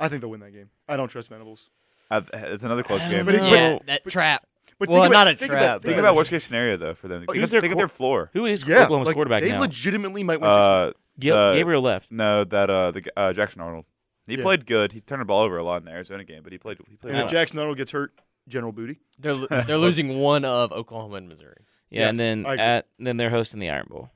I 0.00 0.08
think 0.08 0.20
they'll 0.20 0.30
win 0.30 0.40
that 0.40 0.52
game. 0.52 0.70
I 0.88 0.96
don't 0.96 1.08
trust 1.08 1.28
Venables. 1.28 1.70
Uh, 2.10 2.22
it's 2.32 2.64
another 2.64 2.82
close 2.82 3.02
game. 3.02 3.24
don't 3.24 3.26
But 3.26 3.34
yeah, 3.36 3.74
but- 3.78 3.86
that 3.86 4.04
but- 4.04 4.12
trap. 4.12 4.44
But 4.78 4.88
Well, 4.90 5.02
think 5.02 5.12
about, 5.12 5.24
not 5.24 5.32
a 5.32 5.36
think 5.36 5.50
trap, 5.52 5.62
About, 5.62 5.82
think 5.82 5.88
Think 5.94 5.98
about 6.00 6.16
worst 6.16 6.30
case 6.30 6.44
scenario 6.44 6.76
though 6.76 6.94
for 6.94 7.08
them. 7.08 7.24
Oh, 7.28 7.32
Think, 7.32 7.44
of, 7.44 7.50
their 7.50 7.60
think 7.62 7.72
of 7.72 7.78
their 7.78 7.88
floor. 7.88 8.30
Who 8.34 8.44
is 8.46 8.62
Yeah, 8.66 8.84
Oklahoma's 8.84 9.06
like, 9.06 9.16
quarterback 9.16 9.42
they 9.42 9.50
now? 9.52 9.60
legitimately 9.60 10.22
might 10.22 10.40
win. 10.40 10.50
Uh, 10.50 10.92
Gil- 11.18 11.36
uh, 11.36 11.54
Gabriel 11.54 11.80
left. 11.82 12.12
no, 12.12 12.44
that 12.44 12.68
uh, 12.68 12.90
the 12.90 13.02
uh, 13.16 13.32
Jackson 13.32 13.62
Arnold. 13.62 13.86
He 14.26 14.34
Yeah. 14.36 14.42
played 14.42 14.66
good. 14.66 14.92
He 14.92 15.00
turned 15.00 15.20
the 15.22 15.24
ball 15.24 15.42
over 15.42 15.56
a 15.56 15.62
lot 15.64 15.78
in 15.78 15.84
the 15.86 15.92
Arizona 15.92 16.24
game, 16.24 16.42
but 16.42 16.52
he 16.52 16.58
played. 16.58 16.78
He 16.90 16.96
played. 16.96 17.12
and 17.14 17.20
well. 17.22 17.28
Jackson 17.28 17.58
Arnold 17.58 17.78
gets 17.78 17.92
hurt, 17.92 18.12
General 18.48 18.72
Booty. 18.72 18.98
They're 19.18 19.34
they're 19.64 19.78
losing 19.78 20.18
one 20.18 20.44
of 20.44 20.72
Oklahoma 20.72 21.16
and 21.16 21.28
Missouri. 21.28 21.64
Yeah, 21.88 22.08
and 22.08 22.18
then 22.18 22.44
at 22.44 22.86
then 22.98 23.16
they're 23.16 23.30
hosting 23.30 23.60
the 23.60 23.70
Iron 23.70 23.86
Bowl. 23.88 24.10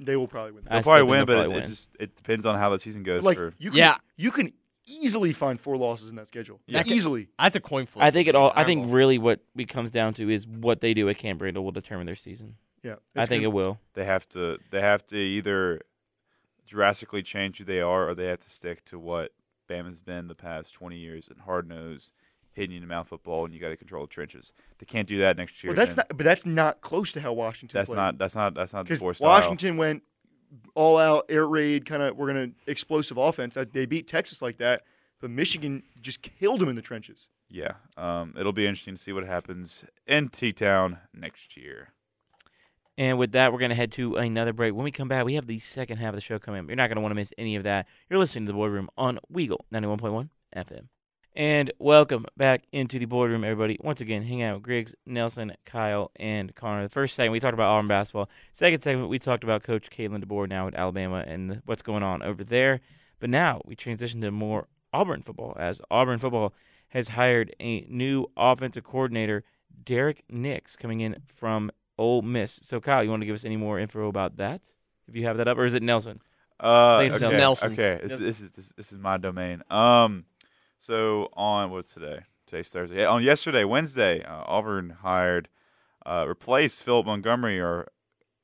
They 0.00 0.16
will 0.16 0.26
probably 0.28 0.52
win. 0.52 0.64
I 0.68 0.74
They'll 0.76 0.82
still 0.82 0.92
probably 0.94 1.10
win, 1.10 1.18
they'll 1.18 1.26
but 1.26 1.42
probably 1.42 1.56
it, 1.58 1.64
it 1.64 1.68
just 1.68 1.90
it 2.00 2.16
depends 2.16 2.46
on 2.46 2.56
how 2.58 2.70
the 2.70 2.78
season 2.78 3.02
goes. 3.02 3.24
like 3.24 3.36
for 3.36 3.52
you 3.58 3.70
can, 3.70 3.78
Yeah. 3.78 3.96
you 4.16 4.30
can 4.30 4.52
easily 4.86 5.32
find 5.32 5.60
four 5.60 5.76
losses 5.76 6.10
in 6.10 6.16
that 6.16 6.28
schedule. 6.28 6.60
Yeah. 6.66 6.82
easily. 6.86 7.28
That's 7.38 7.56
a 7.56 7.60
coin 7.60 7.86
flip. 7.86 8.04
I 8.04 8.10
think 8.10 8.28
it 8.28 8.34
all. 8.34 8.52
I 8.54 8.64
think 8.64 8.84
Bowl. 8.84 8.94
really 8.94 9.18
what 9.18 9.40
it 9.56 9.68
comes 9.68 9.90
down 9.90 10.14
to 10.14 10.28
is 10.30 10.46
what 10.46 10.80
they 10.80 10.94
do 10.94 11.08
at 11.08 11.18
Camp 11.18 11.40
Randall 11.40 11.64
will 11.64 11.72
determine 11.72 12.06
their 12.06 12.16
season. 12.16 12.56
Yeah, 12.82 12.96
I 13.14 13.26
think 13.26 13.42
gonna- 13.42 13.50
it 13.50 13.52
will. 13.52 13.78
they 13.94 14.04
have 14.04 14.28
to 14.30 14.58
they 14.70 14.80
have 14.80 15.06
to 15.06 15.16
either 15.16 15.82
drastically 16.66 17.22
change 17.22 17.58
who 17.58 17.64
they 17.64 17.80
are, 17.80 18.08
or 18.08 18.14
they 18.14 18.26
have 18.26 18.40
to 18.40 18.50
stick 18.50 18.84
to 18.86 18.98
what 18.98 19.32
Bama's 19.68 20.00
been 20.00 20.28
the 20.28 20.34
past 20.34 20.74
twenty 20.74 20.96
years 20.96 21.28
and 21.28 21.40
hard 21.42 21.68
nosed, 21.68 22.12
hitting 22.52 22.72
you 22.72 22.76
in 22.78 22.82
the 22.82 22.88
mouth 22.88 23.08
football, 23.08 23.44
and 23.44 23.54
you 23.54 23.60
got 23.60 23.68
to 23.68 23.76
control 23.76 24.04
the 24.04 24.08
trenches. 24.08 24.52
They 24.78 24.86
can't 24.86 25.06
do 25.06 25.18
that 25.20 25.36
next 25.36 25.62
year. 25.62 25.72
Well, 25.72 25.76
that's 25.76 25.96
not. 25.96 26.08
But 26.08 26.24
that's 26.24 26.44
not 26.44 26.80
close 26.80 27.12
to 27.12 27.20
how 27.20 27.32
Washington. 27.32 27.78
That's 27.78 27.88
played. 27.88 27.96
not. 27.96 28.18
That's 28.18 28.34
not. 28.34 28.54
That's 28.54 28.72
not 28.72 28.80
the 28.80 28.84
because 28.84 28.98
four 28.98 29.14
style. 29.14 29.28
Washington 29.28 29.76
went 29.76 30.02
all 30.74 30.98
out 30.98 31.26
air 31.28 31.46
raid, 31.46 31.86
kind 31.86 32.02
of. 32.02 32.16
We're 32.16 32.28
gonna 32.28 32.50
explosive 32.66 33.16
offense. 33.16 33.56
Uh, 33.56 33.64
They 33.70 33.86
beat 33.86 34.06
Texas 34.06 34.42
like 34.42 34.58
that, 34.58 34.82
but 35.20 35.30
Michigan 35.30 35.82
just 36.00 36.22
killed 36.22 36.60
them 36.60 36.68
in 36.68 36.76
the 36.76 36.82
trenches. 36.82 37.28
Yeah. 37.48 37.72
Um. 37.96 38.34
It'll 38.38 38.52
be 38.52 38.66
interesting 38.66 38.94
to 38.96 39.00
see 39.02 39.12
what 39.12 39.24
happens 39.26 39.84
in 40.06 40.28
T 40.28 40.52
Town 40.52 40.98
next 41.14 41.56
year. 41.56 41.92
And 42.98 43.18
with 43.18 43.32
that, 43.32 43.52
we're 43.52 43.58
going 43.58 43.70
to 43.70 43.74
head 43.74 43.90
to 43.92 44.16
another 44.16 44.52
break. 44.52 44.74
When 44.74 44.84
we 44.84 44.90
come 44.90 45.08
back, 45.08 45.24
we 45.24 45.32
have 45.34 45.46
the 45.46 45.58
second 45.60 45.96
half 45.96 46.10
of 46.10 46.14
the 46.14 46.20
show 46.20 46.38
coming 46.38 46.60
up. 46.60 46.66
You're 46.66 46.76
not 46.76 46.88
going 46.88 46.96
to 46.96 47.00
want 47.00 47.12
to 47.12 47.14
miss 47.16 47.32
any 47.38 47.56
of 47.56 47.62
that. 47.64 47.86
You're 48.10 48.18
listening 48.18 48.44
to 48.44 48.52
the 48.52 48.56
Boardroom 48.56 48.90
on 48.98 49.18
Weagle 49.32 49.60
91.1 49.72 50.28
FM. 50.54 50.88
And 51.34 51.72
welcome 51.78 52.26
back 52.36 52.64
into 52.72 52.98
the 52.98 53.06
boardroom, 53.06 53.42
everybody. 53.42 53.78
Once 53.80 54.02
again, 54.02 54.22
hang 54.22 54.42
out 54.42 54.56
with 54.56 54.64
Griggs, 54.64 54.94
Nelson, 55.06 55.54
Kyle, 55.64 56.10
and 56.16 56.54
Connor. 56.54 56.82
The 56.82 56.90
first 56.90 57.14
segment, 57.14 57.32
we 57.32 57.40
talked 57.40 57.54
about 57.54 57.70
Auburn 57.70 57.88
basketball. 57.88 58.28
Second 58.52 58.82
segment, 58.82 59.08
we 59.08 59.18
talked 59.18 59.42
about 59.42 59.62
Coach 59.62 59.88
Kalen 59.88 60.22
DeBoer 60.22 60.46
now 60.46 60.68
at 60.68 60.74
Alabama 60.74 61.24
and 61.26 61.62
what's 61.64 61.80
going 61.80 62.02
on 62.02 62.22
over 62.22 62.44
there. 62.44 62.80
But 63.18 63.30
now 63.30 63.62
we 63.64 63.74
transition 63.74 64.20
to 64.20 64.30
more 64.30 64.68
Auburn 64.92 65.22
football, 65.22 65.56
as 65.58 65.80
Auburn 65.90 66.18
football 66.18 66.52
has 66.88 67.08
hired 67.08 67.56
a 67.58 67.86
new 67.88 68.26
offensive 68.36 68.84
coordinator, 68.84 69.42
Derrick 69.82 70.24
Nix, 70.28 70.76
coming 70.76 71.00
in 71.00 71.16
from 71.26 71.70
Ole 71.96 72.20
Miss. 72.20 72.60
So, 72.62 72.78
Kyle, 72.78 73.02
you 73.02 73.08
want 73.08 73.22
to 73.22 73.26
give 73.26 73.34
us 73.34 73.46
any 73.46 73.56
more 73.56 73.78
info 73.78 74.06
about 74.06 74.36
that? 74.36 74.70
If 75.08 75.16
you 75.16 75.24
have 75.24 75.38
that 75.38 75.48
up, 75.48 75.56
or 75.56 75.64
is 75.64 75.72
it 75.72 75.82
Nelson? 75.82 76.20
Uh, 76.60 77.02
it's 77.06 77.22
okay. 77.22 77.36
Nelson's. 77.36 77.72
Okay, 77.72 77.98
this, 78.02 78.18
this 78.18 78.40
is 78.40 78.52
this, 78.52 78.68
this 78.76 78.92
is 78.92 78.98
my 78.98 79.16
domain. 79.16 79.62
Um, 79.68 80.26
so 80.82 81.28
on 81.34 81.70
what's 81.70 81.94
today? 81.94 82.22
Today's 82.44 82.68
Thursday. 82.68 83.02
Yeah, 83.02 83.06
on 83.06 83.22
yesterday, 83.22 83.62
Wednesday, 83.62 84.20
uh, 84.24 84.42
Auburn 84.46 84.96
hired, 85.02 85.48
uh, 86.04 86.24
replaced 86.26 86.82
Philip 86.82 87.06
Montgomery, 87.06 87.60
our 87.60 87.86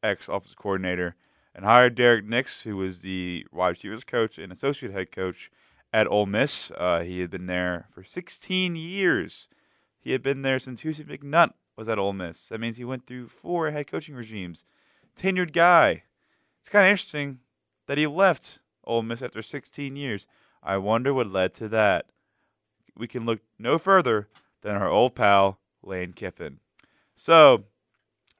ex 0.04 0.28
offensive 0.28 0.56
coordinator, 0.56 1.16
and 1.52 1.64
hired 1.64 1.96
Derrick 1.96 2.24
Nix, 2.24 2.62
who 2.62 2.76
was 2.76 3.02
the 3.02 3.44
wide 3.50 3.70
receivers 3.70 4.04
coach 4.04 4.38
and 4.38 4.52
associate 4.52 4.92
head 4.92 5.10
coach 5.10 5.50
at 5.92 6.06
Ole 6.06 6.26
Miss. 6.26 6.70
Uh, 6.78 7.00
he 7.00 7.18
had 7.18 7.30
been 7.30 7.46
there 7.46 7.88
for 7.90 8.04
16 8.04 8.76
years. 8.76 9.48
He 9.98 10.12
had 10.12 10.22
been 10.22 10.42
there 10.42 10.60
since 10.60 10.82
Houston 10.82 11.06
McNutt 11.06 11.54
was 11.76 11.88
at 11.88 11.98
Ole 11.98 12.12
Miss. 12.12 12.50
That 12.50 12.60
means 12.60 12.76
he 12.76 12.84
went 12.84 13.04
through 13.04 13.30
four 13.30 13.72
head 13.72 13.88
coaching 13.88 14.14
regimes. 14.14 14.64
Tenured 15.16 15.52
guy. 15.52 16.04
It's 16.60 16.68
kind 16.68 16.84
of 16.84 16.90
interesting 16.90 17.40
that 17.88 17.98
he 17.98 18.06
left 18.06 18.60
Ole 18.84 19.02
Miss 19.02 19.22
after 19.22 19.42
16 19.42 19.96
years. 19.96 20.28
I 20.62 20.76
wonder 20.76 21.12
what 21.12 21.32
led 21.32 21.52
to 21.54 21.68
that. 21.70 22.06
We 22.98 23.06
can 23.08 23.24
look 23.24 23.40
no 23.58 23.78
further 23.78 24.28
than 24.62 24.74
our 24.74 24.88
old 24.88 25.14
pal 25.14 25.60
Lane 25.82 26.12
Kiffin. 26.12 26.58
So, 27.14 27.64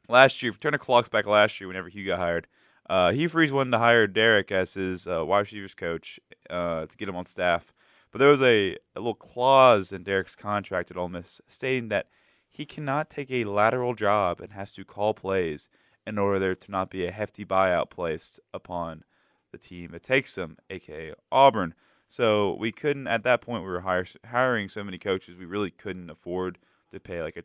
last 0.08 0.42
year, 0.42 0.50
if 0.50 0.60
turn 0.60 0.72
the 0.72 0.78
clocks 0.78 1.08
back 1.08 1.26
last 1.26 1.60
year, 1.60 1.68
whenever 1.68 1.88
Hugh 1.88 2.06
got 2.06 2.18
hired, 2.18 2.48
uh, 2.90 3.12
Hugh 3.12 3.28
Freeze 3.28 3.52
wanted 3.52 3.70
to 3.70 3.78
hire 3.78 4.06
Derrick 4.06 4.50
as 4.50 4.74
his 4.74 5.06
uh, 5.06 5.24
wide 5.24 5.40
receivers 5.40 5.74
coach 5.74 6.18
uh, 6.50 6.86
to 6.86 6.96
get 6.96 7.08
him 7.08 7.16
on 7.16 7.26
staff. 7.26 7.72
But 8.10 8.18
there 8.18 8.28
was 8.28 8.42
a, 8.42 8.76
a 8.96 9.00
little 9.00 9.14
clause 9.14 9.92
in 9.92 10.02
Derrick's 10.02 10.34
contract 10.34 10.90
at 10.90 10.96
Ole 10.96 11.08
Miss 11.08 11.40
stating 11.46 11.88
that 11.88 12.08
he 12.48 12.64
cannot 12.64 13.10
take 13.10 13.30
a 13.30 13.44
lateral 13.44 13.94
job 13.94 14.40
and 14.40 14.52
has 14.52 14.72
to 14.72 14.84
call 14.84 15.14
plays 15.14 15.68
in 16.06 16.18
order 16.18 16.38
there 16.38 16.54
to 16.54 16.70
not 16.70 16.90
be 16.90 17.06
a 17.06 17.12
hefty 17.12 17.44
buyout 17.44 17.90
placed 17.90 18.40
upon 18.54 19.04
the 19.52 19.58
team 19.58 19.94
it 19.94 20.02
takes 20.02 20.36
him, 20.36 20.56
aka 20.70 21.14
Auburn. 21.30 21.74
So 22.08 22.56
we 22.58 22.72
couldn't 22.72 23.06
at 23.06 23.22
that 23.24 23.42
point. 23.42 23.62
We 23.62 23.70
were 23.70 23.80
hire, 23.80 24.06
hiring 24.26 24.68
so 24.68 24.82
many 24.82 24.98
coaches, 24.98 25.38
we 25.38 25.44
really 25.44 25.70
couldn't 25.70 26.10
afford 26.10 26.58
to 26.92 26.98
pay 26.98 27.22
like 27.22 27.36
a 27.36 27.42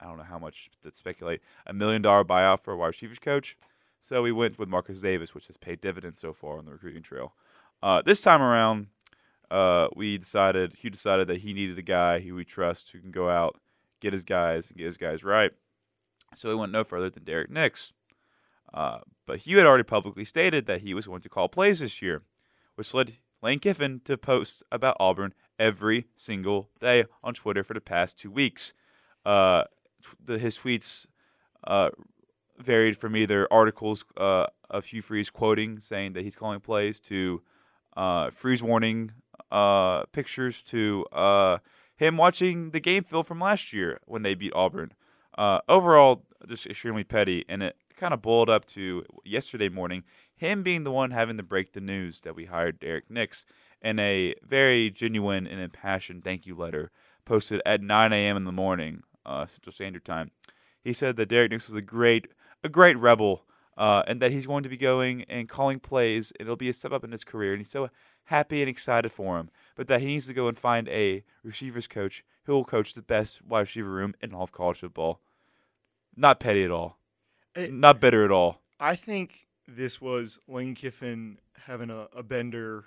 I 0.00 0.06
don't 0.06 0.16
know 0.16 0.24
how 0.24 0.38
much 0.38 0.70
to 0.82 0.92
speculate 0.94 1.42
a 1.66 1.74
million 1.74 2.00
dollar 2.00 2.24
buyout 2.24 2.60
for 2.60 2.72
a 2.72 2.76
wide 2.76 2.86
receivers 2.88 3.18
coach. 3.18 3.58
So 4.00 4.22
we 4.22 4.32
went 4.32 4.58
with 4.58 4.68
Marcus 4.68 5.02
Davis, 5.02 5.34
which 5.34 5.48
has 5.48 5.58
paid 5.58 5.82
dividends 5.82 6.20
so 6.20 6.32
far 6.32 6.56
on 6.56 6.64
the 6.64 6.72
recruiting 6.72 7.02
trail. 7.02 7.34
Uh, 7.82 8.00
this 8.00 8.22
time 8.22 8.40
around, 8.40 8.86
uh, 9.50 9.88
we 9.94 10.16
decided 10.16 10.74
Hugh 10.76 10.88
decided 10.88 11.28
that 11.28 11.40
he 11.40 11.52
needed 11.52 11.78
a 11.78 11.82
guy 11.82 12.20
who 12.20 12.34
we 12.34 12.44
trust 12.44 12.92
who 12.92 13.00
can 13.00 13.10
go 13.10 13.28
out, 13.28 13.60
get 14.00 14.14
his 14.14 14.24
guys, 14.24 14.68
and 14.68 14.78
get 14.78 14.86
his 14.86 14.96
guys 14.96 15.22
right. 15.22 15.50
So 16.34 16.48
he 16.48 16.54
went 16.54 16.72
no 16.72 16.84
further 16.84 17.10
than 17.10 17.24
Derrick 17.24 17.50
Nix. 17.50 17.92
Uh, 18.72 19.00
but 19.26 19.40
Hugh 19.40 19.58
had 19.58 19.66
already 19.66 19.84
publicly 19.84 20.24
stated 20.24 20.66
that 20.66 20.80
he 20.80 20.94
was 20.94 21.06
going 21.06 21.20
to 21.20 21.28
call 21.28 21.48
plays 21.48 21.80
this 21.80 22.00
year, 22.00 22.22
which 22.76 22.94
led 22.94 23.16
Lane 23.42 23.58
Kiffin 23.58 24.00
to 24.04 24.18
post 24.18 24.62
about 24.70 24.96
Auburn 25.00 25.32
every 25.58 26.06
single 26.16 26.70
day 26.80 27.04
on 27.22 27.34
Twitter 27.34 27.62
for 27.62 27.74
the 27.74 27.80
past 27.80 28.18
two 28.18 28.30
weeks. 28.30 28.74
Uh, 29.24 29.64
the, 30.22 30.38
his 30.38 30.58
tweets 30.58 31.06
uh, 31.64 31.90
varied 32.58 32.96
from 32.96 33.16
either 33.16 33.46
articles 33.50 34.04
uh, 34.16 34.46
of 34.68 34.86
Hugh 34.86 35.02
Freeze 35.02 35.30
quoting, 35.30 35.80
saying 35.80 36.12
that 36.14 36.22
he's 36.22 36.36
calling 36.36 36.60
plays, 36.60 37.00
to 37.00 37.42
uh, 37.96 38.30
Freeze 38.30 38.62
warning 38.62 39.12
uh, 39.50 40.04
pictures, 40.12 40.62
to 40.64 41.06
uh, 41.12 41.58
him 41.96 42.16
watching 42.16 42.70
the 42.70 42.80
game 42.80 43.04
film 43.04 43.24
from 43.24 43.40
last 43.40 43.72
year 43.72 44.00
when 44.06 44.22
they 44.22 44.34
beat 44.34 44.52
Auburn. 44.54 44.92
Overall, 45.38 46.24
just 46.46 46.66
extremely 46.66 47.04
petty, 47.04 47.44
and 47.48 47.62
it 47.62 47.76
kind 47.96 48.14
of 48.14 48.22
boiled 48.22 48.48
up 48.48 48.64
to 48.64 49.04
yesterday 49.24 49.68
morning 49.68 50.04
him 50.40 50.62
being 50.62 50.84
the 50.84 50.90
one 50.90 51.10
having 51.10 51.36
to 51.36 51.42
break 51.42 51.72
the 51.72 51.82
news 51.82 52.22
that 52.22 52.34
we 52.34 52.46
hired 52.46 52.80
Derrick 52.80 53.10
Nix 53.10 53.44
in 53.82 53.98
a 53.98 54.34
very 54.42 54.90
genuine 54.90 55.46
and 55.46 55.60
impassioned 55.60 56.24
thank 56.24 56.46
you 56.46 56.54
letter 56.54 56.90
posted 57.26 57.60
at 57.66 57.82
9 57.82 58.10
a.m. 58.14 58.38
in 58.38 58.44
the 58.44 58.52
morning 58.52 59.02
uh, 59.26 59.44
Central 59.44 59.70
Standard 59.70 60.02
Time. 60.02 60.30
He 60.82 60.94
said 60.94 61.16
that 61.16 61.28
Derrick 61.28 61.50
Nix 61.50 61.68
was 61.68 61.76
a 61.76 61.82
great, 61.82 62.28
a 62.64 62.70
great 62.70 62.96
rebel, 62.96 63.44
uh, 63.76 64.02
and 64.06 64.22
that 64.22 64.32
he's 64.32 64.46
going 64.46 64.62
to 64.62 64.70
be 64.70 64.78
going 64.78 65.24
and 65.24 65.46
calling 65.46 65.78
plays, 65.78 66.32
and 66.40 66.46
it'll 66.46 66.56
be 66.56 66.70
a 66.70 66.72
step 66.72 66.90
up 66.90 67.04
in 67.04 67.12
his 67.12 67.22
career. 67.22 67.52
And 67.52 67.60
he's 67.60 67.70
so 67.70 67.90
happy 68.24 68.62
and 68.62 68.70
excited 68.70 69.12
for 69.12 69.38
him, 69.38 69.50
but 69.76 69.88
that 69.88 70.00
he 70.00 70.06
needs 70.06 70.26
to 70.28 70.32
go 70.32 70.48
and 70.48 70.56
find 70.56 70.88
a 70.88 71.22
receivers 71.44 71.86
coach 71.86 72.24
who 72.44 72.54
will 72.54 72.64
coach 72.64 72.94
the 72.94 73.02
best 73.02 73.44
wide 73.44 73.60
receiver 73.60 73.90
room 73.90 74.14
in 74.22 74.32
all 74.32 74.44
of 74.44 74.52
college 74.52 74.78
football. 74.78 75.20
Not 76.16 76.40
petty 76.40 76.64
at 76.64 76.70
all. 76.70 76.96
Eh, 77.54 77.68
Not 77.70 78.00
bitter 78.00 78.24
at 78.24 78.30
all. 78.30 78.62
I 78.80 78.96
think 78.96 79.46
this 79.76 80.00
was 80.00 80.38
Lane 80.48 80.74
Kiffin 80.74 81.38
having 81.66 81.90
a, 81.90 82.08
a 82.14 82.22
bender 82.22 82.86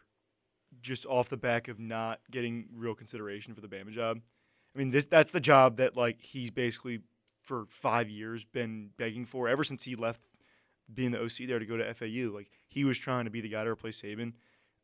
just 0.81 1.05
off 1.05 1.29
the 1.29 1.37
back 1.37 1.67
of 1.67 1.79
not 1.79 2.19
getting 2.31 2.67
real 2.75 2.95
consideration 2.95 3.53
for 3.53 3.61
the 3.61 3.67
Bama 3.67 3.91
job. 3.91 4.19
I 4.75 4.79
mean, 4.79 4.91
this 4.91 5.05
that's 5.05 5.31
the 5.31 5.39
job 5.39 5.77
that 5.77 5.95
like 5.95 6.21
he's 6.21 6.51
basically 6.51 7.01
for 7.41 7.65
five 7.69 8.09
years 8.09 8.43
been 8.45 8.89
begging 8.97 9.25
for 9.25 9.47
ever 9.47 9.63
since 9.63 9.83
he 9.83 9.95
left 9.95 10.25
being 10.93 11.11
the 11.11 11.21
OC 11.21 11.47
there 11.47 11.59
to 11.59 11.65
go 11.65 11.77
to 11.77 11.93
FAU. 11.93 12.33
Like 12.33 12.49
he 12.67 12.83
was 12.83 12.97
trying 12.97 13.25
to 13.25 13.31
be 13.31 13.41
the 13.41 13.49
guy 13.49 13.63
to 13.63 13.69
replace 13.69 14.01
Saban. 14.01 14.33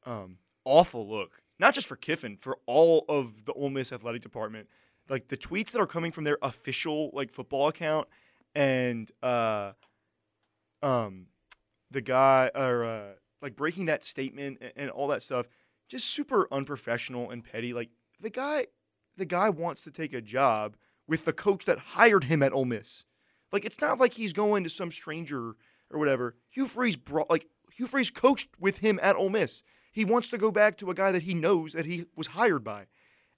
Um, 0.06 0.38
awful 0.66 1.10
look, 1.10 1.42
not 1.60 1.74
just 1.74 1.88
for 1.88 1.96
Kiffin, 1.96 2.38
for 2.38 2.60
all 2.66 3.06
of 3.10 3.46
the 3.46 3.54
Ole 3.54 3.70
Miss 3.70 3.92
athletic 3.92 4.22
department 4.22 4.68
like 5.10 5.28
the 5.28 5.38
tweets 5.38 5.72
that 5.72 5.82
are 5.82 5.88
coming 5.88 6.12
from 6.12 6.24
their 6.24 6.38
official 6.42 7.10
like 7.14 7.32
football 7.32 7.68
account 7.68 8.08
and 8.56 9.12
uh 9.24 9.72
um 10.82 11.26
the 11.92 12.02
guy 12.02 12.52
or 12.56 12.84
uh 12.84 13.14
like 13.42 13.56
breaking 13.56 13.86
that 13.86 14.04
statement 14.04 14.58
and, 14.62 14.72
and 14.76 14.90
all 14.90 15.08
that 15.08 15.24
stuff 15.24 15.48
just 15.88 16.08
super 16.08 16.48
unprofessional 16.52 17.32
and 17.32 17.44
petty 17.44 17.74
like 17.74 17.90
the 18.22 18.30
guy 18.30 18.66
the 19.18 19.26
guy 19.26 19.50
wants 19.50 19.84
to 19.84 19.92
take 19.92 20.14
a 20.14 20.22
job 20.22 20.76
with 21.08 21.26
the 21.26 21.34
coach 21.34 21.66
that 21.66 21.80
hired 21.80 22.24
him 22.24 22.42
at 22.42 22.54
Ole 22.54 22.66
Miss. 22.66 23.04
Like 23.52 23.66
it's 23.66 23.82
not 23.82 24.00
like 24.00 24.14
he's 24.14 24.34
going 24.34 24.64
to 24.64 24.70
some 24.70 24.92
stranger 24.92 25.56
or 25.92 26.00
whatever. 26.00 26.36
Hugh 26.50 26.68
Freeze 26.68 26.96
brought 26.96 27.30
like 27.30 27.48
Hugh 27.72 27.88
Freeze 27.88 28.10
coached 28.10 28.50
with 28.60 28.78
him 28.78 29.00
at 29.02 29.16
Ole 29.16 29.30
Miss. 29.30 29.64
He 29.92 30.06
wants 30.06 30.30
to 30.30 30.38
go 30.38 30.52
back 30.52 30.78
to 30.78 30.92
a 30.92 30.94
guy 30.94 31.12
that 31.12 31.24
he 31.24 31.34
knows 31.34 31.74
that 31.74 31.86
he 31.86 32.06
was 32.16 32.28
hired 32.28 32.64
by. 32.64 32.86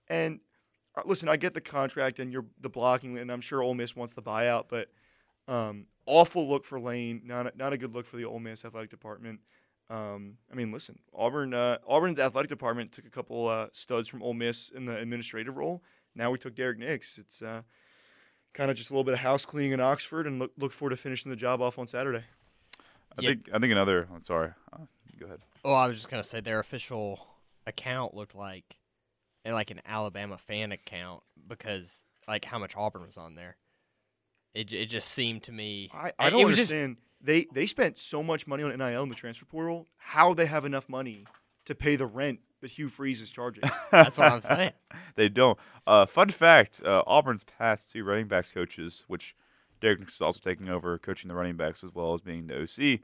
And 0.07 0.41
uh, 0.95 1.01
listen, 1.05 1.29
I 1.29 1.37
get 1.37 1.53
the 1.53 1.61
contract 1.61 2.19
and 2.19 2.31
you're 2.31 2.45
the 2.59 2.69
blocking, 2.69 3.17
and 3.17 3.31
I'm 3.31 3.41
sure 3.41 3.63
Ole 3.63 3.73
Miss 3.73 3.95
wants 3.95 4.13
the 4.13 4.21
buyout, 4.21 4.65
but 4.69 4.89
um, 5.47 5.87
awful 6.11 6.47
look 6.49 6.65
for 6.65 6.79
Lane. 6.79 7.21
Not 7.23 7.47
a, 7.47 7.53
not 7.57 7.71
a 7.73 7.77
good 7.77 7.93
look 7.93 8.05
for 8.05 8.17
the 8.17 8.25
Ole 8.25 8.39
Miss 8.39 8.65
athletic 8.65 8.89
department. 8.89 9.39
Um, 9.89 10.37
I 10.51 10.55
mean, 10.55 10.71
listen, 10.71 10.99
Auburn 11.13 11.53
uh, 11.53 11.77
Auburn's 11.87 12.19
athletic 12.19 12.49
department 12.49 12.91
took 12.91 13.05
a 13.05 13.09
couple 13.09 13.47
uh, 13.47 13.67
studs 13.71 14.07
from 14.07 14.21
Ole 14.21 14.33
Miss 14.33 14.69
in 14.69 14.85
the 14.85 14.97
administrative 14.97 15.57
role. 15.57 15.81
Now 16.15 16.31
we 16.31 16.37
took 16.37 16.55
Derrick 16.55 16.77
Nix. 16.79 17.17
It's 17.17 17.41
uh, 17.41 17.61
kind 18.53 18.69
of 18.69 18.77
just 18.77 18.89
a 18.89 18.93
little 18.93 19.03
bit 19.03 19.13
of 19.13 19.19
house 19.19 19.45
cleaning 19.45 19.71
in 19.71 19.79
Oxford, 19.79 20.27
and 20.27 20.39
look 20.39 20.51
look 20.57 20.71
forward 20.71 20.91
to 20.91 20.97
finishing 20.97 21.29
the 21.29 21.35
job 21.37 21.61
off 21.61 21.79
on 21.79 21.87
Saturday. 21.87 22.23
I 23.17 23.21
Yeah. 23.21 23.29
think 23.29 23.49
I 23.53 23.59
think 23.59 23.71
another. 23.71 24.07
I'm 24.13 24.21
sorry. 24.21 24.51
Uh, 24.71 24.85
go 25.19 25.25
ahead. 25.25 25.39
Oh, 25.63 25.73
I 25.73 25.87
was 25.87 25.97
just 25.97 26.09
gonna 26.09 26.23
say 26.23 26.39
their 26.41 26.59
official 26.59 27.25
account 27.67 28.13
looked 28.13 28.35
like, 28.35 28.77
and 29.45 29.53
like 29.53 29.71
an 29.71 29.81
Alabama 29.85 30.37
fan 30.37 30.71
account 30.71 31.21
because 31.47 32.03
like 32.27 32.45
how 32.45 32.59
much 32.59 32.75
Auburn 32.77 33.05
was 33.05 33.17
on 33.17 33.35
there. 33.35 33.57
It 34.53 34.71
it 34.73 34.87
just 34.87 35.09
seemed 35.09 35.43
to 35.43 35.51
me. 35.51 35.89
I, 35.93 36.11
I 36.19 36.29
don't 36.29 36.45
was 36.45 36.55
just- 36.57 36.71
understand. 36.73 36.97
they 37.21 37.47
they 37.53 37.65
spent 37.65 37.97
so 37.97 38.21
much 38.23 38.47
money 38.47 38.63
on 38.63 38.75
NIL 38.77 39.03
in 39.03 39.09
the 39.09 39.15
transfer 39.15 39.45
portal. 39.45 39.87
How 39.97 40.33
they 40.33 40.45
have 40.45 40.65
enough 40.65 40.89
money 40.89 41.25
to 41.65 41.75
pay 41.75 41.95
the 41.95 42.05
rent 42.05 42.39
that 42.61 42.71
Hugh 42.71 42.89
Freeze 42.89 43.21
is 43.21 43.31
charging? 43.31 43.63
that's 43.91 44.17
what 44.17 44.31
I'm 44.31 44.41
saying. 44.41 44.73
They 45.15 45.27
don't. 45.29 45.57
Uh, 45.85 46.05
fun 46.05 46.29
fact: 46.29 46.81
uh, 46.85 47.03
Auburn's 47.05 47.43
past 47.43 47.91
two 47.91 48.03
running 48.03 48.27
backs 48.27 48.47
coaches, 48.53 49.03
which 49.07 49.35
Derrick 49.81 49.99
Nix 49.99 50.15
is 50.15 50.21
also 50.21 50.39
taking 50.41 50.69
over 50.69 50.97
coaching 50.97 51.27
the 51.27 51.35
running 51.35 51.57
backs 51.57 51.83
as 51.83 51.93
well 51.93 52.13
as 52.13 52.21
being 52.21 52.47
the 52.47 52.61
OC. 52.63 52.99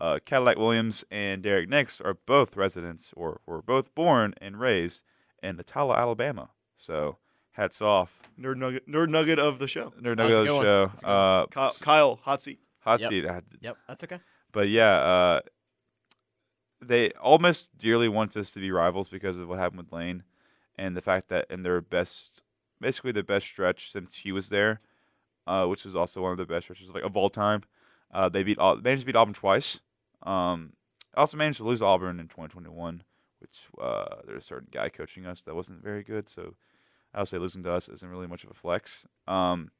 Uh, 0.00 0.18
Cadillac 0.24 0.56
Williams 0.56 1.04
and 1.10 1.42
Derrick 1.42 1.68
Nix 1.68 2.00
are 2.00 2.14
both 2.14 2.56
residents, 2.56 3.12
or 3.16 3.40
were 3.46 3.60
both 3.60 3.94
born 3.94 4.32
and 4.40 4.58
raised 4.58 5.02
in 5.42 5.58
Attalla, 5.58 5.96
Alabama. 5.98 6.50
So 6.74 7.18
hats 7.60 7.82
off. 7.82 8.20
nerd 8.40 8.56
nugget, 8.56 8.88
nerd 8.88 9.08
nugget 9.10 9.38
of 9.38 9.58
the 9.58 9.68
show. 9.68 9.92
Nerd 10.00 10.16
nugget 10.16 10.32
of 10.32 10.38
the 10.40 10.44
going? 10.46 10.62
show. 10.62 10.86
How's 10.88 10.98
it 10.98 11.02
going? 11.04 11.16
Uh, 11.16 11.46
Kyle, 11.46 11.74
Kyle 11.82 12.16
hot 12.22 12.40
seat. 12.40 12.58
hot 12.80 13.00
Yep. 13.00 13.10
seat. 13.10 13.24
Yep, 13.60 13.76
that's 13.86 14.04
okay. 14.04 14.18
But 14.52 14.68
yeah, 14.68 14.92
uh, 14.96 15.40
they 16.80 17.10
almost 17.12 17.76
dearly 17.76 18.08
want 18.08 18.36
us 18.36 18.50
to 18.52 18.60
be 18.60 18.70
rivals 18.70 19.08
because 19.08 19.36
of 19.36 19.48
what 19.48 19.58
happened 19.58 19.82
with 19.82 19.92
Lane 19.92 20.22
and 20.76 20.96
the 20.96 21.02
fact 21.02 21.28
that 21.28 21.46
in 21.50 21.62
their 21.62 21.80
best, 21.80 22.42
basically 22.80 23.12
the 23.12 23.22
best 23.22 23.46
stretch 23.46 23.90
since 23.92 24.16
he 24.16 24.32
was 24.32 24.48
there, 24.48 24.80
uh, 25.46 25.66
which 25.66 25.84
was 25.84 25.94
also 25.94 26.22
one 26.22 26.32
of 26.32 26.38
the 26.38 26.46
best 26.46 26.64
stretches 26.64 26.90
like 26.90 27.04
of 27.04 27.16
all 27.16 27.28
time. 27.28 27.62
Uh, 28.12 28.28
they 28.28 28.42
beat 28.42 28.58
Au- 28.58 28.76
managed 28.76 29.02
to 29.02 29.06
beat 29.06 29.16
Auburn 29.16 29.34
twice. 29.34 29.80
Um, 30.22 30.72
also 31.14 31.36
managed 31.36 31.58
to 31.58 31.64
lose 31.64 31.82
Auburn 31.82 32.18
in 32.18 32.26
2021, 32.28 33.02
which 33.40 33.68
uh, 33.80 34.16
there's 34.26 34.42
a 34.42 34.46
certain 34.46 34.68
guy 34.72 34.88
coaching 34.88 35.26
us 35.26 35.42
that 35.42 35.54
wasn't 35.54 35.82
very 35.84 36.02
good. 36.02 36.28
So 36.28 36.54
I 37.14 37.18
would 37.20 37.28
say 37.28 37.38
losing 37.38 37.62
to 37.64 37.72
us 37.72 37.88
isn't 37.88 38.08
really 38.08 38.26
much 38.26 38.44
of 38.44 38.50
a 38.50 38.54
flex. 38.54 39.06
Um, 39.26 39.70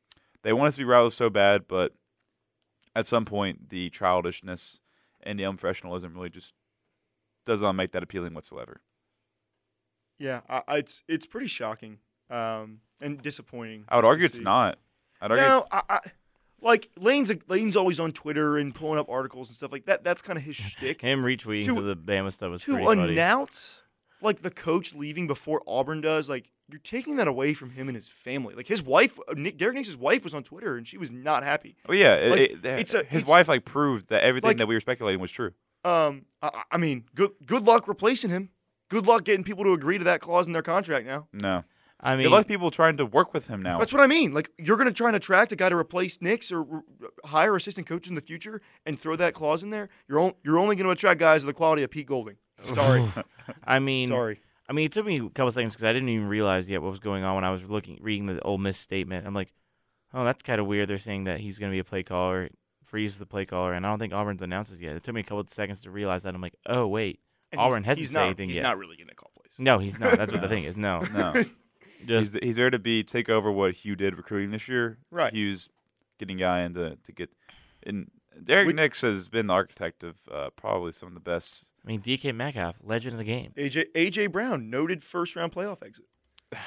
they 0.43 0.53
want 0.53 0.69
us 0.69 0.75
to 0.75 0.81
be 0.81 0.85
rivals 0.85 1.15
so 1.15 1.31
bad, 1.31 1.69
but 1.69 1.95
at 2.97 3.07
some 3.07 3.25
point 3.25 3.69
the 3.69 3.89
childishness 3.91 4.81
and 5.23 5.39
the 5.39 5.45
unprofessionalism 5.45 6.15
really 6.15 6.31
just 6.31 6.55
does 7.47 7.63
not 7.63 7.73
make 7.73 7.93
that 7.93 8.03
appealing 8.03 8.35
whatsoever. 8.35 8.81
Yeah, 10.19 10.41
I, 10.49 10.63
I, 10.69 10.77
it's 10.79 11.03
it's 11.09 11.27
pretty 11.27 11.47
shocking 11.47 11.99
um, 12.31 12.81
and 13.01 13.21
disappointing. 13.23 13.85
I 13.89 13.97
would 13.97 14.05
argue 14.05 14.27
it's 14.27 14.37
see. 14.37 14.43
not. 14.43 14.79
I'd 15.21 15.31
argue 15.31 15.47
No, 15.47 15.59
it's, 15.59 15.67
I, 15.73 15.83
I, 15.89 16.01
like 16.61 16.91
Lane's 16.99 17.33
Lane's 17.49 17.77
always 17.77 17.99
on 18.01 18.13
Twitter 18.13 18.59
and 18.59 18.75
pulling 18.75 18.99
up 18.99 19.09
articles 19.09 19.49
and 19.49 19.57
stuff 19.57 19.73
like 19.73 19.87
that. 19.87 20.05
That's 20.05 20.21
kind 20.21 20.39
of 20.39 20.45
his 20.45 20.57
shtick. 20.57 21.01
Him 21.01 21.23
retweeting 21.23 21.67
To- 21.67 21.75
to 21.77 21.83
the 21.83 21.97
Bama 21.97 22.33
stuff 22.33 22.51
was 22.51 22.63
to 22.65 22.73
pretty 22.73 22.87
funny. 22.87 23.13
announce 23.13 23.83
like 24.21 24.43
the 24.43 24.51
coach 24.51 24.95
leaving 24.95 25.27
before 25.27 25.63
Auburn 25.67 26.03
does, 26.03 26.29
like 26.29 26.51
you're 26.71 26.81
taking 26.81 27.17
that 27.17 27.29
away 27.29 27.55
from 27.55 27.71
him 27.71 27.89
and 27.89 27.95
his 27.97 28.09
family. 28.09 28.55
Like 28.55 28.67
his 28.67 28.83
wife, 28.83 29.19
uh, 29.29 29.35
Nick, 29.37 29.59
Derrick 29.59 29.77
Nix's 29.77 29.97
wife 29.97 30.25
was 30.25 30.35
on 30.35 30.43
Twitter 30.43 30.77
and 30.77 30.87
she 30.87 30.97
was 30.99 31.11
not 31.11 31.43
happy. 31.45 31.77
oh 31.89 31.93
yeah, 31.93 32.15
it- 32.15 32.31
like, 32.31 32.41
it- 32.41 32.65
it's 32.65 32.95
a- 32.95 33.05
his 33.05 33.23
it's- 33.23 33.27
wife 33.27 33.49
like 33.49 33.65
proved 33.65 34.09
that 34.09 34.23
everything 34.23 34.49
like- 34.49 34.57
that 34.59 34.67
we 34.69 34.75
were 34.75 34.81
speculating 34.81 35.21
was 35.21 35.31
true. 35.33 35.53
Um, 35.85 36.27
I, 36.43 36.63
I 36.73 36.77
mean, 36.77 37.05
good 37.15 37.31
good 37.47 37.65
luck 37.65 37.89
replacing 37.89 38.31
him. 38.31 38.51
Good 38.91 39.07
luck 39.07 39.25
getting 39.25 39.45
people 39.45 39.65
to 39.65 39.73
agree 39.73 39.99
to 39.99 40.05
that 40.05 40.21
clause 40.21 40.47
in 40.47 40.53
their 40.53 40.63
contract 40.63 41.07
now. 41.07 41.29
No, 41.33 41.65
I 42.01 42.17
mean, 42.17 42.25
good 42.27 42.33
luck 42.33 42.47
people 42.49 42.71
trying 42.71 42.97
to 42.99 43.07
work 43.07 43.33
with 43.33 43.47
him 43.49 43.63
now. 43.63 43.79
That's 43.79 43.93
what 43.93 44.03
I 44.03 44.07
mean. 44.07 44.35
Like 44.35 44.51
you're 44.59 44.77
gonna 44.77 44.93
try 44.93 45.07
and 45.07 45.17
attract 45.17 45.53
a 45.53 45.57
guy 45.57 45.69
to 45.71 45.77
replace 45.77 46.21
Nix 46.21 46.53
or 46.53 46.67
r- 46.71 46.83
hire 47.25 47.57
assistant 47.57 47.87
coach 47.87 48.09
in 48.09 48.15
the 48.15 48.21
future 48.21 48.61
and 48.85 48.99
throw 49.01 49.17
that 49.17 49.33
clause 49.33 49.63
in 49.63 49.71
there. 49.71 49.89
You're 50.09 50.19
on, 50.21 50.33
you're 50.45 50.59
only 50.59 50.77
gonna 50.77 50.91
attract 50.91 51.19
guys 51.21 51.43
of 51.43 51.47
the 51.47 51.55
quality 51.55 51.83
of 51.83 51.91
Pete 51.91 52.07
Golding. 52.07 52.37
Sorry, 52.63 53.03
I 53.65 53.79
mean, 53.79 54.09
sorry. 54.09 54.41
I 54.71 54.73
mean, 54.73 54.87
it 54.87 54.93
took 54.93 55.05
me 55.05 55.17
a 55.19 55.29
couple 55.31 55.51
seconds 55.51 55.75
because 55.75 55.83
I 55.85 55.93
didn't 55.93 56.11
even 56.11 56.29
realize 56.29 56.69
yet 56.69 56.81
what 56.81 56.93
was 56.93 57.01
going 57.01 57.25
on 57.25 57.35
when 57.35 57.43
I 57.45 57.51
was 57.51 57.65
looking, 57.65 57.99
reading 58.01 58.27
the 58.27 58.41
Ole 58.43 58.57
Miss 58.57 58.79
statement. 58.79 59.27
I'm 59.27 59.35
like, 59.35 59.53
oh, 60.15 60.25
that's 60.25 60.43
kind 60.45 60.61
of 60.61 60.67
weird. 60.69 60.89
They're 60.89 60.99
saying 60.99 61.25
that 61.25 61.41
he's 61.41 61.59
going 61.59 61.73
to 61.73 61.75
be 61.75 61.81
a 61.81 61.85
play 61.85 62.05
caller, 62.05 62.51
freeze 62.85 63.19
the 63.19 63.27
play 63.27 63.47
caller, 63.47 63.73
and 63.73 63.85
I 63.85 63.89
don't 63.91 63.99
think 63.99 64.13
Auburn's 64.13 64.43
announced 64.43 64.73
it 64.73 64.79
yet. 64.79 64.95
It 64.95 65.03
took 65.03 65.13
me 65.15 65.23
a 65.23 65.25
couple 65.25 65.41
of 65.41 65.51
seconds 65.51 65.81
to 65.83 65.91
realize 65.91 66.23
that. 66.23 66.37
I'm 66.37 66.41
like, 66.41 66.55
oh 66.67 66.87
wait, 66.87 67.19
And 67.51 67.61
Auburn 67.61 67.83
hasn't 67.83 67.99
he's 67.99 68.13
said 68.13 68.27
anything 68.27 68.49
he's 68.49 68.59
yet. 68.59 68.63
He's 68.63 68.69
not 68.69 68.79
really 68.79 68.97
gonna 68.97 69.15
call 69.15 69.33
plays. 69.37 69.57
no, 69.59 69.79
he's 69.79 69.99
not. 69.99 70.17
That's 70.17 70.31
what 70.31 70.41
the 70.41 70.49
thing 70.55 70.63
is. 70.63 70.77
No, 70.77 71.01
no, 71.13 71.33
just 72.07 72.35
he's 72.35 72.39
he's 72.41 72.57
there 72.57 72.71
to 72.71 72.79
be 72.79 73.03
take 73.03 73.29
over 73.29 73.51
what 73.51 73.75
Hugh 73.75 73.97
did 73.97 74.17
recruiting 74.17 74.53
this 74.53 74.69
year. 74.69 74.99
Right. 75.11 75.35
Hugh's 75.35 75.69
getting 76.19 76.37
guy 76.37 76.61
into 76.61 76.97
to 77.03 77.13
get. 77.13 77.31
And 77.83 78.09
Derrick 78.43 78.69
We- 78.69 78.73
Nix 78.73 79.01
has 79.01 79.29
been 79.29 79.49
the 79.49 79.55
architect 79.55 80.05
of 80.05 80.17
uh, 80.31 80.51
probably 80.51 80.93
some 80.93 81.09
of 81.09 81.15
the 81.15 81.21
best. 81.21 81.67
I 81.85 81.89
mean, 81.89 82.01
DK 82.03 82.35
Metcalf, 82.35 82.77
legend 82.83 83.15
of 83.15 83.19
the 83.19 83.25
game. 83.25 83.53
AJ 83.57 83.87
AJ 83.95 84.33
Brown, 84.33 84.69
noted 84.71 85.03
first 85.03 85.35
round 85.37 85.53
playoff 85.53 85.83
exit. 85.83 86.05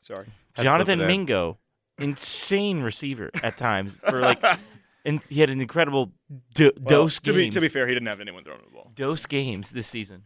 Sorry. 0.00 0.26
Had 0.54 0.62
Jonathan 0.62 0.98
slip 0.98 1.08
it 1.08 1.12
in. 1.12 1.18
Mingo, 1.18 1.58
insane 1.98 2.80
receiver 2.80 3.30
at 3.42 3.56
times 3.56 3.96
for 4.08 4.20
like, 4.20 4.42
and 5.04 5.20
he 5.28 5.40
had 5.40 5.50
an 5.50 5.60
incredible 5.60 6.12
do- 6.54 6.72
Well, 6.80 6.88
dose 7.04 7.20
to 7.20 7.32
be 7.32 7.42
games. 7.44 7.54
to 7.54 7.60
be 7.60 7.68
fair, 7.68 7.86
he 7.86 7.94
didn't 7.94 8.08
have 8.08 8.20
anyone 8.20 8.44
throwing 8.44 8.60
the 8.64 8.70
ball. 8.72 8.90
dose 8.94 9.26
games 9.26 9.72
this 9.72 9.86
season. 9.86 10.24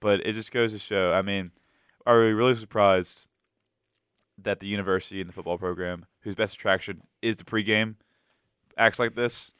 But 0.00 0.26
it 0.26 0.34
just 0.34 0.52
goes 0.52 0.72
to 0.72 0.78
show. 0.78 1.12
I 1.12 1.22
mean, 1.22 1.52
are 2.06 2.20
we 2.20 2.32
really 2.32 2.54
surprised 2.54 3.26
that 4.38 4.60
the 4.60 4.66
university 4.66 5.20
and 5.20 5.28
the 5.28 5.32
football 5.32 5.56
program, 5.58 6.04
whose 6.20 6.34
best 6.34 6.54
attraction 6.54 7.02
is 7.22 7.36
the 7.38 7.44
pregame, 7.44 7.94
acts 8.76 8.98
like 8.98 9.14
this? 9.14 9.52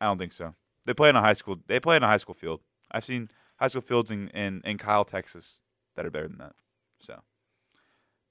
I 0.00 0.06
don't 0.06 0.18
think 0.18 0.32
so. 0.32 0.54
They 0.86 0.94
play 0.94 1.10
in 1.10 1.16
a 1.16 1.20
high 1.20 1.34
school. 1.34 1.58
They 1.66 1.78
play 1.80 1.96
in 1.96 2.02
a 2.02 2.06
high 2.06 2.16
school 2.16 2.34
field. 2.34 2.60
I've 2.90 3.04
seen 3.04 3.30
high 3.58 3.66
school 3.68 3.82
fields 3.82 4.10
in 4.10 4.28
in, 4.28 4.60
in 4.64 4.78
Kyle, 4.78 5.04
Texas, 5.04 5.62
that 5.96 6.06
are 6.06 6.10
better 6.10 6.28
than 6.28 6.38
that. 6.38 6.54
So, 7.00 7.20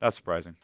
not 0.01 0.13
surprising. 0.13 0.55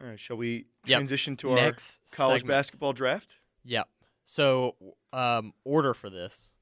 All 0.00 0.06
right, 0.08 0.18
shall 0.20 0.36
we 0.36 0.66
Yep. 0.86 0.98
transition 0.98 1.36
to 1.38 1.50
our 1.50 1.56
Next 1.56 2.00
college 2.12 2.40
segment. 2.42 2.54
basketball 2.56 2.92
draft? 2.92 3.38
Yep. 3.64 3.88
So, 4.24 4.76
um, 5.12 5.52
order 5.64 5.92
for 5.94 6.08
this: 6.08 6.54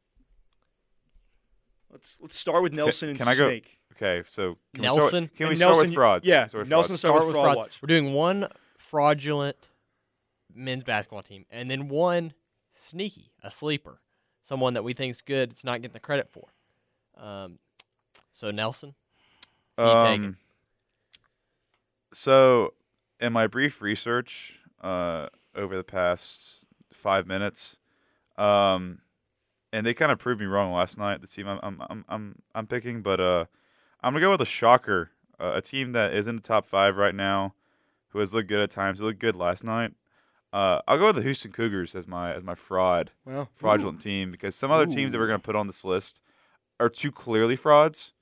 Let's 1.91 2.19
let's 2.21 2.37
start 2.39 2.63
with 2.63 2.73
Nelson 2.73 3.11
and 3.11 3.19
can 3.19 3.29
I 3.29 3.37
go- 3.37 3.53
Okay, 3.93 4.23
so 4.27 4.57
can 4.75 4.83
We 4.83 4.83
Nelson? 4.83 5.09
start, 5.29 5.37
can 5.37 5.47
we 5.47 5.51
And 5.53 5.59
start 5.59 5.77
with 5.79 5.95
frauds? 5.95 6.29
yeah, 6.29 6.47
Start 6.49 6.63
with 6.63 6.69
Nelson 6.69 6.89
frauds. 6.97 7.01
start 7.01 7.27
with 7.27 7.35
fraud 7.35 7.57
watch. 7.57 7.79
We're 7.81 7.87
doing 7.87 8.13
one 8.13 8.49
fraudulent 8.77 9.71
men's 10.53 10.85
basketball 10.85 11.23
team, 11.23 11.47
and 11.51 11.71
then 11.71 11.89
one 11.89 12.35
sneaky, 12.73 13.33
a 13.43 13.51
sleeper, 13.51 14.01
someone 14.47 14.75
that 14.75 14.85
we 14.85 14.93
think's 14.93 15.23
good. 15.23 15.51
It's 15.51 15.65
not 15.65 15.83
getting 15.83 15.93
the 15.93 15.99
credit 15.99 16.29
for. 16.31 16.47
Um, 17.21 17.57
so 18.33 18.53
Nelson, 18.53 18.95
you 19.77 19.85
take 19.85 20.21
it. 20.21 20.25
Um, 20.27 20.37
So, 22.13 22.75
in 23.19 23.33
my 23.33 23.49
brief 23.49 23.83
research 23.83 24.61
uh, 24.83 25.27
over 25.55 25.77
the 25.77 25.83
past 25.85 26.65
five 26.93 27.27
minutes, 27.27 27.79
um, 28.39 29.01
and 29.73 29.85
they 29.85 29.95
kind 29.95 30.13
of 30.13 30.19
proved 30.19 30.41
me 30.41 30.47
wrong 30.47 30.73
last 30.73 30.97
night. 30.97 31.21
The 31.21 31.27
team 31.27 31.49
I'm 31.49 31.59
I'm 31.63 31.83
I'm 31.91 32.05
I'm, 32.09 32.43
I'm 32.55 32.67
picking, 32.69 33.03
but 33.03 33.21
uh, 33.21 33.47
I'm 34.01 34.13
gonna 34.13 34.25
go 34.25 34.31
with 34.31 34.41
a 34.43 34.47
shocker, 34.47 35.11
uh, 35.41 35.53
a 35.57 35.61
team 35.61 35.91
that 35.93 36.15
is 36.15 36.29
in 36.29 36.37
the 36.37 36.43
top 36.43 36.67
five 36.67 36.97
right 36.97 37.15
now, 37.15 37.55
who 38.11 38.21
has 38.21 38.33
looked 38.33 38.49
good 38.49 38.61
at 38.63 38.71
times. 38.71 39.01
Looked 39.01 39.19
good 39.19 39.35
last 39.35 39.65
night. 39.65 39.93
Uh, 40.57 40.81
I'll 40.89 40.97
go 40.97 41.09
with 41.09 41.17
the 41.17 41.23
Houston 41.23 41.53
Cougars 41.53 41.95
as 41.95 42.09
my 42.09 42.33
as 42.33 42.43
my 42.43 42.55
fraud 42.55 43.11
Well, 43.27 43.51
fraudulent 43.55 44.01
team 44.01 44.31
because 44.31 44.55
some 44.55 44.71
other 44.71 44.87
teams 44.87 45.13
that 45.13 45.19
we're 45.19 45.27
going 45.27 45.39
to 45.39 45.45
put 45.45 45.55
on 45.55 45.67
this 45.67 45.85
list 45.85 46.23
are 46.81 46.89
too 46.89 47.13
clearly 47.13 47.57
frauds. 47.57 48.15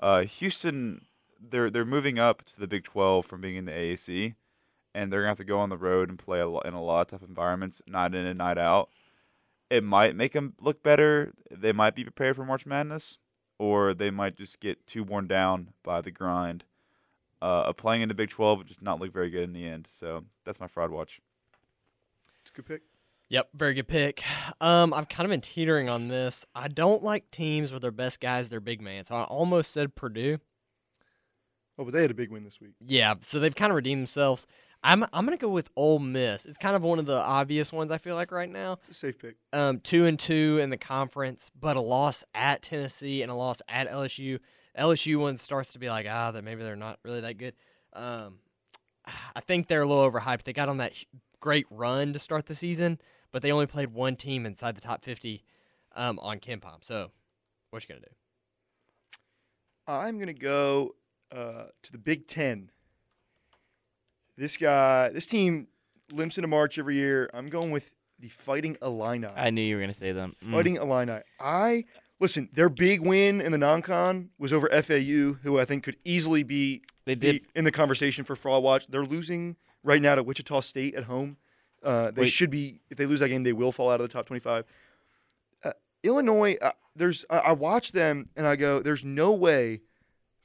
Uh, 0.00 0.22
Houston, 0.22 1.04
they're 1.40 1.70
they're 1.70 1.84
moving 1.84 2.18
up 2.18 2.42
to 2.46 2.58
the 2.58 2.66
Big 2.66 2.82
12 2.82 3.24
from 3.24 3.40
being 3.40 3.54
in 3.54 3.66
the 3.66 3.72
AAC, 3.72 4.34
and 4.96 5.12
they're 5.12 5.20
gonna 5.20 5.28
have 5.28 5.36
to 5.36 5.44
go 5.44 5.60
on 5.60 5.68
the 5.68 5.76
road 5.76 6.08
and 6.08 6.18
play 6.18 6.40
a 6.40 6.48
in 6.48 6.74
a 6.74 6.82
lot 6.82 7.02
of 7.02 7.06
tough 7.20 7.28
environments, 7.28 7.80
night 7.86 8.16
in 8.16 8.26
and 8.26 8.38
night 8.38 8.58
out. 8.58 8.90
It 9.70 9.84
might 9.84 10.16
make 10.16 10.32
them 10.32 10.54
look 10.60 10.82
better. 10.82 11.34
They 11.52 11.70
might 11.70 11.94
be 11.94 12.02
prepared 12.02 12.34
for 12.34 12.44
March 12.44 12.66
Madness, 12.66 13.18
or 13.60 13.94
they 13.94 14.10
might 14.10 14.36
just 14.36 14.58
get 14.58 14.88
too 14.88 15.04
worn 15.04 15.28
down 15.28 15.68
by 15.84 16.00
the 16.00 16.10
grind 16.10 16.64
uh, 17.40 17.66
of 17.66 17.76
playing 17.76 18.02
in 18.02 18.08
the 18.08 18.14
Big 18.16 18.30
12 18.30 18.58
and 18.58 18.68
just 18.68 18.82
not 18.82 18.98
look 18.98 19.12
very 19.12 19.30
good 19.30 19.44
in 19.44 19.52
the 19.52 19.68
end. 19.68 19.86
So 19.88 20.24
that's 20.44 20.58
my 20.58 20.66
fraud 20.66 20.90
watch. 20.90 21.20
It's 22.50 22.58
a 22.58 22.62
good 22.62 22.66
pick. 22.66 22.82
Yep, 23.28 23.50
very 23.54 23.74
good 23.74 23.86
pick. 23.86 24.24
Um, 24.60 24.92
I've 24.92 25.08
kind 25.08 25.24
of 25.24 25.30
been 25.30 25.40
teetering 25.40 25.88
on 25.88 26.08
this. 26.08 26.44
I 26.52 26.66
don't 26.66 27.00
like 27.00 27.30
teams 27.30 27.70
where 27.70 27.78
their 27.78 27.92
best 27.92 28.18
guys, 28.18 28.48
their 28.48 28.58
big 28.58 28.80
man. 28.80 29.04
So 29.04 29.14
I 29.14 29.22
almost 29.22 29.70
said 29.70 29.94
Purdue. 29.94 30.38
Oh, 31.78 31.84
but 31.84 31.92
they 31.92 32.02
had 32.02 32.10
a 32.10 32.14
big 32.14 32.32
win 32.32 32.42
this 32.42 32.60
week. 32.60 32.72
Yeah, 32.84 33.14
so 33.20 33.38
they've 33.38 33.54
kind 33.54 33.70
of 33.70 33.76
redeemed 33.76 34.00
themselves. 34.00 34.48
I'm 34.82 35.04
I'm 35.12 35.24
gonna 35.24 35.36
go 35.36 35.48
with 35.48 35.70
Ole 35.76 36.00
Miss. 36.00 36.44
It's 36.44 36.58
kind 36.58 36.74
of 36.74 36.82
one 36.82 36.98
of 36.98 37.06
the 37.06 37.20
obvious 37.20 37.72
ones 37.72 37.92
I 37.92 37.98
feel 37.98 38.16
like 38.16 38.32
right 38.32 38.50
now. 38.50 38.78
It's 38.80 38.88
a 38.88 38.94
safe 38.94 39.18
pick. 39.18 39.36
Um, 39.52 39.78
two 39.78 40.06
and 40.06 40.18
two 40.18 40.58
in 40.60 40.70
the 40.70 40.76
conference, 40.76 41.52
but 41.58 41.76
a 41.76 41.80
loss 41.80 42.24
at 42.34 42.62
Tennessee 42.62 43.22
and 43.22 43.30
a 43.30 43.34
loss 43.34 43.62
at 43.68 43.88
LSU. 43.88 44.40
LSU 44.76 45.18
one 45.18 45.36
starts 45.36 45.72
to 45.74 45.78
be 45.78 45.88
like 45.88 46.06
ah, 46.10 46.32
that 46.32 46.42
maybe 46.42 46.64
they're 46.64 46.74
not 46.74 46.98
really 47.04 47.20
that 47.20 47.38
good. 47.38 47.54
Um, 47.92 48.38
I 49.36 49.40
think 49.40 49.68
they're 49.68 49.82
a 49.82 49.86
little 49.86 50.10
overhyped. 50.10 50.42
They 50.42 50.52
got 50.52 50.68
on 50.68 50.78
that 50.78 50.94
great 51.40 51.66
run 51.70 52.12
to 52.12 52.18
start 52.18 52.46
the 52.46 52.54
season, 52.54 53.00
but 53.32 53.42
they 53.42 53.50
only 53.50 53.66
played 53.66 53.92
one 53.92 54.16
team 54.16 54.46
inside 54.46 54.76
the 54.76 54.80
top 54.80 55.02
fifty 55.02 55.44
um, 55.96 56.18
on 56.20 56.38
KenPom. 56.38 56.82
So, 56.84 57.10
what 57.70 57.82
you 57.82 57.88
gonna 57.88 58.00
do? 58.06 58.12
I'm 59.86 60.18
gonna 60.18 60.32
go 60.32 60.94
uh, 61.32 61.64
to 61.82 61.92
the 61.92 61.98
Big 61.98 62.26
Ten. 62.26 62.70
This 64.36 64.56
guy, 64.56 65.08
this 65.10 65.26
team 65.26 65.68
limps 66.12 66.38
into 66.38 66.48
March 66.48 66.78
every 66.78 66.94
year. 66.96 67.28
I'm 67.34 67.48
going 67.48 67.70
with 67.70 67.90
the 68.18 68.28
Fighting 68.28 68.76
Illini. 68.82 69.26
I 69.34 69.50
knew 69.50 69.62
you 69.62 69.76
were 69.76 69.80
gonna 69.80 69.92
say 69.92 70.12
them. 70.12 70.34
Mm. 70.44 70.52
Fighting 70.52 70.76
Illini. 70.76 71.20
I 71.40 71.84
listen. 72.20 72.48
Their 72.52 72.68
big 72.68 73.00
win 73.00 73.40
in 73.40 73.52
the 73.52 73.58
non-con 73.58 74.30
was 74.38 74.52
over 74.52 74.68
FAU, 74.68 75.34
who 75.42 75.58
I 75.58 75.64
think 75.64 75.82
could 75.84 75.96
easily 76.04 76.42
be, 76.42 76.82
They 77.04 77.14
did. 77.14 77.42
in 77.54 77.64
the 77.64 77.72
conversation 77.72 78.24
for 78.24 78.36
fraud 78.36 78.62
watch. 78.62 78.86
They're 78.88 79.04
losing 79.04 79.56
right 79.82 80.00
now 80.00 80.14
to 80.14 80.22
Wichita 80.22 80.60
State 80.60 80.94
at 80.94 81.04
home. 81.04 81.36
Uh, 81.82 82.10
they 82.10 82.22
Wait. 82.22 82.30
should 82.30 82.50
be. 82.50 82.80
If 82.90 82.98
they 82.98 83.06
lose 83.06 83.20
that 83.20 83.28
game, 83.28 83.42
they 83.42 83.52
will 83.52 83.72
fall 83.72 83.90
out 83.90 84.00
of 84.00 84.08
the 84.08 84.12
top 84.12 84.26
25. 84.26 84.64
Uh, 85.64 85.72
Illinois. 86.02 86.56
Uh, 86.60 86.72
there's. 86.94 87.24
I, 87.30 87.38
I 87.38 87.52
watch 87.52 87.92
them 87.92 88.28
and 88.36 88.46
I 88.46 88.56
go. 88.56 88.80
There's 88.80 89.04
no 89.04 89.32
way 89.32 89.80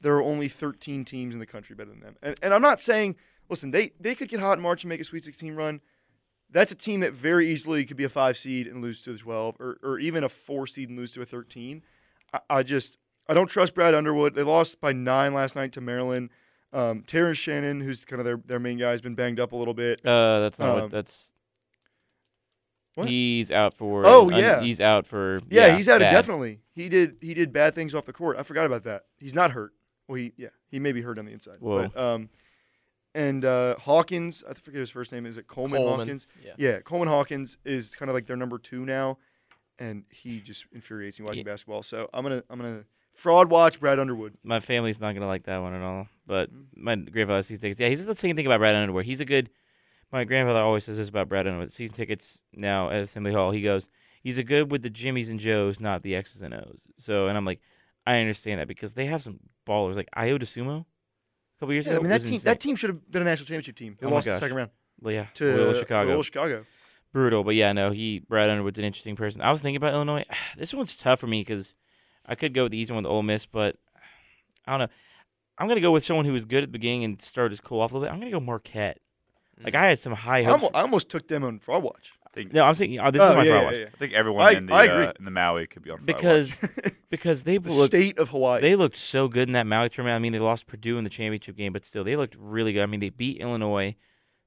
there 0.00 0.14
are 0.16 0.22
only 0.22 0.48
13 0.48 1.04
teams 1.04 1.34
in 1.34 1.40
the 1.40 1.46
country 1.46 1.74
better 1.74 1.90
than 1.90 2.00
them. 2.00 2.16
And, 2.22 2.36
and 2.42 2.54
I'm 2.54 2.62
not 2.62 2.80
saying. 2.80 3.16
Listen, 3.48 3.70
they 3.70 3.92
they 4.00 4.14
could 4.14 4.28
get 4.28 4.40
hot 4.40 4.58
in 4.58 4.62
March 4.62 4.82
and 4.82 4.88
make 4.88 5.00
a 5.00 5.04
Sweet 5.04 5.24
16 5.24 5.54
run. 5.54 5.80
That's 6.50 6.72
a 6.72 6.76
team 6.76 7.00
that 7.00 7.12
very 7.12 7.50
easily 7.50 7.84
could 7.84 7.96
be 7.96 8.04
a 8.04 8.08
five 8.08 8.36
seed 8.36 8.66
and 8.66 8.80
lose 8.80 9.02
to 9.02 9.12
the 9.12 9.18
12, 9.18 9.56
or, 9.60 9.78
or 9.82 9.98
even 9.98 10.22
a 10.24 10.28
four 10.28 10.66
seed 10.66 10.88
and 10.88 10.96
lose 10.96 11.12
to 11.14 11.22
a 11.22 11.24
13. 11.24 11.82
I, 12.32 12.40
I 12.48 12.62
just 12.62 12.98
I 13.28 13.34
don't 13.34 13.48
trust 13.48 13.74
Brad 13.74 13.94
Underwood. 13.94 14.34
They 14.34 14.42
lost 14.42 14.80
by 14.80 14.92
nine 14.92 15.34
last 15.34 15.56
night 15.56 15.72
to 15.72 15.80
Maryland. 15.80 16.30
Um, 16.76 17.02
Terrence 17.06 17.38
Shannon, 17.38 17.80
who's 17.80 18.04
kind 18.04 18.20
of 18.20 18.26
their, 18.26 18.36
their 18.44 18.58
main 18.58 18.76
guy, 18.78 18.90
has 18.90 19.00
been 19.00 19.14
banged 19.14 19.40
up 19.40 19.52
a 19.52 19.56
little 19.56 19.74
bit. 19.74 20.04
Uh, 20.04 20.40
that's 20.40 20.58
not 20.58 20.74
Um, 20.76 20.82
what. 20.82 20.90
That's. 20.90 21.32
What? 22.94 23.08
He's 23.08 23.50
out 23.52 23.74
for. 23.74 24.02
Oh, 24.06 24.30
un- 24.30 24.38
yeah. 24.38 24.60
he's 24.62 24.80
out 24.80 25.06
for. 25.06 25.38
Yeah, 25.50 25.76
he's 25.76 25.88
out 25.88 26.00
bad. 26.00 26.08
indefinitely. 26.12 26.60
He 26.74 26.88
did 26.88 27.16
he 27.20 27.34
did 27.34 27.52
bad 27.52 27.74
things 27.74 27.94
off 27.94 28.06
the 28.06 28.12
court. 28.12 28.36
I 28.38 28.42
forgot 28.42 28.64
about 28.66 28.84
that. 28.84 29.04
He's 29.18 29.34
not 29.34 29.50
hurt. 29.50 29.72
Well, 30.08 30.16
he 30.16 30.32
yeah 30.36 30.48
he 30.70 30.78
may 30.78 30.92
be 30.92 31.02
hurt 31.02 31.18
on 31.18 31.26
the 31.26 31.32
inside. 31.32 31.56
Whoa. 31.60 31.88
But, 31.88 32.00
um, 32.00 32.30
and 33.14 33.44
uh, 33.44 33.76
Hawkins, 33.78 34.42
I 34.48 34.54
forget 34.54 34.80
his 34.80 34.90
first 34.90 35.12
name. 35.12 35.26
Is 35.26 35.36
it 35.36 35.46
Coleman, 35.46 35.78
Coleman. 35.80 36.00
Hawkins? 36.08 36.26
Yeah. 36.44 36.52
Yeah, 36.56 36.80
Coleman 36.80 37.08
Hawkins 37.08 37.56
is 37.64 37.94
kind 37.96 38.08
of 38.10 38.14
like 38.14 38.26
their 38.26 38.36
number 38.36 38.58
two 38.58 38.84
now, 38.86 39.18
and 39.78 40.04
he 40.10 40.40
just 40.40 40.64
infuriates 40.72 41.18
me 41.18 41.26
watching 41.26 41.46
Yeah. 41.46 41.52
basketball. 41.52 41.82
So 41.82 42.08
I'm 42.14 42.22
gonna 42.22 42.42
I'm 42.48 42.58
gonna 42.58 42.84
fraud 43.16 43.50
watch 43.50 43.80
Brad 43.80 43.98
Underwood. 43.98 44.34
My 44.44 44.60
family's 44.60 45.00
not 45.00 45.14
gonna 45.14 45.26
like 45.26 45.44
that 45.44 45.58
one 45.58 45.74
at 45.74 45.82
all. 45.82 46.08
But 46.26 46.52
Mm. 46.52 46.64
my 46.76 46.94
grandfather 46.96 47.42
season 47.42 47.62
tickets. 47.62 47.80
Yeah, 47.80 47.88
he's 47.88 48.04
the 48.04 48.14
same 48.14 48.36
thing 48.36 48.46
about 48.46 48.58
Brad 48.58 48.74
Underwood. 48.74 49.04
He's 49.06 49.20
a 49.20 49.24
good. 49.24 49.50
My 50.12 50.24
grandfather 50.24 50.60
always 50.60 50.84
says 50.84 50.96
this 50.98 51.08
about 51.08 51.28
Brad 51.28 51.46
Underwood. 51.46 51.72
Season 51.72 51.94
tickets 51.96 52.40
now 52.52 52.90
at 52.90 53.02
Assembly 53.02 53.32
Hall. 53.32 53.50
He 53.50 53.60
goes, 53.62 53.88
he's 54.22 54.38
a 54.38 54.44
good 54.44 54.70
with 54.70 54.82
the 54.82 54.90
Jimmys 54.90 55.28
and 55.30 55.40
Joes, 55.40 55.80
not 55.80 56.02
the 56.02 56.14
X's 56.14 56.42
and 56.42 56.54
O's. 56.54 56.80
So, 56.98 57.26
and 57.28 57.36
I'm 57.36 57.44
like, 57.44 57.60
I 58.06 58.18
understand 58.20 58.60
that 58.60 58.68
because 58.68 58.92
they 58.94 59.06
have 59.06 59.22
some 59.22 59.40
ballers 59.66 59.96
like 59.96 60.08
Ayo 60.16 60.38
Dosunmu. 60.40 60.80
A 60.82 60.84
couple 61.60 61.72
years 61.72 61.86
Yeah, 61.86 61.94
ago, 61.94 62.00
I 62.00 62.02
mean 62.02 62.10
that 62.10 62.20
team 62.20 62.34
insane. 62.34 62.44
that 62.44 62.60
team 62.60 62.76
should 62.76 62.90
have 62.90 63.10
been 63.10 63.22
a 63.22 63.24
national 63.24 63.46
championship 63.46 63.76
team. 63.76 63.96
They 64.00 64.06
Oh 64.06 64.10
lost 64.10 64.26
in 64.28 64.34
the 64.34 64.38
second 64.40 64.56
round 64.56 64.70
Well, 65.00 65.12
yeah, 65.14 65.26
to 65.34 65.44
Loyola 65.44 65.74
Chicago. 65.74 66.08
Loyola 66.08 66.24
Chicago. 66.24 66.66
brutal. 67.12 67.42
But 67.44 67.54
yeah, 67.56 67.72
no, 67.72 67.90
he 67.90 68.18
Brad 68.20 68.48
Underwood's 68.50 68.78
an 68.78 68.84
interesting 68.84 69.16
person. 69.16 69.40
I 69.42 69.50
was 69.50 69.60
thinking 69.62 69.76
about 69.76 69.94
Illinois. 69.94 70.24
This 70.56 70.74
one's 70.74 70.96
tough 70.96 71.18
for 71.20 71.26
me 71.26 71.40
because 71.40 71.74
I 72.26 72.34
could 72.34 72.52
go 72.54 72.64
with 72.64 72.72
the 72.72 72.78
easy 72.78 72.92
one 72.92 73.02
with 73.04 73.10
Ole 73.10 73.22
Miss, 73.22 73.46
but 73.46 73.76
I 74.66 74.72
don't 74.72 74.80
know. 74.88 74.94
I'm 75.58 75.68
gonna 75.68 75.80
go 75.80 75.92
with 75.92 76.04
someone 76.04 76.26
who 76.26 76.32
was 76.32 76.44
good 76.44 76.62
at 76.62 76.68
the 76.68 76.72
beginning 76.72 77.04
and 77.04 77.22
started 77.22 77.50
his 77.52 77.60
cool 77.60 77.80
off 77.80 77.92
a 77.92 77.94
little 77.94 78.06
bit. 78.08 78.12
I'm 78.12 78.18
gonna 78.18 78.30
go 78.30 78.40
Marquette. 78.40 78.98
Like 79.64 79.74
I 79.74 79.86
had 79.86 79.98
some 79.98 80.12
high 80.12 80.40
I 80.40 80.42
hopes. 80.42 80.54
almost, 80.64 80.74
I 80.74 80.80
almost 80.82 81.08
took 81.08 81.28
them 81.28 81.42
on 81.44 81.58
fraud 81.60 81.82
watch. 81.82 82.12
I 82.26 82.30
think 82.30 82.52
no, 82.52 82.62
I'm 82.64 82.74
saying 82.74 83.00
oh, 83.00 83.10
this 83.10 83.22
Oh, 83.22 83.30
is 83.30 83.36
my 83.36 83.42
yeah, 83.44 83.50
fraud 83.52 83.60
yeah, 83.62 83.64
watch 83.66 83.78
yeah. 83.78 83.86
I 83.94 83.96
think 83.98 84.12
everyone 84.12 84.44
I- 84.46 84.50
in 84.50 84.66
the 84.66 84.74
I 84.74 84.84
agree. 84.84 85.06
uh, 85.06 85.12
in 85.18 85.24
the 85.24 85.30
Maui 85.30 85.66
could 85.66 85.82
be 85.82 85.90
on 85.90 85.96
fraud 85.98 86.06
because 86.06 86.56
watch. 86.60 86.92
because 87.10 87.42
they 87.44 87.56
The 87.56 87.70
looked 87.70 87.92
state 87.92 88.18
of 88.18 88.28
Hawaii. 88.28 88.60
they 88.60 88.76
looked 88.76 88.96
so 88.96 89.28
good 89.28 89.48
in 89.48 89.52
that 89.54 89.66
Maui 89.66 89.88
tournament. 89.88 90.16
I 90.16 90.18
mean, 90.18 90.32
they 90.32 90.38
lost 90.40 90.66
Purdue 90.66 90.98
in 90.98 91.04
the 91.04 91.10
championship 91.10 91.56
game, 91.56 91.72
but 91.72 91.86
still, 91.86 92.04
they 92.04 92.16
looked 92.16 92.36
really 92.38 92.74
good. 92.74 92.82
I 92.82 92.86
mean, 92.86 93.00
they 93.00 93.08
beat 93.10 93.40
Illinois. 93.40 93.96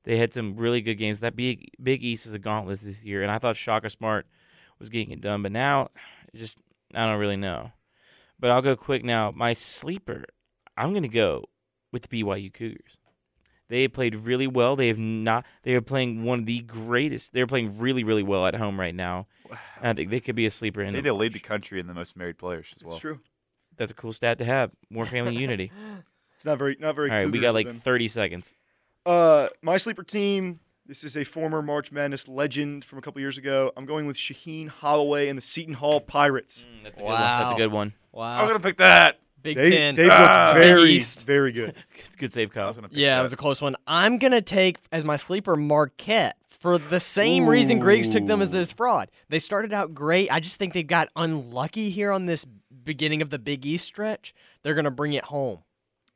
They 0.03 0.17
had 0.17 0.31
some 0.31 0.55
really 0.57 0.81
good 0.81 0.95
games. 0.95 1.21
That 1.21 1.35
big 1.35 1.71
Big 1.81 2.03
East 2.03 2.27
is 2.27 2.35
a 2.35 2.39
gauntlet 2.39 2.79
this 2.81 3.03
year, 3.03 3.23
and 3.23 3.31
I 3.31 3.39
thought 3.39 3.57
Shaka 3.57 3.89
Smart 3.89 4.27
was 4.77 4.89
getting 4.89 5.09
it 5.11 5.21
done, 5.21 5.41
but 5.41 5.51
now, 5.51 5.89
just 6.35 6.59
I 6.93 7.05
don't 7.05 7.19
really 7.19 7.37
know. 7.37 7.71
But 8.39 8.51
I'll 8.51 8.61
go 8.61 8.75
quick 8.75 9.03
now. 9.03 9.31
My 9.35 9.53
sleeper, 9.53 10.25
I'm 10.77 10.93
gonna 10.93 11.07
go 11.07 11.45
with 11.91 12.07
the 12.07 12.23
BYU 12.23 12.53
Cougars. 12.53 12.97
They 13.67 13.87
played 13.87 14.15
really 14.15 14.47
well. 14.47 14.75
They 14.75 14.87
have 14.87 14.97
not. 14.97 15.45
They 15.63 15.75
are 15.75 15.81
playing 15.81 16.23
one 16.23 16.39
of 16.39 16.45
the 16.45 16.61
greatest. 16.61 17.33
They're 17.33 17.47
playing 17.47 17.77
really, 17.77 18.03
really 18.03 18.23
well 18.23 18.47
at 18.47 18.55
home 18.55 18.79
right 18.79 18.95
now. 18.95 19.27
And 19.81 19.89
I 19.89 19.93
think 19.93 20.09
they 20.09 20.19
could 20.19 20.35
be 20.35 20.47
a 20.47 20.51
sleeper. 20.51 20.81
In 20.81 20.93
they, 20.93 21.01
the 21.01 21.03
they 21.03 21.11
lead 21.11 21.33
the 21.33 21.39
country 21.39 21.79
in 21.79 21.87
the 21.87 21.93
most 21.93 22.17
married 22.17 22.37
players 22.37 22.67
as 22.75 22.81
it's 22.81 22.83
well. 22.83 22.97
true. 22.97 23.19
That's 23.77 23.91
a 23.91 23.95
cool 23.95 24.11
stat 24.11 24.39
to 24.39 24.45
have. 24.45 24.71
More 24.89 25.05
family 25.05 25.35
unity. 25.37 25.71
It's 26.35 26.45
not 26.45 26.57
very 26.57 26.77
not 26.79 26.95
very. 26.95 27.11
All 27.11 27.17
right, 27.17 27.31
we 27.31 27.39
got 27.39 27.53
like 27.53 27.67
them. 27.67 27.75
30 27.75 28.07
seconds. 28.07 28.55
Uh, 29.05 29.49
my 29.61 29.77
sleeper 29.77 30.03
team. 30.03 30.59
This 30.89 31.03
is 31.03 31.15
a 31.15 31.23
former 31.23 31.61
March 31.61 31.91
Madness 31.91 32.27
legend 32.27 32.83
from 32.83 32.97
a 32.97 33.01
couple 33.03 33.21
years 33.21 33.37
ago. 33.37 33.71
I'm 33.77 33.85
going 33.85 34.07
with 34.07 34.17
Shaheen 34.17 34.67
Holloway 34.67 35.27
and 35.29 35.37
the 35.37 35.41
Seton 35.41 35.75
Hall 35.75 36.01
Pirates. 36.01 36.65
that's 36.83 36.97
a 36.97 37.01
good 37.03 37.05
one. 37.07 37.19
That's 37.21 37.51
a 37.51 37.55
good 37.57 37.71
one. 37.71 37.93
Wow. 38.11 38.41
I'm 38.41 38.47
gonna 38.47 38.59
pick 38.59 38.77
that. 38.77 39.19
Big 39.43 39.55
They 39.55 39.69
Ten. 39.69 39.93
they've 39.93 40.09
Ah. 40.11 40.53
looked 40.55 40.65
very 40.65 40.89
East. 40.93 41.27
very 41.27 41.51
good. 41.51 41.75
Good 42.17 42.33
save, 42.33 42.49
I 42.49 42.53
Kyle. 42.55 42.67
was 42.67 42.75
gonna 42.77 42.89
pick 42.89 42.97
Yeah, 42.97 43.13
that. 43.15 43.19
it 43.19 43.23
was 43.23 43.33
a 43.33 43.37
close 43.37 43.61
one. 43.61 43.75
I'm 43.85 44.17
gonna 44.17 44.41
take 44.41 44.77
as 44.91 45.05
my 45.05 45.15
sleeper 45.15 45.55
Marquette 45.55 46.37
for 46.47 46.79
the 46.79 46.99
same 46.99 47.47
reason 47.47 47.77
Griggs 47.77 48.09
took 48.09 48.25
them 48.25 48.41
as 48.41 48.49
this 48.49 48.71
fraud. 48.71 49.11
They 49.29 49.37
started 49.39 49.71
out 49.71 49.93
great. 49.93 50.31
I 50.31 50.39
just 50.39 50.57
think 50.57 50.73
they 50.73 50.81
got 50.83 51.07
unlucky 51.15 51.91
here 51.91 52.11
on 52.11 52.25
this 52.25 52.45
beginning 52.83 53.21
of 53.21 53.29
the 53.29 53.37
Big 53.39 53.63
East 53.63 53.85
stretch. 53.85 54.33
They're 54.63 54.73
gonna 54.75 54.89
bring 54.91 55.13
it 55.13 55.25
home. 55.25 55.59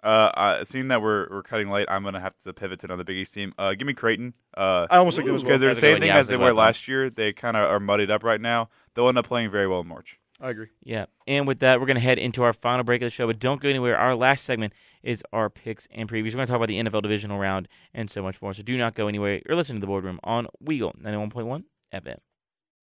Uh, 0.04 0.32
uh, 0.36 0.64
seeing 0.66 0.90
that 0.90 1.02
we're 1.02 1.28
we're 1.30 1.44
cutting 1.44 1.70
late, 1.70 1.88
I'm 1.90 2.04
gonna 2.04 2.20
have 2.20 2.36
to 2.40 2.54
pivot 2.54 2.80
to 2.82 2.88
another 2.88 3.04
Big 3.06 3.18
East 3.18 3.34
team. 3.34 3.54
Uh, 3.58 3.74
give 3.74 3.88
me 3.88 3.94
Creighton. 3.94 4.34
Uh, 4.56 4.86
I 4.92 4.98
almost 4.98 5.16
think 5.16 5.28
them 5.28 5.36
as 5.38 5.44
well. 5.44 5.48
because 5.50 5.62
they're 5.62 5.70
the 5.70 5.74
That's 5.76 5.80
a 5.80 5.86
good 5.86 5.94
same 5.94 6.00
thing 6.02 6.08
Yeah, 6.10 6.18
as 6.18 6.28
they 6.28 6.36
were 6.38 6.44
about 6.44 6.50
them. 6.50 6.58
last 6.58 6.88
year. 6.88 7.10
They 7.10 7.32
kind 7.34 7.56
of 7.56 7.64
are 7.70 7.80
muddied 7.80 8.12
up 8.12 8.24
right 8.24 8.42
now. 8.42 8.70
They'll 8.94 9.08
end 9.08 9.18
up 9.18 9.26
playing 9.28 9.50
very 9.50 9.68
well 9.68 9.80
in 9.80 9.88
March. 9.88 10.20
I 10.42 10.50
agree. 10.50 10.68
Yeah. 10.84 11.06
And 11.26 11.48
with 11.48 11.60
that, 11.60 11.80
we're 11.80 11.86
going 11.86 11.96
to 11.96 12.02
head 12.02 12.18
into 12.18 12.44
our 12.44 12.52
final 12.52 12.84
break 12.84 13.02
of 13.02 13.06
the 13.06 13.10
show, 13.12 13.28
but 13.28 13.40
don't 13.40 13.62
go 13.62 13.70
anywhere. 13.70 13.98
Our 13.98 14.14
last 14.14 14.44
segment 14.44 14.74
is 15.02 15.24
our 15.32 15.50
picks 15.50 15.88
and 15.94 16.10
previews. 16.10 16.32
We're 16.32 16.32
going 16.38 16.48
to 16.48 16.52
talk 16.52 16.58
about 16.58 16.68
the 16.68 16.80
NFL 16.84 17.02
divisional 17.04 17.40
round 17.40 17.70
and 17.94 18.12
so 18.12 18.22
much 18.22 18.42
more. 18.42 18.54
So 18.54 18.62
do 18.62 18.78
not 18.78 18.94
go 18.94 19.08
anywhere. 19.08 19.42
You're 19.48 19.56
listening 19.56 19.78
to 19.80 19.82
the 19.82 19.88
boardroom 19.88 20.20
on 20.24 20.48
Weagle 20.62 21.00
91.1 21.02 21.64
FM. 21.94 22.18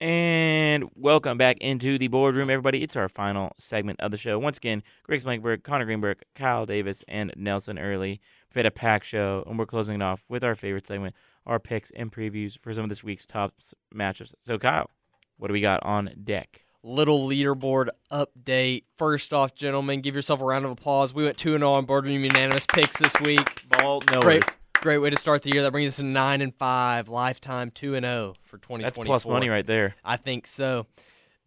And 0.01 0.88
welcome 0.94 1.36
back 1.36 1.59
into 1.59 1.98
the 1.98 2.09
boardroom, 2.09 2.48
everybody. 2.48 2.82
It's 2.82 2.96
our 2.96 3.07
final 3.07 3.53
segment 3.59 4.01
of 4.01 4.11
the 4.11 4.16
show. 4.16 4.38
Once 4.38 4.57
again, 4.57 4.82
Greg 5.03 5.20
Blankberg, 5.20 5.62
Connor 5.62 5.84
Greenberg, 5.84 6.22
Kyle 6.34 6.64
Davis, 6.64 7.05
and 7.07 7.34
Nelson 7.36 7.78
Early. 7.78 8.18
We've 8.48 8.57
had 8.57 8.64
a 8.64 8.70
packed 8.70 9.05
show, 9.05 9.44
and 9.46 9.59
we're 9.59 9.66
closing 9.66 9.96
it 9.96 10.03
off 10.03 10.24
with 10.26 10.42
our 10.42 10.55
favorite 10.55 10.86
segment, 10.86 11.14
our 11.44 11.61
picks 11.61 11.90
and 11.90 12.11
previews 12.11 12.59
for 12.62 12.72
some 12.72 12.82
of 12.84 12.88
this 12.88 13.05
week's 13.05 13.26
top 13.26 13.53
matchups. 13.94 14.32
So, 14.40 14.59
Kyle, 14.59 14.88
what 15.36 15.48
do 15.48 15.53
we 15.53 15.61
got 15.61 15.82
on 15.82 16.11
deck? 16.24 16.64
Little 16.82 17.28
leaderboard 17.28 17.90
update. 18.11 18.84
First 18.96 19.34
off, 19.34 19.55
gentlemen, 19.55 20.01
give 20.01 20.14
yourself 20.14 20.40
a 20.40 20.46
round 20.46 20.64
of 20.64 20.70
applause. 20.70 21.12
We 21.12 21.24
went 21.24 21.36
2 21.36 21.59
0 21.59 21.70
on 21.70 21.84
boardroom 21.84 22.24
unanimous 22.24 22.64
picks 22.64 22.98
this 22.98 23.12
week. 23.20 23.68
Ball 23.68 24.01
no 24.11 24.20
Great, 24.20 24.44
great 24.81 24.99
way 24.99 25.11
to 25.11 25.16
start 25.18 25.43
the 25.43 25.51
year. 25.53 25.62
That 25.62 25.72
brings 25.72 25.91
us 25.93 25.97
to 25.99 26.05
9 26.05 26.41
and 26.41 26.55
5, 26.55 27.09
lifetime 27.09 27.70
2 27.70 27.95
and 27.95 28.05
0 28.05 28.35
for 28.43 28.59
2024. 28.59 28.83
That's 28.83 29.07
plus 29.07 29.26
money 29.26 29.49
right 29.49 29.66
there. 29.66 29.95
I 30.05 30.16
think 30.16 30.47
so. 30.47 30.87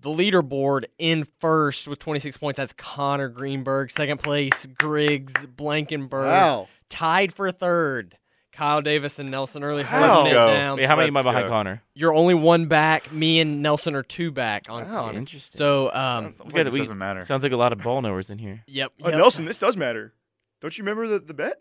The 0.01 0.09
leaderboard 0.09 0.85
in 0.97 1.25
first 1.39 1.87
with 1.87 1.99
26 1.99 2.37
points. 2.37 2.57
That's 2.57 2.73
Connor 2.73 3.29
Greenberg. 3.29 3.89
Second 3.91 4.19
place, 4.21 4.65
Griggs 4.77 5.33
Blankenberg. 5.45 6.25
Wow. 6.25 6.67
Tied 6.89 7.33
for 7.33 7.49
third, 7.51 8.17
Kyle 8.51 8.81
Davis 8.81 9.17
and 9.17 9.31
Nelson 9.31 9.63
Early 9.63 9.83
Wow. 9.83 9.89
holding 10.15 10.33
it 10.33 10.35
Let's 10.35 10.47
go. 10.51 10.53
down. 10.53 10.77
Wait, 10.77 10.85
how 10.87 10.95
many 10.97 11.07
am 11.07 11.15
I 11.17 11.21
Let's 11.21 11.25
behind 11.27 11.45
go. 11.45 11.49
Connor? 11.49 11.81
You're 11.95 12.13
only 12.13 12.33
one 12.33 12.65
back. 12.67 13.11
Me 13.13 13.39
and 13.39 13.61
Nelson 13.63 13.95
are 13.95 14.03
two 14.03 14.29
back 14.31 14.69
on 14.69 14.83
Wow. 14.83 15.05
Connor. 15.05 15.17
Interesting. 15.17 15.57
So, 15.57 15.87
um, 15.87 16.35
Sounds 16.35 16.39
We 16.39 16.43
like 16.43 16.51
gotta- 16.53 16.63
this 16.65 16.73
we- 16.73 16.79
doesn't 16.79 16.97
matter. 16.97 17.23
Sounds 17.25 17.43
like 17.43 17.53
a 17.53 17.57
lot 17.57 17.71
of 17.71 17.79
ball 17.79 18.01
knowers 18.01 18.29
in 18.29 18.37
here. 18.39 18.63
yep. 18.67 18.91
Uh, 19.03 19.07
yep. 19.09 19.17
Nelson, 19.17 19.45
this 19.45 19.57
does 19.57 19.77
matter. 19.77 20.13
Don't 20.61 20.77
you 20.77 20.83
remember 20.83 21.07
the, 21.07 21.19
the 21.19 21.33
bet? 21.33 21.59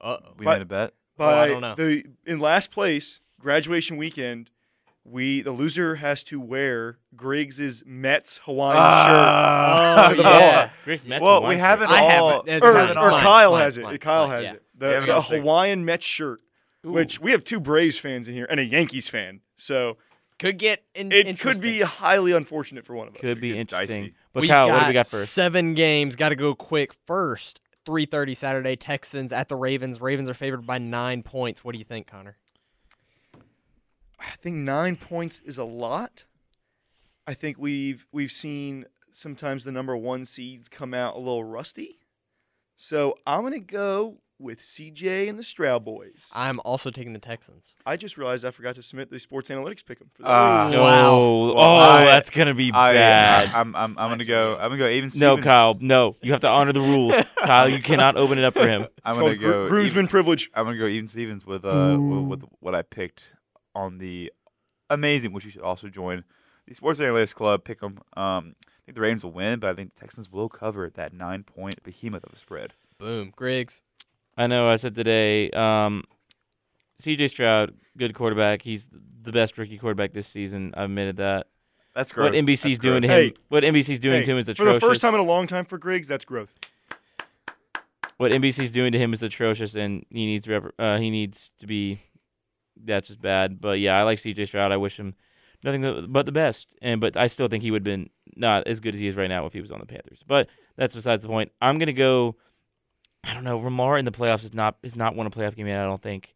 Uh-oh. 0.00 0.34
we 0.38 0.44
but- 0.44 0.52
made 0.58 0.62
a 0.62 0.66
bet. 0.66 0.94
Oh, 1.18 1.26
I 1.28 1.46
don't 1.48 1.60
know. 1.60 1.74
the 1.76 2.04
in 2.26 2.40
last 2.40 2.72
place, 2.72 3.20
graduation 3.38 3.96
weekend, 3.96 4.50
we 5.04 5.42
the 5.42 5.52
loser 5.52 5.94
has 5.96 6.24
to 6.24 6.40
wear 6.40 6.98
Griggs's 7.14 7.84
Mets 7.86 8.40
Hawaiian 8.44 8.76
Ah. 8.80 10.06
Oh, 10.06 10.10
to 10.10 10.16
the 10.16 10.22
yeah. 10.22 10.38
bar. 10.66 10.72
Griggs 10.84 11.06
Mets 11.06 11.22
Well, 11.22 11.42
are 11.44 11.48
we 11.48 11.56
haven't 11.56 11.88
shirt. 11.88 11.98
I 11.98 12.02
have 12.02 12.22
all. 12.22 12.30
it. 12.30 12.34
shirt. 12.34 12.48
It's 12.48 12.64
Or, 12.66 12.72
mine, 12.74 12.98
or 12.98 13.10
mine, 13.12 13.22
Kyle 13.22 13.52
mine, 13.52 13.60
has 13.60 13.78
it. 13.78 13.82
mine, 13.84 13.98
Kyle 13.98 14.26
mine, 14.26 14.36
has 14.36 14.44
yeah. 14.44 14.52
it. 14.54 14.62
There 14.76 14.94
The, 14.94 15.00
we 15.00 15.06
the 15.06 15.12
go. 15.12 15.20
Hawaiian 15.20 15.84
Mets 15.84 16.04
shirt, 16.04 16.40
Ooh. 16.84 16.90
which 16.90 17.20
we 17.20 17.30
have 17.30 17.44
two 17.44 17.60
Braves 17.60 17.96
fans 17.98 18.26
in 18.26 18.34
here 18.34 18.46
and 18.50 18.58
a 18.58 18.64
Yankees 18.64 19.08
fan. 19.08 19.40
So 19.56 19.98
Could 20.40 20.58
get 20.58 20.82
in, 20.96 21.12
it 21.12 21.18
could 21.18 21.26
interesting. 21.28 21.62
be 21.62 21.80
highly 21.82 22.32
unfortunate 22.32 22.84
for 22.84 22.96
one 22.96 23.06
of 23.06 23.14
us. 23.14 23.20
could 23.20 23.40
be 23.40 23.50
get 23.50 23.58
interesting. 23.60 24.02
dicey. 24.02 24.14
But 24.32 24.40
we 24.40 24.48
Kyle, 24.48 24.66
got 24.66 24.72
what 24.74 24.80
do 24.80 24.86
we 24.88 24.92
got 24.94 25.06
first? 25.06 25.32
Seven 25.32 25.74
games. 25.74 26.16
Got 26.16 26.30
to 26.30 26.34
go 26.36 26.56
quick. 26.56 26.92
First, 27.06 27.60
3:30 27.84 28.34
Saturday. 28.34 28.76
Texans 28.76 29.32
at 29.32 29.48
the 29.48 29.56
Ravens. 29.56 30.00
Ravens 30.00 30.28
are 30.28 30.34
favored 30.34 30.66
by 30.66 30.78
nine 30.78 31.22
points. 31.22 31.64
What 31.64 31.72
do 31.72 31.78
you 31.78 31.84
think, 31.84 32.06
Connor? 32.06 32.36
I 34.18 34.36
think 34.40 34.56
nine 34.56 34.96
points 34.96 35.40
is 35.40 35.58
a 35.58 35.64
lot. 35.64 36.24
I 37.26 37.34
think 37.34 37.58
we've 37.58 38.06
we've 38.12 38.32
seen 38.32 38.86
sometimes 39.10 39.64
the 39.64 39.72
number 39.72 39.96
one 39.96 40.24
seeds 40.24 40.68
come 40.68 40.94
out 40.94 41.16
a 41.16 41.18
little 41.18 41.44
rusty. 41.44 41.98
So 42.76 43.16
I'm 43.26 43.42
gonna 43.42 43.60
go 43.60 44.18
with 44.38 44.58
CJ 44.58 45.28
and 45.28 45.38
the 45.38 45.42
Stroud 45.44 45.84
boys. 45.84 46.30
I, 46.34 46.48
I'm 46.48 46.60
also 46.64 46.90
taking 46.90 47.12
the 47.12 47.18
Texans. 47.20 47.72
I 47.86 47.96
just 47.96 48.18
realized 48.18 48.44
I 48.44 48.50
forgot 48.50 48.74
to 48.74 48.82
submit 48.82 49.10
the 49.10 49.18
sports 49.20 49.48
analytics 49.48 49.84
pick 49.84 50.00
'em 50.00 50.10
for 50.12 50.22
this. 50.22 50.30
Ah. 50.30 50.68
No. 50.70 50.82
Wow. 50.82 51.20
Oh, 51.56 51.76
I- 51.78 52.04
that's 52.04 52.30
gonna 52.30 52.54
be 52.54 52.70
I, 52.72 52.92
bad. 52.94 53.54
I, 53.54 53.60
am 53.60 53.76
I'm, 53.76 53.96
I'm 53.98 54.10
gonna 54.10 54.24
go. 54.24 54.54
I'm 54.56 54.70
gonna 54.70 54.78
go. 54.78 54.88
Even 54.88 55.04
no, 55.14 55.34
Stevens. 55.36 55.44
Kyle. 55.44 55.76
No, 55.80 56.16
you 56.22 56.32
have 56.32 56.40
to 56.40 56.48
honor 56.48 56.72
the 56.72 56.80
rules. 56.80 57.14
Kyle, 57.44 57.68
you 57.68 57.80
cannot 57.80 58.16
open 58.16 58.38
it 58.38 58.44
up 58.44 58.54
for 58.54 58.66
him. 58.66 58.86
I'm 59.04 59.12
It's 59.12 59.18
gonna 59.18 59.28
called 59.36 59.38
gro- 59.38 59.64
go. 59.64 59.68
groomsman 59.68 60.04
even, 60.04 60.08
privilege. 60.08 60.50
I'm 60.54 60.64
gonna 60.64 60.78
go 60.78 60.86
even 60.86 61.08
Stevens 61.08 61.46
with 61.46 61.64
uh 61.64 61.96
with, 62.00 62.40
with 62.40 62.44
what 62.60 62.74
I 62.74 62.82
picked 62.82 63.34
on 63.74 63.98
the 63.98 64.32
amazing, 64.90 65.32
which 65.32 65.44
you 65.44 65.50
should 65.50 65.62
also 65.62 65.88
join 65.88 66.24
the 66.66 66.74
Sports 66.74 66.98
Analytics 67.00 67.34
Club. 67.34 67.64
Pick 67.64 67.82
'em. 67.82 67.98
Um, 68.16 68.56
I 68.58 68.86
think 68.86 68.96
the 68.96 69.00
Ravens 69.02 69.24
will 69.24 69.32
win, 69.32 69.60
but 69.60 69.70
I 69.70 69.74
think 69.74 69.94
the 69.94 70.00
Texans 70.00 70.30
will 70.30 70.48
cover 70.48 70.90
that 70.90 71.12
nine 71.14 71.42
point 71.44 71.82
behemoth 71.82 72.24
of 72.24 72.32
a 72.32 72.36
spread. 72.36 72.74
Boom. 72.98 73.32
Griggs. 73.34 73.82
I 74.36 74.46
know. 74.46 74.68
I 74.68 74.76
said 74.76 74.94
today. 74.94 75.50
Um, 75.50 76.04
C.J. 76.98 77.28
Stroud, 77.28 77.74
good 77.96 78.14
quarterback. 78.14 78.62
He's 78.62 78.88
the 79.22 79.32
best 79.32 79.56
rookie 79.58 79.78
quarterback 79.78 80.12
this 80.12 80.26
season. 80.26 80.72
I've 80.76 80.84
admitted 80.84 81.16
that. 81.18 81.46
That's 81.94 82.10
growth. 82.12 82.32
What 82.32 82.44
NBC's 82.44 82.62
That's 82.62 82.78
doing 82.78 83.02
to 83.02 83.08
him? 83.08 83.14
Hey. 83.14 83.34
what 83.48 83.62
NBC's 83.62 84.00
doing 84.00 84.20
Hey, 84.20 84.24
to 84.24 84.32
him 84.32 84.38
is 84.38 84.48
atrocious. 84.48 84.74
for 84.74 84.80
the 84.80 84.92
first 84.92 85.00
time 85.00 85.14
in 85.14 85.20
a 85.20 85.24
long 85.24 85.46
time 85.46 85.64
for 85.64 85.78
Griggs, 85.78 86.08
that's 86.08 86.24
growth. 86.24 86.52
what 88.16 88.32
NBC's 88.32 88.72
doing 88.72 88.90
to 88.92 88.98
him 88.98 89.12
is 89.12 89.22
atrocious, 89.22 89.74
and 89.76 90.04
he 90.10 90.26
needs 90.26 90.48
uh, 90.78 90.98
he 90.98 91.10
needs 91.10 91.50
to 91.60 91.66
be. 91.66 92.00
That's 92.76 93.06
just 93.08 93.20
bad. 93.22 93.60
But 93.60 93.78
yeah, 93.78 93.96
I 93.98 94.02
like 94.02 94.18
C.J. 94.18 94.46
Stroud. 94.46 94.72
I 94.72 94.76
wish 94.76 94.98
him 94.98 95.14
nothing 95.62 96.06
but 96.08 96.26
the 96.26 96.32
best. 96.32 96.66
And 96.82 97.00
but 97.00 97.16
I 97.16 97.28
still 97.28 97.46
think 97.48 97.62
he 97.62 97.70
would 97.70 97.80
have 97.80 97.84
been 97.84 98.10
not 98.36 98.66
as 98.66 98.80
good 98.80 98.94
as 98.94 99.00
he 99.00 99.06
is 99.06 99.14
right 99.14 99.28
now 99.28 99.46
if 99.46 99.52
he 99.52 99.60
was 99.60 99.70
on 99.70 99.78
the 99.78 99.86
Panthers. 99.86 100.24
But 100.26 100.48
that's 100.76 100.94
besides 100.94 101.22
the 101.22 101.28
point. 101.28 101.52
I'm 101.62 101.78
gonna 101.78 101.92
go. 101.92 102.36
I 103.26 103.34
don't 103.34 103.44
know. 103.44 103.58
Lamar 103.58 103.98
in 103.98 104.04
the 104.04 104.12
playoffs 104.12 104.44
is 104.44 104.54
not 104.54 104.76
is 104.82 104.96
not 104.96 105.14
won 105.14 105.26
a 105.26 105.30
playoff 105.30 105.56
game 105.56 105.66
yet. 105.66 105.80
I 105.80 105.86
don't 105.86 106.02
think. 106.02 106.34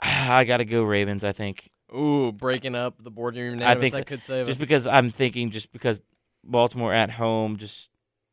I 0.00 0.44
gotta 0.44 0.64
go 0.64 0.82
Ravens. 0.82 1.24
I 1.24 1.32
think 1.32 1.70
Ooh, 1.94 2.32
breaking 2.32 2.74
up 2.74 3.02
the 3.02 3.10
boardroom. 3.10 3.62
I 3.62 3.74
think 3.74 3.94
so. 3.94 4.02
could 4.02 4.24
save 4.24 4.46
just 4.46 4.56
us. 4.56 4.60
because 4.60 4.86
I'm 4.86 5.10
thinking 5.10 5.50
just 5.50 5.72
because 5.72 6.00
Baltimore 6.44 6.92
at 6.92 7.10
home 7.12 7.56
just 7.56 7.88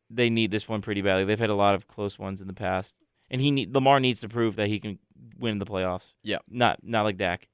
they 0.10 0.30
need 0.30 0.52
this 0.52 0.68
one 0.68 0.82
pretty 0.82 1.02
badly. 1.02 1.26
They've 1.26 1.40
had 1.40 1.50
a 1.50 1.56
lot 1.56 1.76
of 1.76 1.88
close 1.88 2.18
ones 2.18 2.42
in 2.42 2.48
the 2.48 2.54
past, 2.54 2.96
and 3.30 3.42
he 3.42 3.52
need, 3.52 3.74
Lamar 3.74 4.00
needs 4.00 4.20
to 4.22 4.30
prove 4.30 4.56
that 4.56 4.68
he 4.68 4.80
can 4.80 5.00
win 5.38 5.60
the 5.60 5.66
playoffs. 5.66 6.14
Yeah, 6.24 6.40
not 6.50 6.80
not 6.84 7.04
like 7.04 7.18
Dak. 7.18 7.48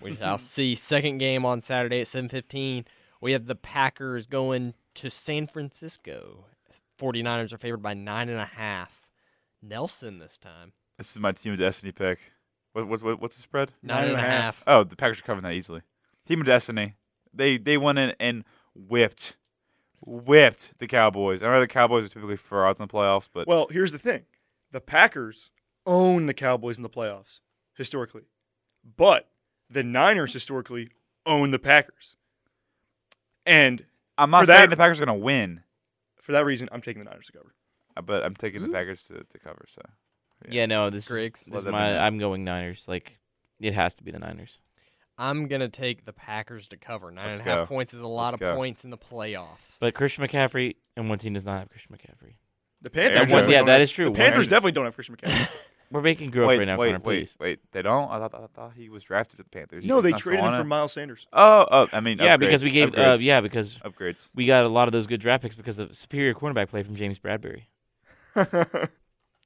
We 0.00 0.16
shall 0.16 0.38
see. 0.38 0.74
Second 0.74 1.18
game 1.18 1.44
on 1.44 1.60
Saturday 1.60 2.00
at 2.00 2.06
7:15. 2.06 2.84
We 3.20 3.32
have 3.32 3.46
the 3.46 3.54
Packers 3.54 4.26
going 4.26 4.74
to 4.94 5.08
San 5.10 5.46
Francisco. 5.46 6.46
49ers 6.98 7.52
are 7.52 7.58
favored 7.58 7.82
by 7.82 7.94
nine 7.94 8.28
and 8.28 8.38
a 8.38 8.44
half. 8.46 9.08
Nelson 9.62 10.18
this 10.18 10.38
time. 10.38 10.72
This 10.98 11.10
is 11.10 11.18
my 11.18 11.32
team 11.32 11.52
of 11.52 11.58
destiny 11.58 11.92
pick. 11.92 12.18
What, 12.72 12.88
what's 12.88 13.02
what, 13.02 13.20
what's 13.20 13.36
the 13.36 13.42
spread? 13.42 13.72
Nine 13.82 14.08
and 14.08 14.14
a 14.16 14.20
half. 14.20 14.62
Oh, 14.66 14.84
the 14.84 14.96
Packers 14.96 15.18
are 15.20 15.22
covering 15.22 15.44
that 15.44 15.54
easily. 15.54 15.82
Team 16.26 16.40
of 16.40 16.46
destiny. 16.46 16.96
They 17.32 17.58
they 17.58 17.76
went 17.78 17.98
in 17.98 18.14
and 18.20 18.44
whipped, 18.74 19.36
whipped 20.00 20.78
the 20.78 20.86
Cowboys. 20.86 21.42
I 21.42 21.46
know 21.46 21.60
the 21.60 21.66
Cowboys 21.66 22.04
are 22.04 22.08
typically 22.08 22.36
frauds 22.36 22.80
in 22.80 22.86
the 22.86 22.92
playoffs, 22.92 23.28
but 23.32 23.46
Well, 23.46 23.68
here's 23.70 23.92
the 23.92 23.98
thing: 23.98 24.24
the 24.72 24.80
Packers 24.80 25.50
own 25.86 26.26
the 26.26 26.34
Cowboys 26.34 26.76
in 26.76 26.82
the 26.82 26.90
playoffs 26.90 27.40
historically, 27.74 28.22
but 28.96 29.28
the 29.70 29.82
Niners 29.82 30.32
historically 30.32 30.90
own 31.24 31.50
the 31.50 31.58
Packers. 31.58 32.16
And 33.44 33.84
I'm 34.18 34.30
not 34.30 34.46
saying 34.46 34.60
that- 34.62 34.70
the 34.70 34.76
Packers 34.76 35.00
are 35.00 35.06
going 35.06 35.18
to 35.18 35.24
win, 35.24 35.62
for 36.26 36.32
that 36.32 36.44
reason, 36.44 36.68
I'm 36.72 36.80
taking 36.80 37.02
the 37.04 37.08
Niners 37.08 37.26
to 37.26 37.32
cover. 37.32 37.54
uh, 37.96 38.02
but 38.02 38.24
I'm 38.24 38.34
taking 38.34 38.62
the 38.62 38.68
Packers 38.68 39.04
to, 39.04 39.22
to 39.24 39.38
cover. 39.38 39.64
So 39.68 39.80
Yeah, 40.50 40.66
no, 40.66 40.90
this 40.90 41.06
Griggs. 41.08 41.42
is, 41.42 41.46
Let 41.46 41.52
this 41.52 41.58
is 41.60 41.64
them 41.64 41.72
my. 41.72 41.92
know. 41.92 41.98
I'm 41.98 42.18
going 42.18 42.42
Niners. 42.44 42.84
Like 42.88 43.18
it 43.60 43.72
has 43.74 43.94
to 43.94 44.02
be 44.02 44.10
the 44.10 44.18
Niners. 44.18 44.58
I'm 45.18 45.46
gonna 45.48 45.68
take 45.68 46.04
the 46.04 46.12
Packers 46.12 46.68
to 46.68 46.76
cover. 46.76 47.10
Nine 47.10 47.28
Let's 47.28 47.38
and 47.38 47.48
a 47.48 47.50
half 47.50 47.60
go. 47.60 47.66
points 47.66 47.94
is 47.94 48.00
a 48.02 48.06
lot 48.06 48.32
Let's 48.32 48.34
of 48.34 48.40
go. 48.40 48.54
points 48.56 48.84
in 48.84 48.90
the 48.90 48.98
playoffs. 48.98 49.78
But 49.80 49.94
Christian 49.94 50.26
McCaffrey 50.26 50.76
and 50.96 51.08
one 51.08 51.18
team 51.18 51.32
does 51.32 51.46
not 51.46 51.58
have 51.60 51.70
Christian 51.70 51.94
McCaffrey. 51.96 52.34
The 52.82 52.90
Panthers, 52.90 53.12
That 53.14 53.20
one- 53.20 53.28
definitely 53.28 53.52
yeah, 53.52 53.58
don't 53.60 53.66
that 53.68 53.72
have- 53.74 53.80
is 53.82 53.92
true. 53.92 54.04
The 54.06 54.10
One- 54.10 54.20
Panthers 54.20 54.48
definitely 54.48 54.72
don't 54.72 54.84
have 54.84 54.94
Christian 54.94 55.16
McCaffrey. 55.16 55.56
We're 55.90 56.02
making 56.02 56.30
growth 56.30 56.48
wait, 56.48 56.58
right 56.58 56.66
now, 56.66 56.76
wait, 56.76 56.88
Connor. 56.88 56.98
wait, 57.04 57.20
Please. 57.20 57.36
wait. 57.38 57.60
They 57.72 57.82
don't. 57.82 58.10
I 58.10 58.18
thought, 58.18 58.34
I 58.34 58.46
thought 58.54 58.72
he 58.74 58.88
was 58.88 59.04
drafted 59.04 59.36
to 59.38 59.44
the 59.44 59.48
Panthers. 59.48 59.86
no, 59.86 60.00
they 60.00 60.12
traded 60.12 60.44
him 60.44 60.54
for? 60.54 60.64
Miles 60.64 60.92
Sanders. 60.92 61.26
Oh, 61.32 61.66
oh, 61.70 61.88
I 61.92 62.00
mean, 62.00 62.18
Yeah, 62.18 62.34
upgrade, 62.34 62.48
because 62.48 62.62
we 62.64 62.70
gave. 62.70 62.94
Uh, 62.94 63.16
yeah, 63.20 63.40
because 63.40 63.76
upgrades. 63.78 64.28
we 64.34 64.46
got 64.46 64.64
a 64.64 64.68
lot 64.68 64.88
of 64.88 64.92
those 64.92 65.06
good 65.06 65.20
draft 65.20 65.42
picks 65.42 65.54
because 65.54 65.78
of 65.78 65.96
superior 65.96 66.34
cornerback 66.34 66.68
play 66.68 66.82
from 66.82 66.96
James 66.96 67.18
Bradberry. 67.18 67.62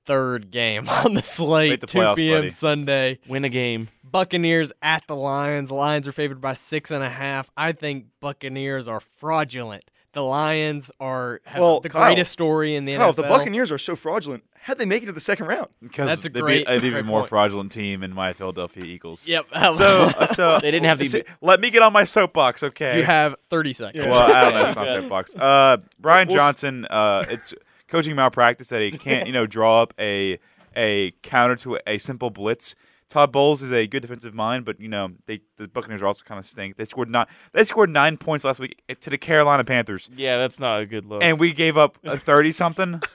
Third 0.06 0.50
game 0.50 0.88
on 1.04 1.14
the 1.14 1.22
slate, 1.22 1.80
the 1.80 1.86
2 1.86 1.98
playoffs, 1.98 2.16
p.m. 2.16 2.38
buddy. 2.38 2.50
Sunday. 2.50 3.18
Win 3.28 3.44
a 3.44 3.48
game. 3.48 3.88
Buccaneers 4.02 4.72
at 4.82 5.06
the 5.06 5.14
Lions. 5.14 5.70
Lions 5.70 6.08
are 6.08 6.12
favored 6.12 6.40
by 6.40 6.54
six 6.54 6.90
and 6.90 7.04
a 7.04 7.10
half. 7.10 7.50
I 7.56 7.72
think 7.72 8.06
Buccaneers 8.20 8.88
are 8.88 8.98
fraudulent. 8.98 9.89
The 10.12 10.22
Lions 10.22 10.90
are 10.98 11.40
have 11.44 11.60
Well, 11.60 11.80
the 11.80 11.88
Kyle- 11.88 12.06
greatest 12.06 12.32
story 12.32 12.74
in 12.74 12.84
the 12.84 12.96
Kyle, 12.96 13.06
NFL. 13.08 13.10
if 13.10 13.16
the 13.16 13.22
Buccaneers 13.22 13.70
are 13.70 13.78
so 13.78 13.94
fraudulent, 13.94 14.42
how'd 14.62 14.76
they 14.78 14.84
make 14.84 15.04
it 15.04 15.06
to 15.06 15.12
the 15.12 15.20
second 15.20 15.46
round? 15.46 15.68
Because 15.80 16.08
That's 16.08 16.26
a 16.26 16.30
they 16.30 16.40
great- 16.40 16.66
beat 16.66 16.72
an 16.78 16.84
even 16.84 17.06
more 17.06 17.20
point. 17.20 17.28
fraudulent 17.28 17.70
team 17.72 18.02
in 18.02 18.12
my 18.12 18.32
Philadelphia 18.32 18.84
Eagles. 18.84 19.28
Yep. 19.28 19.46
So, 19.74 20.08
so 20.34 20.58
They 20.62 20.72
didn't 20.72 20.86
have 20.86 20.98
the- 20.98 21.06
See, 21.06 21.22
let 21.40 21.60
me 21.60 21.70
get 21.70 21.82
on 21.82 21.92
my 21.92 22.02
soapbox, 22.04 22.62
okay? 22.64 22.98
you 22.98 23.04
have 23.04 23.36
30 23.50 23.72
seconds. 23.72 24.06
Well, 24.08 24.36
I 24.36 24.42
don't 24.42 24.54
know. 24.54 24.66
It's 24.66 24.74
not 24.76 24.88
soapbox. 25.00 25.36
Uh, 25.36 25.76
Brian 26.00 26.26
We'll 26.26 26.38
Johnson. 26.38 26.86
Uh, 26.86 27.24
it's 27.28 27.54
coaching 27.86 28.16
malpractice 28.16 28.68
that 28.70 28.80
he 28.82 28.90
can't, 28.90 29.28
you 29.28 29.32
know, 29.32 29.46
draw 29.46 29.82
up 29.82 29.94
a 29.98 30.38
a 30.76 31.10
counter 31.22 31.56
to 31.56 31.78
a, 31.86 31.98
simple 31.98 32.30
blitz. 32.30 32.74
Todd 33.10 33.32
Bowles 33.32 33.60
is 33.60 33.70
a 33.72 33.86
good 33.86 34.00
defensive 34.00 34.32
mind, 34.32 34.64
but 34.64 34.80
you 34.80 34.88
know 34.88 35.10
they 35.26 35.40
the 35.58 35.68
Buccaneers 35.68 36.00
are 36.00 36.06
also 36.06 36.22
kind 36.24 36.38
of 36.38 36.46
stink. 36.46 36.76
They 36.76 36.84
scored 36.86 37.10
not 37.10 37.28
they 37.52 37.64
scored 37.64 37.90
nine 37.90 38.16
points 38.16 38.44
last 38.44 38.58
week 38.60 38.80
to 39.00 39.10
the 39.10 39.18
Carolina 39.18 39.64
Panthers, 39.64 40.08
Yeah, 40.16 40.38
that's 40.38 40.58
not 40.58 40.80
a 40.80 40.86
good 40.86 41.04
look. 41.04 41.22
and 41.22 41.38
we 41.38 41.52
gave 41.52 41.76
up 41.76 41.98
a 42.04 42.16
thirty 42.16 42.52
something. 42.52 43.02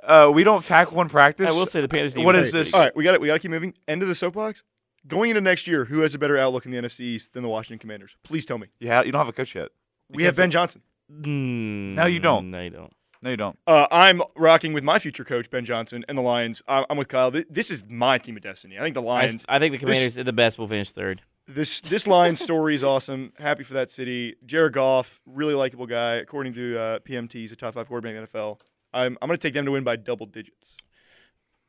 Uh, 0.00 0.30
we 0.32 0.42
don't 0.42 0.64
tackle 0.64 0.98
in 1.02 1.08
practice. 1.10 1.50
I 1.50 1.52
will 1.52 1.66
say 1.66 1.82
the 1.82 1.88
Panthers. 1.88 2.16
What 2.16 2.32
defense 2.32 2.52
this? 2.52 2.72
All 2.72 2.80
right, 2.80 2.96
we 2.96 3.04
got 3.04 3.12
it. 3.14 3.20
We 3.20 3.26
got 3.26 3.34
to 3.34 3.40
keep 3.40 3.50
moving. 3.50 3.74
End 3.86 4.00
of 4.00 4.08
the 4.08 4.14
soapbox. 4.14 4.62
Going 5.06 5.28
into 5.28 5.42
next 5.42 5.66
year, 5.66 5.84
who 5.84 6.00
has 6.00 6.14
a 6.14 6.18
better 6.18 6.38
outlook 6.38 6.64
in 6.64 6.70
the 6.70 6.78
NFC 6.78 7.00
East 7.00 7.34
than 7.34 7.42
the 7.42 7.48
Washington 7.50 7.78
Commanders? 7.78 8.16
Please 8.22 8.46
tell 8.46 8.56
me. 8.56 8.68
You, 8.80 8.90
ha- 8.90 9.02
you 9.02 9.12
don't 9.12 9.18
have 9.20 9.28
a 9.28 9.34
coach 9.34 9.54
yet. 9.54 9.68
We 10.08 10.22
have 10.24 10.34
Ben 10.34 10.50
Johnson. 10.50 10.80
Mm, 11.12 11.94
No, 11.94 12.06
you 12.06 12.20
don't. 12.20 12.50
No, 12.50 12.60
you 12.62 12.70
don't. 12.70 12.92
No, 13.22 13.30
you 13.30 13.36
don't. 13.36 13.58
Uh, 13.66 13.86
I'm 13.90 14.22
rocking 14.36 14.72
with 14.72 14.84
my 14.84 14.98
future 14.98 15.24
coach 15.24 15.50
Ben 15.50 15.64
Johnson 15.64 16.04
and 16.08 16.16
the 16.16 16.22
Lions. 16.22 16.62
I- 16.68 16.86
I'm 16.88 16.96
with 16.96 17.08
Kyle. 17.08 17.30
This 17.30 17.70
is 17.70 17.84
my 17.88 18.18
team 18.18 18.36
of 18.36 18.42
destiny. 18.42 18.78
I 18.78 18.82
think 18.82 18.94
the 18.94 19.02
Lions. 19.02 19.44
I 19.48 19.58
think 19.58 19.72
the 19.72 19.78
this- 19.84 19.96
Commanders, 19.96 20.14
the 20.26 20.32
best, 20.32 20.58
will 20.58 20.68
finish 20.68 20.90
third. 20.92 21.22
This 21.46 21.80
this 21.80 22.06
Lions 22.06 22.40
story 22.40 22.74
is 22.74 22.84
awesome. 22.84 23.32
Happy 23.38 23.64
for 23.64 23.72
that 23.74 23.88
city. 23.90 24.36
Jared 24.44 24.74
Goff, 24.74 25.20
really 25.26 25.54
likable 25.54 25.86
guy. 25.86 26.16
According 26.16 26.52
to 26.54 26.78
uh, 26.78 26.98
PMT, 27.00 27.32
he's 27.32 27.52
a 27.52 27.56
top 27.56 27.72
five 27.74 27.88
quarterback 27.88 28.14
in 28.14 28.20
the 28.20 28.26
NFL. 28.28 28.60
I'm 28.92 29.16
I'm 29.22 29.28
going 29.28 29.38
to 29.38 29.42
take 29.42 29.54
them 29.54 29.64
to 29.64 29.70
win 29.72 29.82
by 29.82 29.96
double 29.96 30.26
digits. 30.26 30.76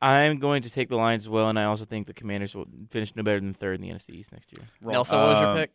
I'm 0.02 0.38
going 0.38 0.62
to 0.62 0.70
take 0.70 0.88
the 0.88 0.96
Lions 0.96 1.24
as 1.24 1.28
well, 1.28 1.48
and 1.48 1.58
I 1.58 1.64
also 1.64 1.84
think 1.84 2.06
the 2.06 2.14
Commanders 2.14 2.54
will 2.54 2.66
finish 2.90 3.14
no 3.16 3.22
better 3.22 3.40
than 3.40 3.52
third 3.52 3.74
in 3.76 3.80
the 3.82 3.88
NFC 3.88 4.10
East 4.10 4.32
next 4.32 4.50
year. 4.56 4.66
Nelson, 4.80 5.18
what 5.18 5.28
was 5.28 5.40
your 5.40 5.48
Um, 5.50 5.56
pick? 5.58 5.70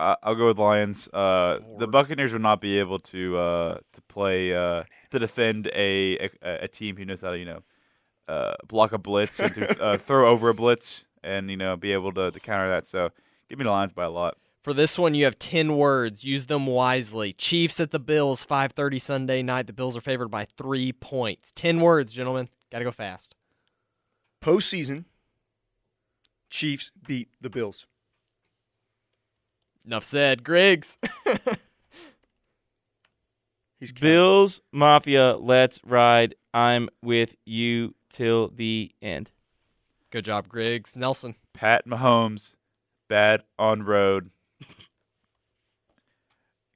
I, 0.00 0.16
I'll 0.22 0.34
go 0.34 0.48
with 0.48 0.58
Lions. 0.58 1.08
Uh, 1.12 1.58
the 1.78 1.86
Buccaneers 1.86 2.32
will 2.32 2.40
not 2.40 2.60
be 2.60 2.78
able 2.78 2.98
to 3.00 3.36
uh, 3.36 3.78
to 3.92 4.02
play 4.02 4.54
uh, 4.54 4.84
to 5.10 5.18
defend 5.18 5.68
a, 5.74 6.18
a 6.18 6.30
a 6.64 6.68
team 6.68 6.96
who 6.96 7.04
knows 7.04 7.20
how 7.20 7.30
to 7.30 7.38
you 7.38 7.44
know 7.44 7.62
uh, 8.26 8.54
block 8.66 8.92
a 8.92 8.98
blitz 8.98 9.40
and 9.40 9.54
to 9.54 9.82
uh, 9.82 9.98
throw 9.98 10.28
over 10.30 10.48
a 10.48 10.54
blitz 10.54 11.06
and 11.22 11.50
you 11.50 11.56
know 11.56 11.76
be 11.76 11.92
able 11.92 12.12
to, 12.14 12.30
to 12.30 12.40
counter 12.40 12.68
that. 12.70 12.86
So 12.86 13.10
give 13.48 13.58
me 13.58 13.64
the 13.64 13.70
Lions 13.70 13.92
by 13.92 14.04
a 14.04 14.10
lot. 14.10 14.36
For 14.62 14.74
this 14.74 14.98
one, 14.98 15.14
you 15.14 15.24
have 15.24 15.38
10 15.38 15.78
words. 15.78 16.22
Use 16.22 16.44
them 16.44 16.66
wisely. 16.66 17.32
Chiefs 17.32 17.80
at 17.80 17.92
the 17.92 17.98
Bills, 17.98 18.44
5:30 18.44 19.00
Sunday 19.00 19.42
night. 19.42 19.66
The 19.66 19.72
Bills 19.72 19.96
are 19.96 20.02
favored 20.02 20.28
by 20.28 20.46
3 20.56 20.92
points. 20.92 21.52
10 21.54 21.80
words, 21.80 22.12
gentlemen. 22.12 22.48
Got 22.72 22.78
to 22.78 22.84
go 22.84 22.90
fast. 22.90 23.34
Postseason, 24.42 25.04
Chiefs 26.48 26.90
beat 27.06 27.28
the 27.40 27.50
Bills. 27.50 27.86
Enough 29.90 30.04
said. 30.04 30.44
Griggs. 30.44 30.98
He's 33.80 33.90
counting. 33.90 34.00
Bills 34.00 34.62
Mafia, 34.70 35.36
let's 35.36 35.80
ride. 35.84 36.36
I'm 36.54 36.88
with 37.02 37.34
you 37.44 37.96
till 38.08 38.52
the 38.54 38.92
end. 39.02 39.32
Good 40.10 40.26
job, 40.26 40.46
Griggs. 40.46 40.96
Nelson. 40.96 41.34
Pat 41.54 41.88
Mahomes, 41.88 42.54
bad 43.08 43.42
on 43.58 43.82
road. 43.82 44.30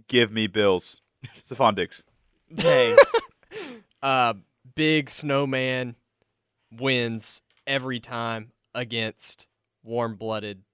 Give 0.09 0.33
me 0.33 0.49
Bills. 0.49 1.01
Stefon 1.37 1.77
Diggs. 1.77 2.03
Dang. 2.53 2.97
uh, 4.03 4.35
big 4.75 5.09
snowman 5.09 5.95
wins 6.73 7.43
every 7.65 8.01
time 8.01 8.51
against 8.75 9.47
warm-blooded 9.85 10.63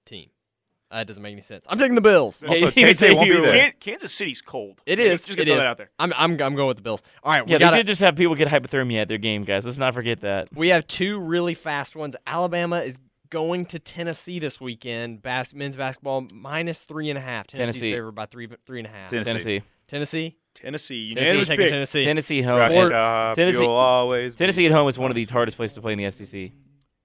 That 0.91 1.07
doesn't 1.07 1.23
make 1.23 1.31
any 1.31 1.41
sense. 1.41 1.65
I'm 1.69 1.79
taking 1.79 1.95
the 1.95 2.01
Bills. 2.01 2.43
Also, 2.43 2.53
you 2.65 2.71
can 2.71 2.73
Tay 2.73 2.93
Tay 2.93 3.07
take 3.09 3.17
won't 3.17 3.29
be 3.29 3.39
there. 3.39 3.57
Kan- 3.57 3.73
Kansas 3.79 4.11
City's 4.13 4.41
cold. 4.41 4.81
It 4.85 4.99
is. 4.99 5.07
Just- 5.07 5.27
Just 5.27 5.39
it 5.39 5.45
gonna 5.45 5.51
throw 5.51 5.57
is. 5.57 5.63
that 5.63 5.69
out 5.69 5.77
there. 5.77 5.91
I'm, 5.97 6.13
I'm 6.17 6.31
I'm 6.41 6.55
going 6.55 6.67
with 6.67 6.77
the 6.77 6.83
Bills. 6.83 7.01
All 7.23 7.31
right, 7.31 7.45
we 7.45 7.51
Yeah, 7.53 7.59
got 7.59 7.71
they 7.71 7.77
did 7.77 7.87
just 7.87 8.01
have 8.01 8.15
people 8.15 8.35
get 8.35 8.47
hypothermia 8.49 9.01
at 9.01 9.07
their 9.07 9.17
game, 9.17 9.43
guys. 9.45 9.65
Let's 9.65 9.77
not 9.77 9.93
forget 9.93 10.19
that. 10.21 10.49
We 10.53 10.67
have 10.69 10.85
two 10.87 11.17
really 11.19 11.53
fast 11.53 11.95
ones. 11.95 12.15
Alabama 12.27 12.79
is 12.79 12.97
going 13.29 13.63
to 13.67 13.79
Tennessee 13.79 14.39
this 14.39 14.59
weekend. 14.59 15.21
Bas- 15.21 15.53
men's 15.53 15.77
basketball 15.77 16.27
minus 16.33 16.79
three 16.79 17.09
and 17.09 17.17
a 17.17 17.21
half. 17.21 17.47
Tennessee's 17.47 17.75
Tennessee. 17.81 17.93
favored 17.93 18.11
by 18.11 18.25
three 18.25 18.49
three 18.65 18.79
and 18.79 18.87
a 18.87 18.91
half. 18.91 19.09
Tennessee. 19.09 19.29
Tennessee. 19.31 19.63
Tennessee. 19.87 20.37
Tennessee, 20.53 20.63
Tennessee 20.63 20.95
unanimous 21.21 21.47
taking 21.47 21.63
pick. 21.63 21.71
Tennessee. 21.71 22.03
Tennessee 22.03 22.41
home. 22.41 22.59
Rock 22.59 22.71
Or- 22.73 22.89
top, 22.89 23.35
Tennessee- 23.37 23.61
you'll 23.61 23.69
always 23.71 24.35
Tennessee 24.35 24.65
at 24.65 24.73
home 24.73 24.89
is 24.89 24.99
one 24.99 25.09
of 25.09 25.15
the 25.15 25.23
hardest 25.25 25.55
places 25.55 25.75
to 25.75 25.81
play 25.81 25.93
in 25.93 25.99
the 25.99 26.11
SEC. 26.11 26.51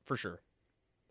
for 0.05 0.17
sure. 0.17 0.41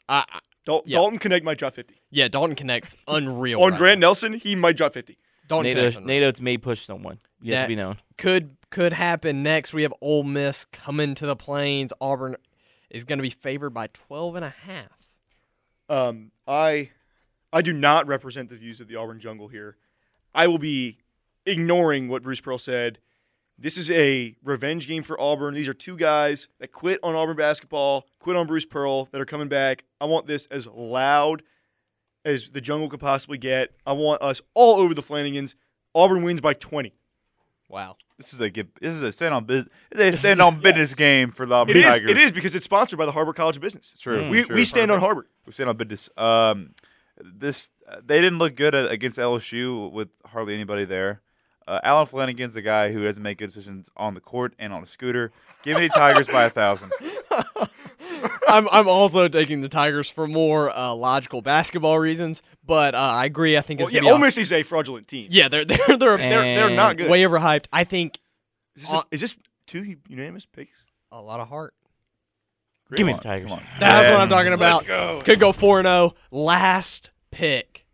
Uh, 0.09 0.23
uh, 0.33 0.39
Dal- 0.65 0.83
Yeah. 0.85 0.97
Dalton 0.97 1.19
Knecht 1.19 1.43
might 1.43 1.57
drop 1.57 1.73
50. 1.75 1.95
yeah, 2.09 2.27
Dalton 2.27 2.55
Knecht's 2.55 2.97
unreal. 3.07 3.61
On 3.61 3.71
right 3.71 3.77
Grant 3.77 3.99
now. 3.99 4.07
Nelson, 4.07 4.33
he 4.33 4.55
might 4.55 4.75
drop 4.77 4.93
50. 4.93 5.17
Dalton 5.47 5.63
NATO, 5.65 5.79
connects 5.81 5.97
unreal. 5.97 6.21
NATO's 6.21 6.41
may 6.41 6.57
push 6.57 6.81
someone. 6.81 7.19
You 7.41 7.53
have 7.53 7.65
to 7.65 7.67
be 7.67 7.75
known. 7.75 7.97
could 8.17 8.57
could 8.71 8.93
happen 8.93 9.43
next. 9.43 9.73
We 9.73 9.83
have 9.83 9.93
Ole 10.01 10.23
Miss 10.23 10.65
coming 10.65 11.13
to 11.15 11.25
the 11.27 11.35
Plains. 11.35 11.93
Auburn 12.01 12.35
is 12.89 13.03
going 13.05 13.19
to 13.19 13.23
be 13.23 13.29
favored 13.29 13.69
by 13.69 13.87
12 13.87 14.35
and 14.35 14.45
a 14.45 14.49
half. 14.49 15.07
Um, 15.87 16.31
I, 16.47 16.89
I 17.53 17.61
do 17.61 17.71
not 17.71 18.07
represent 18.07 18.49
the 18.49 18.55
views 18.55 18.81
of 18.81 18.87
the 18.87 18.95
Auburn 18.95 19.19
jungle 19.19 19.47
here. 19.49 19.77
I 20.33 20.47
will 20.47 20.57
be 20.57 20.97
ignoring 21.45 22.07
what 22.09 22.23
Bruce 22.23 22.41
Pearl 22.41 22.57
said. 22.57 22.97
This 23.57 23.77
is 23.77 23.89
a 23.91 24.35
revenge 24.43 24.87
game 24.87 25.03
for 25.03 25.19
Auburn. 25.19 25.53
These 25.53 25.69
are 25.69 25.73
two 25.73 25.95
guys 25.95 26.49
that 26.59 26.73
quit 26.73 26.99
on 27.03 27.15
Auburn 27.15 27.37
basketball, 27.37 28.05
quit 28.19 28.35
on 28.35 28.47
Bruce 28.47 28.65
Pearl, 28.65 29.05
that 29.11 29.21
are 29.21 29.25
coming 29.25 29.47
back. 29.47 29.85
I 30.01 30.05
want 30.05 30.27
this 30.27 30.45
as 30.47 30.67
loud 30.67 31.41
as 32.25 32.49
the 32.49 32.59
jungle 32.59 32.89
could 32.89 32.99
possibly 32.99 33.37
get. 33.37 33.71
I 33.85 33.93
want 33.93 34.21
us 34.21 34.41
all 34.55 34.75
over 34.81 34.93
the 34.93 35.01
Flanigans. 35.01 35.55
Auburn 35.93 36.23
wins 36.23 36.41
by 36.41 36.53
20. 36.53 36.93
Wow. 37.69 37.95
This 38.17 38.33
is 38.33 38.41
a 38.41 38.49
give, 38.49 38.67
this 38.81 38.93
is 38.93 39.01
a 39.01 39.11
stand 39.11 39.33
on 39.33 39.45
business. 39.45 39.73
It's 39.91 40.17
a 40.17 40.19
stand 40.19 40.41
on 40.41 40.59
business 40.61 40.93
game 40.93 41.31
for 41.31 41.45
the 41.45 41.55
Auburn 41.55 41.77
It 41.77 41.79
is. 41.79 41.85
Tigers. 41.85 42.11
It 42.11 42.17
is 42.17 42.31
because 42.33 42.55
it's 42.55 42.65
sponsored 42.65 42.99
by 42.99 43.05
the 43.05 43.11
Harbert 43.13 43.35
College 43.35 43.55
of 43.55 43.61
Business. 43.61 43.91
It's 43.93 44.01
true. 44.01 44.23
Mm. 44.23 44.29
We, 44.31 44.43
true. 44.43 44.55
we 44.55 44.65
stand 44.65 44.91
on 44.91 44.99
Harbert. 44.99 45.25
We 45.45 45.53
stand 45.53 45.69
on 45.69 45.77
business. 45.77 46.09
Um, 46.17 46.71
this 47.17 47.71
they 48.03 48.19
didn't 48.19 48.39
look 48.39 48.55
good 48.55 48.75
at, 48.75 48.91
against 48.91 49.17
LSU 49.17 49.91
with 49.91 50.09
hardly 50.25 50.53
anybody 50.53 50.85
there. 50.85 51.21
Uh, 51.67 51.79
Allen 51.83 52.05
Flanigan's 52.05 52.53
the 52.53 52.61
guy 52.61 52.91
who 52.91 53.03
doesn't 53.03 53.23
make 53.23 53.39
good 53.39 53.47
decisions 53.47 53.89
on 53.97 54.13
the 54.13 54.21
court 54.21 54.53
and 54.59 54.71
on 54.71 54.83
a 54.83 54.85
scooter. 54.85 55.31
Give 55.63 55.77
me 55.77 55.87
the 55.87 55.93
Tigers 55.93 56.27
by 56.27 56.43
a 56.43 56.49
thousand. 56.49 56.91
I'm 58.47 58.67
I'm 58.71 58.87
also 58.87 59.27
taking 59.27 59.61
the 59.61 59.69
Tigers 59.69 60.09
for 60.09 60.27
more 60.27 60.69
uh, 60.69 60.93
logical 60.93 61.41
basketball 61.41 61.97
reasons, 61.99 62.41
but 62.63 62.93
uh, 62.93 62.97
I 62.99 63.25
agree. 63.25 63.57
I 63.57 63.61
think 63.61 63.79
it's 63.81 63.91
Well, 63.91 64.03
yeah, 64.03 64.11
Ole 64.11 64.19
Miss 64.19 64.37
is 64.37 64.51
a 64.51 64.61
fraudulent 64.63 65.07
team. 65.07 65.27
yeah, 65.31 65.47
they're 65.47 65.65
they're 65.65 65.77
they're, 65.87 65.97
They're, 65.97 66.17
they're 66.17 66.67
And- 66.67 66.75
not 66.75 66.97
good. 66.97 67.09
way 67.09 67.23
overhyped. 67.23 67.65
I 67.73 67.83
think 67.83 68.19
Is 68.75 68.83
this, 68.83 68.91
a- 68.91 69.05
is 69.11 69.21
this 69.21 69.37
two 69.67 69.95
unanimous 70.07 70.45
picks? 70.45 70.83
a 71.11 71.21
lot 71.21 71.39
of 71.39 71.47
heart. 71.47 71.73
Give 72.95 73.07
me 73.07 73.13
the 73.13 73.19
Tigers. 73.19 73.51
That's 73.79 74.11
what 74.11 74.19
I'm 74.21 74.29
talking 74.29 74.53
about. 74.53 74.85
Let's 74.85 74.87
go. 74.87 75.21
Could 75.25 75.39
go 75.39 75.51
four 75.51 75.79
and 75.79 75.87
zero. 75.87 76.13
Last 76.29 77.09
pick. 77.31 77.84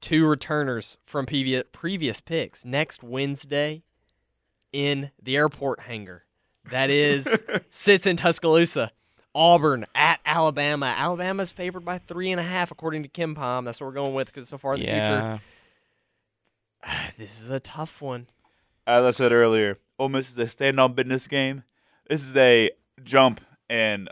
Two 0.00 0.26
returners 0.26 0.96
from 1.04 1.26
previous 1.26 1.64
previous 1.72 2.20
picks 2.20 2.64
next 2.64 3.02
Wednesday 3.02 3.82
in 4.72 5.10
the 5.22 5.36
airport 5.36 5.80
hangar. 5.80 6.24
That 6.70 6.90
is 6.90 7.28
sits 7.70 8.06
in 8.06 8.16
Tuscaloosa. 8.16 8.92
Auburn 9.34 9.86
at 9.94 10.20
Alabama. 10.26 10.86
Alabama's 10.86 11.50
favored 11.50 11.84
by 11.84 11.98
three 11.98 12.32
and 12.32 12.40
a 12.40 12.44
half, 12.44 12.70
according 12.70 13.04
to 13.04 13.08
KenPom. 13.08 13.64
That's 13.64 13.80
what 13.80 13.86
we're 13.86 13.92
going 13.92 14.14
with 14.14 14.26
because 14.26 14.48
so 14.48 14.58
far 14.58 14.74
in 14.74 14.80
the 14.80 14.86
yeah. 14.86 15.38
future. 15.38 15.42
This 17.18 17.40
is 17.40 17.50
a 17.50 17.60
tough 17.60 18.00
one. 18.00 18.26
As 18.86 19.04
I 19.04 19.10
said 19.10 19.32
earlier, 19.32 19.78
Ole 19.98 20.08
Miss 20.08 20.30
is 20.30 20.38
a 20.38 20.48
stand 20.48 20.80
on 20.80 20.94
business 20.94 21.26
game. 21.26 21.62
This 22.08 22.24
is 22.24 22.34
a 22.34 22.70
jump 23.04 23.42
and 23.68 24.08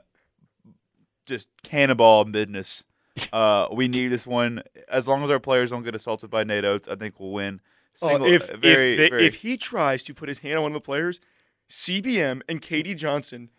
just 1.24 1.48
cannonball 1.62 2.26
business. 2.26 2.84
Uh, 3.32 3.68
we 3.72 3.88
need 3.88 4.08
this 4.08 4.26
one. 4.26 4.62
As 4.88 5.06
long 5.08 5.22
as 5.24 5.30
our 5.30 5.40
players 5.40 5.70
don't 5.70 5.82
get 5.82 5.94
assaulted 5.94 6.30
by 6.30 6.44
Nate 6.44 6.64
Oats, 6.64 6.88
I 6.88 6.94
think 6.96 7.18
we'll 7.20 7.32
win. 7.32 7.60
Oh, 8.02 8.08
Single, 8.08 8.26
if, 8.28 8.48
very, 8.48 8.92
if, 8.92 8.98
they- 8.98 9.08
very, 9.10 9.26
if 9.26 9.34
he 9.36 9.56
tries 9.56 10.02
to 10.04 10.14
put 10.14 10.28
his 10.28 10.38
hand 10.38 10.56
on 10.56 10.62
one 10.62 10.72
of 10.72 10.74
the 10.74 10.80
players, 10.84 11.20
CBM 11.68 12.42
and 12.48 12.62
KD 12.62 12.96
Johnson 12.96 13.50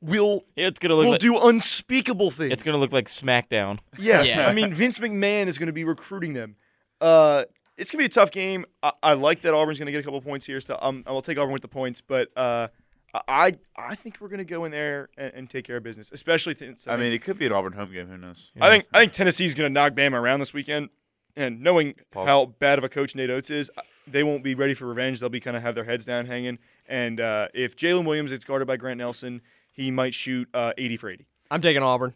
will 0.00 0.44
It's 0.56 0.78
gonna 0.78 0.94
look 0.94 1.04
will 1.04 1.10
like 1.12 1.20
do 1.20 1.38
unspeakable 1.48 2.30
things. 2.30 2.50
it's 2.52 2.62
gonna 2.62 2.78
look 2.78 2.92
like 2.92 3.08
SmackDown. 3.08 3.78
yeah. 3.98 4.22
Yeah. 4.32 4.48
I 4.48 4.54
mean, 4.54 4.72
Vince 4.72 4.98
McMahon 4.98 5.46
is 5.46 5.58
going 5.58 5.66
to 5.68 5.72
be 5.72 5.84
recruiting 5.84 6.32
them. 6.34 6.56
Uh, 7.00 7.44
it's 7.76 7.90
going 7.90 7.98
to 7.98 8.08
be 8.08 8.12
a 8.12 8.14
tough 8.14 8.30
game. 8.30 8.64
I, 8.82 8.92
I 9.02 9.12
like 9.14 9.42
that 9.42 9.54
Auburn's 9.54 9.78
going 9.78 9.86
to 9.86 9.92
get 9.92 10.00
a 10.00 10.04
couple 10.04 10.20
points 10.20 10.46
here, 10.46 10.60
so 10.60 10.78
um, 10.80 11.02
I 11.06 11.10
will 11.12 11.22
take 11.22 11.38
Auburn 11.38 11.52
with 11.52 11.62
the 11.62 11.68
points. 11.68 12.00
But 12.00 12.28
uh, 12.36 12.68
I 13.14 13.52
I 13.76 13.94
think 13.94 14.18
we're 14.20 14.28
going 14.28 14.38
to 14.38 14.44
go 14.44 14.64
in 14.64 14.72
there 14.72 15.08
and, 15.16 15.32
and 15.34 15.50
take 15.50 15.66
care 15.66 15.76
of 15.76 15.82
business, 15.82 16.10
especially 16.12 16.54
since 16.54 16.86
I 16.86 16.96
mean, 16.96 17.12
it 17.12 17.22
could 17.22 17.38
be 17.38 17.46
an 17.46 17.52
Auburn 17.52 17.74
home 17.74 17.92
game. 17.92 18.08
Who 18.08 18.16
knows? 18.16 18.50
I 18.60 18.70
think 18.70 18.86
I 18.94 19.00
think 19.00 19.12
Tennessee's 19.12 19.54
going 19.54 19.68
to 19.68 19.72
knock 19.72 19.92
Bama 19.92 20.14
around 20.14 20.40
this 20.40 20.54
weekend, 20.54 20.88
and 21.36 21.60
knowing 21.60 21.94
Pause. 22.10 22.28
how 22.28 22.46
bad 22.58 22.78
of 22.78 22.84
a 22.84 22.88
coach 22.88 23.14
Nate 23.14 23.30
Oats 23.30 23.50
is, 23.50 23.70
they 24.06 24.22
won't 24.22 24.42
be 24.42 24.54
ready 24.54 24.74
for 24.74 24.86
revenge. 24.86 25.20
They'll 25.20 25.28
be 25.28 25.40
kind 25.40 25.56
of 25.56 25.62
have 25.62 25.74
their 25.74 25.84
heads 25.84 26.04
down 26.04 26.26
hanging. 26.26 26.58
And 26.86 27.20
uh, 27.20 27.48
if 27.54 27.76
Jaylin 27.76 28.06
Williams 28.06 28.32
is 28.32 28.44
guarded 28.44 28.66
by 28.66 28.76
Grant 28.76 28.98
Nelson, 28.98 29.42
he 29.72 29.90
might 29.90 30.14
shoot 30.14 30.48
uh, 30.54 30.72
80 30.76 30.96
for 30.96 31.10
80. 31.10 31.26
I'm 31.50 31.60
taking 31.60 31.82
Auburn. 31.82 32.14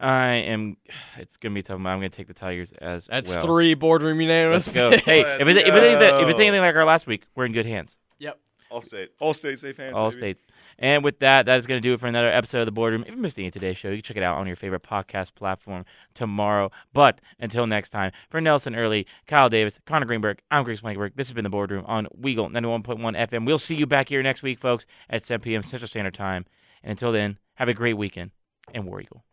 I 0.00 0.26
am. 0.28 0.76
It's 1.18 1.36
gonna 1.36 1.54
be 1.54 1.62
tough. 1.62 1.76
I'm 1.76 1.82
gonna 1.82 2.08
take 2.08 2.28
the 2.28 2.34
Tigers 2.34 2.72
as 2.72 3.06
That's 3.06 3.28
well. 3.28 3.44
three 3.44 3.74
boardroom 3.74 4.20
unanimous. 4.20 4.66
Let's 4.66 4.74
go. 4.74 4.90
hey, 4.90 5.20
if 5.22 5.26
it's, 5.26 5.40
if, 5.40 5.48
it's 5.48 5.58
anything 5.58 6.20
if 6.22 6.28
it's 6.28 6.40
anything 6.40 6.60
like 6.60 6.76
our 6.76 6.84
last 6.84 7.06
week, 7.06 7.24
we're 7.34 7.44
in 7.44 7.52
good 7.52 7.66
hands. 7.66 7.98
Yep. 8.18 8.38
All 8.70 8.80
state. 8.80 9.10
All 9.18 9.34
state 9.34 9.58
safe 9.58 9.76
hands. 9.76 9.94
All 9.94 10.10
baby. 10.10 10.18
states. 10.18 10.42
And 10.78 11.02
with 11.02 11.18
that, 11.20 11.46
that 11.46 11.58
is 11.58 11.66
going 11.66 11.80
to 11.80 11.86
do 11.86 11.94
it 11.94 12.00
for 12.00 12.06
another 12.06 12.28
episode 12.28 12.60
of 12.60 12.66
The 12.66 12.72
Boardroom. 12.72 13.02
If 13.06 13.14
you 13.14 13.20
missed 13.20 13.38
any 13.38 13.48
of 13.48 13.52
today's 13.52 13.76
show, 13.76 13.88
you 13.88 13.96
can 13.96 14.02
check 14.02 14.16
it 14.16 14.22
out 14.22 14.36
on 14.36 14.46
your 14.46 14.56
favorite 14.56 14.82
podcast 14.82 15.34
platform 15.34 15.84
tomorrow. 16.14 16.70
But 16.92 17.20
until 17.40 17.66
next 17.66 17.90
time, 17.90 18.12
for 18.28 18.40
Nelson 18.40 18.74
Early, 18.74 19.06
Kyle 19.26 19.48
Davis, 19.48 19.80
Connor 19.86 20.06
Greenberg, 20.06 20.40
I'm 20.50 20.64
Greg 20.64 20.78
Spankenberg. 20.78 21.12
This 21.16 21.28
has 21.28 21.34
been 21.34 21.44
The 21.44 21.50
Boardroom 21.50 21.84
on 21.86 22.06
Weagle 22.20 22.50
91.1 22.50 23.16
FM. 23.28 23.46
We'll 23.46 23.58
see 23.58 23.76
you 23.76 23.86
back 23.86 24.10
here 24.10 24.22
next 24.22 24.42
week, 24.42 24.58
folks, 24.58 24.86
at 25.08 25.22
7 25.22 25.42
p.m. 25.42 25.62
Central 25.62 25.88
Standard 25.88 26.14
Time. 26.14 26.44
And 26.82 26.90
until 26.92 27.12
then, 27.12 27.38
have 27.54 27.68
a 27.68 27.74
great 27.74 27.94
weekend 27.94 28.30
and 28.74 28.84
War 28.84 29.00
Eagle. 29.00 29.24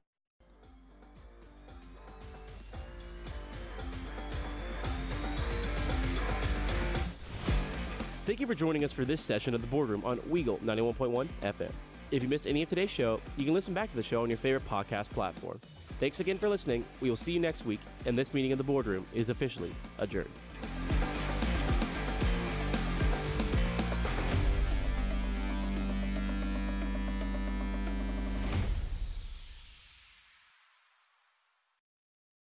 Thank 8.25 8.39
you 8.39 8.47
for 8.47 8.55
joining 8.55 8.83
us 8.83 8.91
for 8.91 9.05
this 9.05 9.21
session 9.21 9.53
of 9.53 9.61
the 9.61 9.67
Boardroom 9.67 10.03
on 10.03 10.17
Weagle 10.21 10.59
91.1 10.61 11.27
FM. 11.43 11.69
If 12.09 12.23
you 12.23 12.27
missed 12.27 12.47
any 12.47 12.63
of 12.63 12.69
today's 12.69 12.89
show, 12.89 13.21
you 13.37 13.45
can 13.45 13.53
listen 13.53 13.75
back 13.75 13.91
to 13.91 13.95
the 13.95 14.01
show 14.01 14.23
on 14.23 14.29
your 14.31 14.39
favorite 14.39 14.67
podcast 14.67 15.11
platform. 15.11 15.59
Thanks 15.99 16.19
again 16.19 16.39
for 16.39 16.49
listening. 16.49 16.83
We 17.01 17.11
will 17.11 17.17
see 17.17 17.33
you 17.33 17.39
next 17.39 17.67
week, 17.67 17.81
and 18.07 18.17
this 18.17 18.33
meeting 18.33 18.51
of 18.51 18.57
the 18.57 18.63
Boardroom 18.63 19.05
is 19.13 19.29
officially 19.29 19.75
adjourned. 19.99 20.31